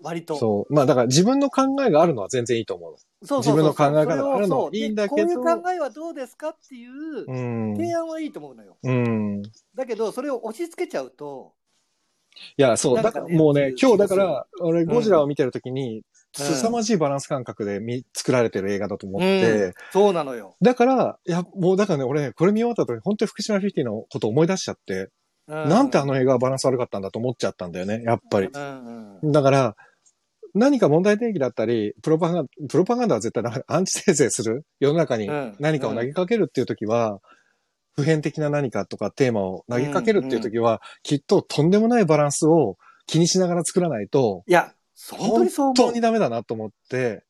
[0.00, 0.36] 割と。
[0.36, 0.74] そう。
[0.74, 7.26] まあ、だから自分の考えがあるのは全然いいと思うそうそうそう自分の考え方があるのそれをそういいんだけどでこういう考えはどうですかっていう。
[7.76, 8.76] 提案はいいと思うのよ。
[8.82, 9.42] うん。
[9.44, 11.52] いだけど、それを押し付けちゃうと、
[12.56, 13.02] や、そう。
[13.02, 16.02] だからもうね、今日だから、俺、んゴジラを見てるときに、うん
[16.34, 19.74] 凄まじいバランス感覚で見作られてる映画だと思って、うん。
[19.92, 20.56] そうなのよ。
[20.60, 25.10] だから、いや、もうだからね、俺、これ見終わった後に本当に福島フィフティのことを思い出しちゃって、
[25.46, 25.68] うん。
[25.68, 28.50] なんてあの映画はバランス悪かったんだと思っちゃったんだよね、やっぱり。
[28.50, 29.76] だから、
[30.54, 34.64] 何か問題提起だったり、プロパガンダ、プロパガンダは絶対ダメアンチテーゼする？
[34.78, 35.56] 世の中にうん。
[35.58, 37.18] 何かを投げかけるっていう時は、
[37.96, 42.76] 普遍的な何かとかテーマを投げかけるっていう時は、きっととんでもないバランスを
[43.06, 44.72] 気にしながら作らないと、いや、
[45.10, 46.00] 本当本にそう思う当に。
[46.00, 47.24] ダメだなと思って、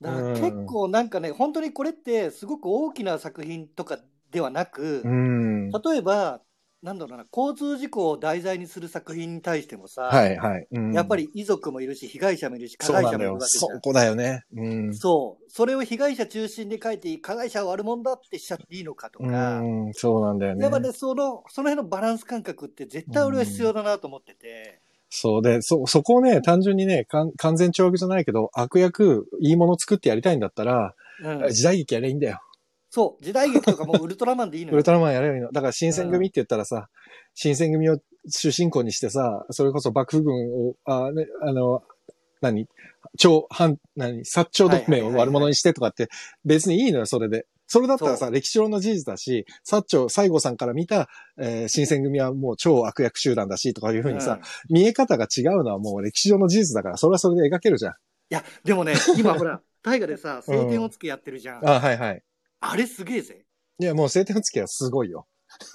[0.00, 3.98] だから結構なんかね、本当にこれってすごく大きな作品とか
[4.30, 5.70] ではなくう、ん。
[5.70, 6.40] 例えば、
[6.82, 10.66] なんだろうな、交通事故を題材にする作品に対してもさ、はいはい。
[10.70, 13.18] うんやっぱり遺族もいるし、被害者もいるし、加害者。
[13.18, 14.44] もいるわけじゃんそこだよね。
[14.56, 14.94] うん。
[14.94, 15.50] そう。
[15.50, 20.62] それを被害者中心で書いて加害者は悪者だってしちゃっていいのかとか、うん、そうなんだよね。
[20.62, 24.80] やっぱね、その、その辺のバランス感覚って絶対俺は必要だなと思ってて、
[25.10, 32.40] そうで、そ、そこをね、単純にね、かん完全懲悪じゃないけど、悪役、いいもの作ってやりたいんだったら、うん時代劇やればいいんだよ。
[32.88, 34.74] そう、時代劇とかもうウルトラマンでいいのよ。
[34.76, 35.52] ウルトラマンやればいいの。
[35.52, 36.88] だから新選組って言ったらさ、
[37.34, 37.98] 新選組を
[38.28, 41.82] 主人公にしてさ、それこそ幕府軍を、あ、ね、あの、
[42.40, 42.66] 何？
[43.18, 44.20] 超、反、何？
[44.20, 46.08] 薩長同盟を悪者にしてとかって、
[46.44, 47.46] 別にいいのよ、それで。
[47.72, 51.08] それだったらさ、歴史上の事実だし、薩長、西郷さんから見た、
[51.38, 54.40] えー新選組はもう超悪役集団だし、とかいうふうにさ、うん
[54.74, 57.92] 見え方が違うのはもう歴史上の事実だから、それはそれで描けるじゃん。
[57.92, 57.96] い
[58.30, 61.68] や、でもね、今ほら、 大河でさ、晴天をつけやってるじゃん。
[61.68, 62.22] あ、はいはい。
[62.58, 63.46] あれすげえぜ。
[63.78, 65.28] いや、もう晴天の月はすごいよ。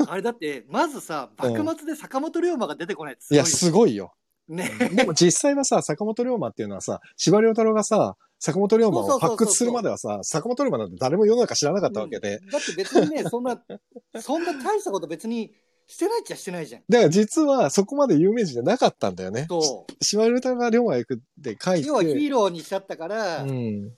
[0.05, 4.13] あれだって、まずさ、幕末で坂本龍馬が出てこないってすいや、ごいよすごいよ。
[4.49, 4.69] ね。
[4.93, 12.37] でも実際はさ、坂本龍馬っていうのはさ、司馬遼太郎がさ、坂本龍馬を発掘するまではさ、坂本龍馬なんて誰も世の中知らなかったわけで。
[12.37, 13.61] うんだって別にね、そんな、
[14.21, 15.53] そんな大したこと別に
[15.87, 16.81] してないっちゃしてないじゃん。
[16.89, 19.45] だから実はそこまで有名人じゃなかったんだよね。
[19.49, 20.03] そう。
[20.03, 21.87] 司馬遼太郎が龍馬行くって書いて。
[21.87, 23.91] 要はヒーローにしちゃったから、うん。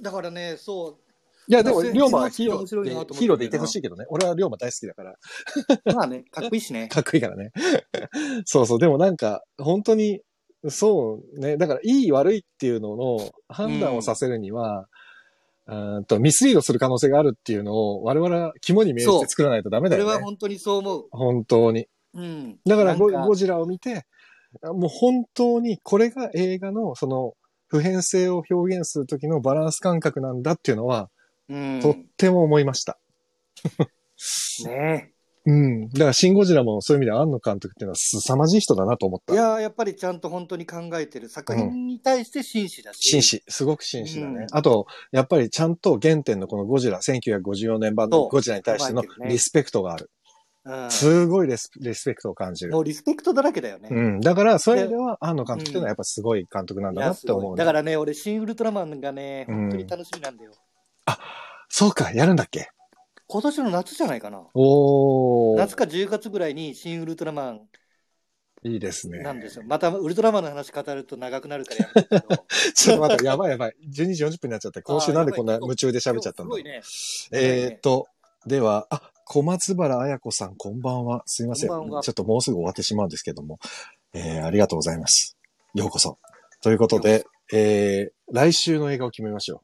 [0.00, 1.10] だからね、そう、
[1.50, 4.04] いや、でも、まあ龍馬はヒーローで、ヒーローでいてほしいけどね。
[4.08, 5.16] 俺は龍馬大好きだから。
[5.94, 6.86] まあね、かっこいいしね。
[6.92, 7.50] かっこいいからね。
[8.44, 8.78] そうそう。
[8.78, 10.22] でもなんか、本当に、
[10.68, 11.56] そうね。
[11.56, 14.88] だから、いい悪いっていうのの判断をさせるには、
[15.66, 20.16] うーんとミスリードする可能性があるっていうのを我々は肝に銘じて作らないとダメこれだよね。
[20.16, 21.04] は本当にそう思う。
[21.12, 21.86] 本当に。
[22.14, 22.58] うん。
[22.66, 24.04] だからゴゴジラを見て、
[24.62, 27.34] もう本当にこれが映画のその
[27.68, 31.08] 普遍性を表現する時のバランス感覚なんだっていうのは、
[31.48, 31.80] うん。
[31.80, 32.98] とっても思いました。
[34.66, 35.12] ね
[35.46, 35.88] うん。
[35.90, 39.32] だからシン・ゴジラもそういう意味で庵野監督っていうのは凄まじい人だなと思った。
[39.32, 43.08] いやーやっぱりちゃんと本当に考えてる作品に対して真摯だし。
[43.08, 43.42] 紳士。
[43.48, 44.32] すごく紳士だね。
[44.32, 50.04] うんあと、やっぱりちゃんと原点のこのゴジラ、1954年版のゴジラに対してのリスペクトがある。
[50.04, 50.20] うん
[50.90, 52.80] すごいリスリスペクトを感じるも。
[52.80, 53.88] うリスペクトだらけだよね。
[53.90, 54.20] うん。
[54.20, 60.52] だから、そういう意味では、庵野監督っていうのはやっぱすごい監督なんだなって思う、ごいだからね、俺、シン・ウルトラマンがね、うん本当に楽しみなんだよ。
[61.70, 62.68] そうか、やるんだっけ？
[63.30, 64.42] 今年の夏じゃないかな。
[64.54, 65.58] おー。
[65.58, 67.60] 夏か10月ぐらいにシン・ウルトラマン
[68.64, 69.20] いいですね。
[69.22, 69.64] なんですよ。
[69.64, 72.44] またウルトラマンの話語ると長くなるからやけど。
[72.74, 73.76] ちょっと待って、やばいやばい。
[73.88, 76.56] 12時40分になっちゃって、今週なんでこんな夢中で喋っちゃったんだ？
[76.56, 76.58] ろう。
[76.58, 76.82] すごいね。
[77.32, 78.08] えーっと、
[78.46, 81.22] では、あ、小松原彩子さん、こんばんは。
[81.26, 81.68] すいません。
[81.68, 83.60] んばんはょっともうすぐ終わってしまうんですけども。
[84.12, 85.38] えー、ありがとうございます。
[85.74, 86.18] ようこそ。
[86.60, 89.62] ということで、えー、来週の映画を決めましょ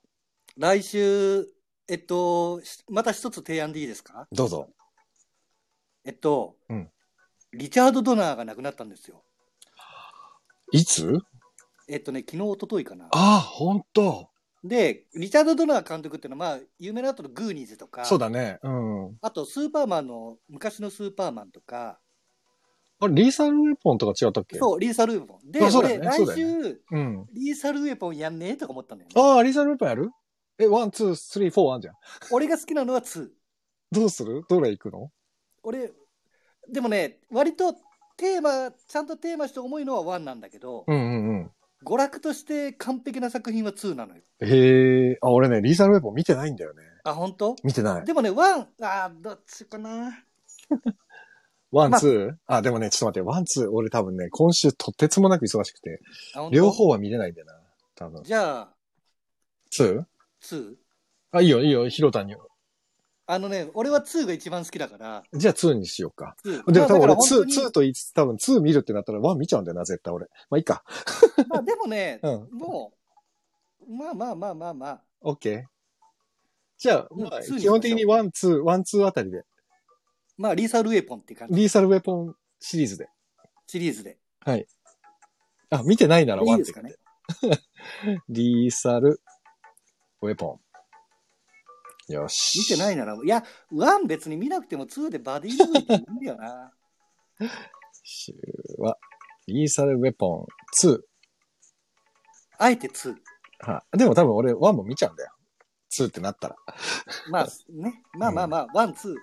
[0.57, 1.47] 来週、
[1.89, 4.27] えっと、しまた一つ提案でいいですか？
[4.31, 4.35] う。
[4.35, 4.69] どうぞ。
[6.05, 6.91] えっと、うん
[7.53, 9.23] リチャード・ドナーが亡くなったんですよ。
[10.73, 11.21] いつ？
[11.89, 13.09] えっとね、昨日、一昨日かな。
[13.13, 14.29] あ、ほんと。
[14.65, 18.59] で、リチャード・ドナー監督っていうのは、まあ、有名な後のグーニーズとか、そうだね。
[18.63, 19.17] うん。
[19.23, 22.01] あと、スーパーマンの、昔のスーパーマンとか、
[22.99, 24.59] あれ、リーサルウェポンとか違ったっけ？
[24.59, 25.51] そう、リーサルウェポン。
[25.51, 27.27] で、あそうだよ俺、来週、うん。
[27.33, 29.15] リーサルウェポンやんねえとか思ったんだよね。
[29.17, 30.11] ああ、リーサルウェポンやる？
[30.59, 31.95] え、 one、two、three、four あんじゃん。
[32.31, 33.29] 俺が好きなのは2。
[33.93, 34.43] どうする？
[34.49, 35.11] どれ行くの？
[35.63, 35.93] 俺、
[36.69, 37.75] でもね、割と
[38.17, 41.51] テーマ、ちゃんとテーマして重いのは1なんだけど、うんうんうん。
[41.85, 44.23] 娯楽として完璧な作品は2なのよ。
[44.41, 46.83] へえ、あ、俺ね、リーサルウェポン見てないんだよね。
[47.05, 47.55] あ、本当？
[47.63, 48.05] 見てない。
[48.05, 50.25] でもね、1、あーどっちかな。
[51.71, 52.35] one、まあ two？
[52.47, 56.01] あ、でもね、ちょっと待って、 one、two、俺多分ね、今週とてつもなく忙しくて、
[56.35, 56.57] あ本当？
[56.57, 57.61] 両方は見れないんだよな。
[57.95, 58.23] 多分。
[58.25, 58.75] じゃあ、
[59.71, 60.05] two？
[60.47, 60.75] 2?
[61.33, 62.37] あ、いいよ、いいよ、ヒロタに。
[63.29, 66.37] あのね、俺は2が一番好きだから、じゃあ two にしようか。
[66.45, 66.73] 2。
[66.73, 70.27] でも多分俺まあだから two、本当に two と言いつつ多分 two 見るってなったら one 見ちゃうんだよな、絶対俺。
[70.49, 70.85] まあいいか。
[71.49, 72.49] まあでもね、うん。
[72.53, 72.93] も
[73.81, 75.63] う、まあまあまあまあまあ、オッケー。
[76.79, 79.43] じゃあ、うんまあにしましょう基本的に one、two、one、two あたりで、
[80.37, 83.09] まあリーサルウェポンっていう感じ、リーサルウェポンシリーズで。
[83.67, 84.19] シリーズで。
[84.41, 84.67] はい。
[85.71, 86.95] あ、見てないならワンっていいですかね。
[88.29, 89.21] リーサル
[90.23, 90.61] ウェポ
[92.09, 92.13] ン。
[92.13, 92.71] よし。
[92.71, 96.73] 見てないなら、いや、1別に見なくても2でバディームービーでいいんだよな。
[98.05, 98.33] 週
[98.79, 98.97] は、
[99.47, 100.47] リーサルウェポン
[100.83, 101.01] 2。
[102.59, 103.15] あえて2。
[103.61, 105.33] はでも多分俺1も見ちゃうんだよ。
[105.99, 106.57] 2ってなったら。
[107.31, 109.15] まあね、まあまあまあ、1、2。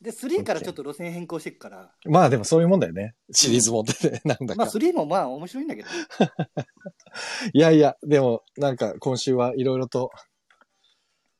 [0.00, 3.14] で、3からちょっと路線変更していくから、まあでもそういうもんだよね。
[3.32, 4.78] シリーズもんってね、なんだまあか。
[4.78, 5.88] 3もまあ面白いんだけど。
[7.52, 10.10] いやいや、でもなんか今週はいろいろと、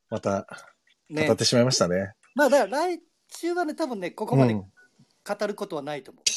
[0.09, 0.45] また
[1.09, 1.35] ね語っ。
[1.35, 2.13] てしまいましたね。
[2.35, 3.01] まあだから来
[3.35, 4.71] 週はね、多分ね、ここまでうん
[5.23, 6.23] 語ることはないと思う。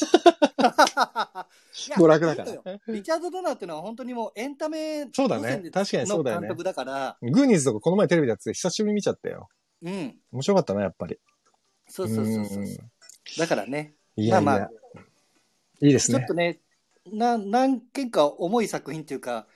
[1.87, 9.49] いや娯楽だからリチャード・ドナーっていうのは本当にもうエンタメそうだね路線で確かにそうだよねの監督だから、グーニーズとかこの前テレビでやってて久しぶりに見ちゃったよ。
[9.81, 10.19] うん。
[10.31, 11.19] 面白かったな、やっぱり。
[11.87, 12.77] そうそうそうそううん
[13.37, 14.69] だからね、いやいや、まあまあ
[15.81, 16.33] いいですねちょっと。
[16.33, 16.59] ね、
[17.11, 19.47] な何件か重い作品っていうか、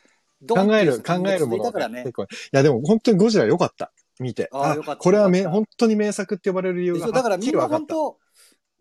[0.47, 2.05] 考える、考えるものね。
[2.07, 2.13] い
[2.51, 3.91] や、でも本当にゴジラ良かった。
[4.19, 4.49] 見て。
[4.51, 7.67] あー良かったこれはめ、本当に名作って呼ばれる理由がだからみんな。
[7.67, 8.17] 本当、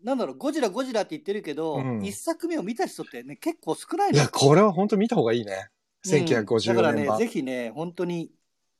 [0.03, 5.53] なんだろう、ゴジラゴジラって言ってるけど、うん一作目を見た人ってね、結構少ないいや、これは本当見た方がいいね。
[5.53, 7.19] うん1954だからね、年版。
[7.19, 8.31] ぜひね、本当に、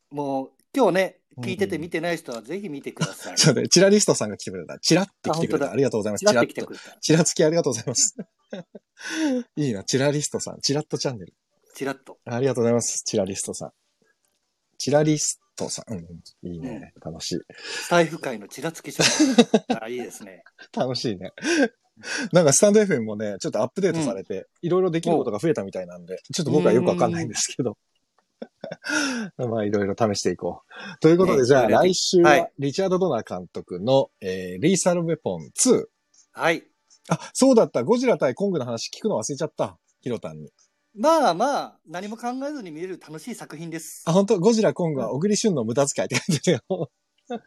[0.10, 3.38] もう、今日ね、聞いててうん見てない人はぜひ見てください。
[3.40, 4.78] そうね、チラリストさんが来てくれた。
[4.80, 5.72] チラって来てくれた。
[5.72, 6.26] ありがとうございます。
[6.26, 6.48] チラッと。
[6.48, 6.98] きてくれた。
[7.00, 8.16] チラつきありがとうございます。
[9.56, 10.62] いいな、チラリストさん。
[10.62, 11.34] チラッとチャンネル。
[11.74, 12.20] ちらっと。
[12.26, 13.04] ありがとうございます。
[13.04, 13.72] チラリストさん。
[14.78, 15.94] チラリストさん。
[15.94, 16.94] うんうん、いいね。
[17.02, 17.40] 楽しい。
[17.64, 19.04] スタイフ界のちらつき商
[19.82, 20.44] あ、いいですね。
[20.76, 21.32] 楽しいね。
[22.32, 27.78] なんかスタンド FM もね、ちょっとアップデートされて、いろいろできることが増えたみたいなんで、ちょっと僕はよくわかんないんですけど。
[29.38, 30.61] まあ、いろいろ試していこ
[30.98, 30.99] う。
[30.99, 35.86] ということで、ねじゃあ来週は、はいリチャード・ドナー監督の、えーリーサル・ウェポン2。
[36.32, 36.64] はい。
[37.10, 37.84] あ、そうだった。
[37.84, 39.78] ゴジラ対コングの話聞くの忘れちゃった。
[40.02, 40.52] ヒロタンに。
[40.95, 44.11] まあまあ、何も考えずに見れる楽しい作品ですあ、。
[44.11, 44.40] 本当？
[44.40, 46.91] ゴジラ・コングは小栗旬の無駄遣いって書いてるよ。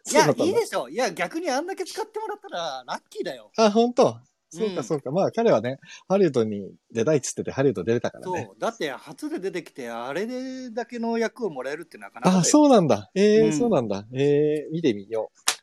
[0.09, 0.87] いや、いいでしょ。
[0.89, 3.51] いや、逆にあんだけ使ってもらったらラッキーだよ。
[3.57, 4.17] あ、本当？
[4.57, 5.11] そううんかそうか。
[5.11, 8.45] まあ彼はね、ハリウッドに出たいっつっててハリウッド出れたからね。
[8.45, 8.59] そう。
[8.59, 12.37] だって、初で出てきて、あれでだけの役をもらえるってなかなか。
[12.39, 13.09] あ、そうなんだ。
[13.15, 14.05] ええうんそうなんだ。
[14.13, 15.53] ええ見てみよう。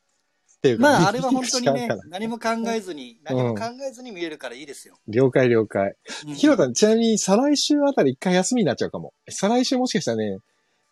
[0.58, 4.98] っていうかまあ、見あれは本当にね何も考えずに、何も考えずに見えるからいいですよ。
[5.08, 5.94] 了解了解。
[6.26, 9.14] うんヒロタン、ちなみに再来週あたり一回休みになっちゃうかも。
[9.30, 10.40] 再来週もしかしたらね、うん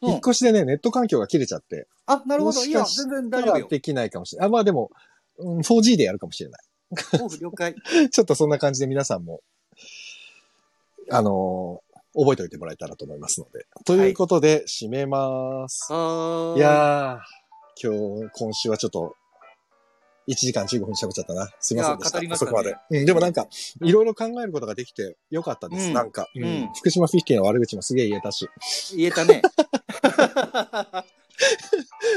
[0.01, 1.89] 引っ越しでね、ネット環境が切れちゃって。
[2.07, 2.65] あ、なるほど。
[2.65, 4.49] いや、全然だ大丈夫できないかもしれない。
[4.49, 4.91] あ、まあでも、
[5.39, 6.68] うん、4G でやるかもしれない。
[7.21, 7.75] おう了解。
[8.11, 9.41] ちょっとそんな感じで皆さんも、
[11.11, 13.67] あのー覚えておいてもらえたらと思いますので。
[13.85, 15.93] ということで、締めます。
[15.93, 17.19] はーいやー、
[17.81, 17.93] 今
[18.29, 19.15] 日、今週はちょっと、
[20.27, 21.49] 1時間15分喋っちゃったな。
[21.61, 22.19] すいませんでした。
[22.19, 22.77] たねそこまで。
[22.91, 23.47] うん、でもなんか、
[23.83, 25.89] いろいろ考えることができてよかったです。
[25.89, 28.49] うんなんか、うんうん福島フィフティの悪口もすげえ言えたし。
[28.97, 29.43] 言えたね。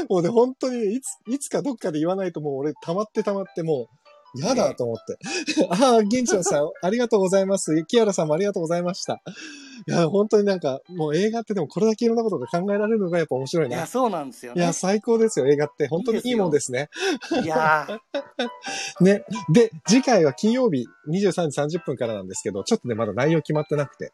[0.08, 3.86] もうね、本当に、いつ、いつかどっかで言わないともう俺溜まって溜まってもう、
[4.34, 5.18] 嫌だと思って。
[5.70, 7.84] ああ、現地のさん、 ありがとうございます。
[7.84, 9.22] キアラさんもありがとうございました。
[9.88, 13.76] いや、本当になんか、もう映画ってでもこれだけいろんなことが考えられるのがやっぱ面白いな。
[13.76, 14.72] いや、そうなんですよねいや、。
[14.72, 15.88] 最高ですよ、映画って。
[15.88, 16.88] 本当にいいもんですね。
[17.42, 17.98] いやー
[19.04, 19.24] ね。
[19.52, 24.12] で、次回は金曜日23時30分からなんですけど、ちょっとね、まだ内容決まってなくて、ほ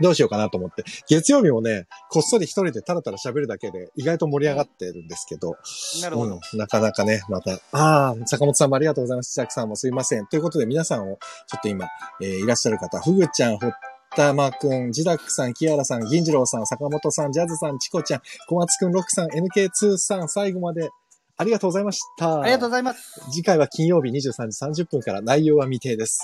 [0.00, 0.84] どうしようかなと思って。
[1.08, 6.02] 月曜日もね、こっそり一人でタラタラ喋るだけで意外と盛り上がってるんですけど、う。
[6.02, 6.40] なるほど。
[6.52, 9.32] うん、なかなかね、また、ああ、坂本さんもありがとうございます。
[9.32, 10.26] 千秋さんもすいません。
[10.26, 11.86] ということで皆さんを、ちょっと今、
[12.22, 13.72] えーいらっしゃる方、ふぐちゃん、ほっ
[14.16, 20.90] たまくん、ジダックさん、キアラさん、銀次郎さん、坂本さん、ジャズさん、チコちゃん、小松くん、ロックさん、NK2 さん、最後まで
[21.36, 22.40] ありがとうございました。
[22.40, 23.20] ありがとうございます。
[23.30, 26.20] 次回は金曜日23時30分から内容は未定です。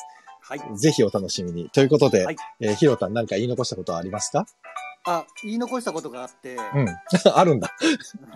[0.49, 0.79] はい。
[0.79, 1.71] ぜひお楽しみに。
[1.71, 4.47] ということで、はいえーひろたんなんか言い残したことはありますか？
[5.07, 6.87] あ、言い残したことがあって、うん。
[7.35, 7.71] あるんだ。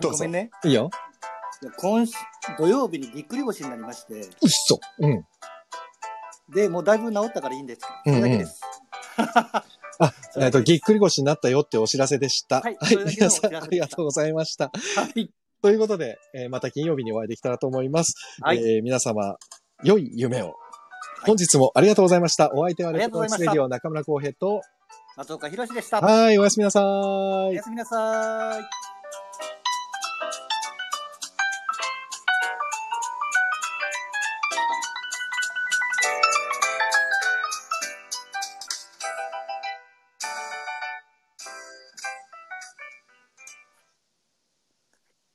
[0.01, 0.51] どうぞごめんね。
[0.63, 0.89] いいよ。
[1.77, 2.13] 今週、
[2.57, 4.79] 土曜日にぎっくり腰になりまして、うっそ。
[4.99, 5.25] うん。
[6.53, 7.81] で、もうだいぶ治ったからいいんです。
[8.05, 8.61] それだけです。
[9.17, 9.63] あ、
[9.97, 12.61] それだけですえっと、ぎっくり腰になったよってお知らせでした。
[12.61, 14.65] はいそれだけの皆さんありがとうございました。
[14.65, 14.71] は
[15.15, 15.29] い。
[15.61, 18.13] ということで、えーまた金曜日にお会いできたらと思います。
[18.41, 18.57] はい。
[18.59, 19.37] えー皆様、
[19.83, 20.55] 良い夢を。
[21.19, 22.49] はい本日もありがとうございました。
[22.53, 24.61] お相手はレッドがとうございましたノイスレディオ中村浩平と、
[25.17, 25.99] 松岡弘ですした。
[25.99, 27.61] はい、おやすみなさおいや。
[27.61, 28.88] すみなさい。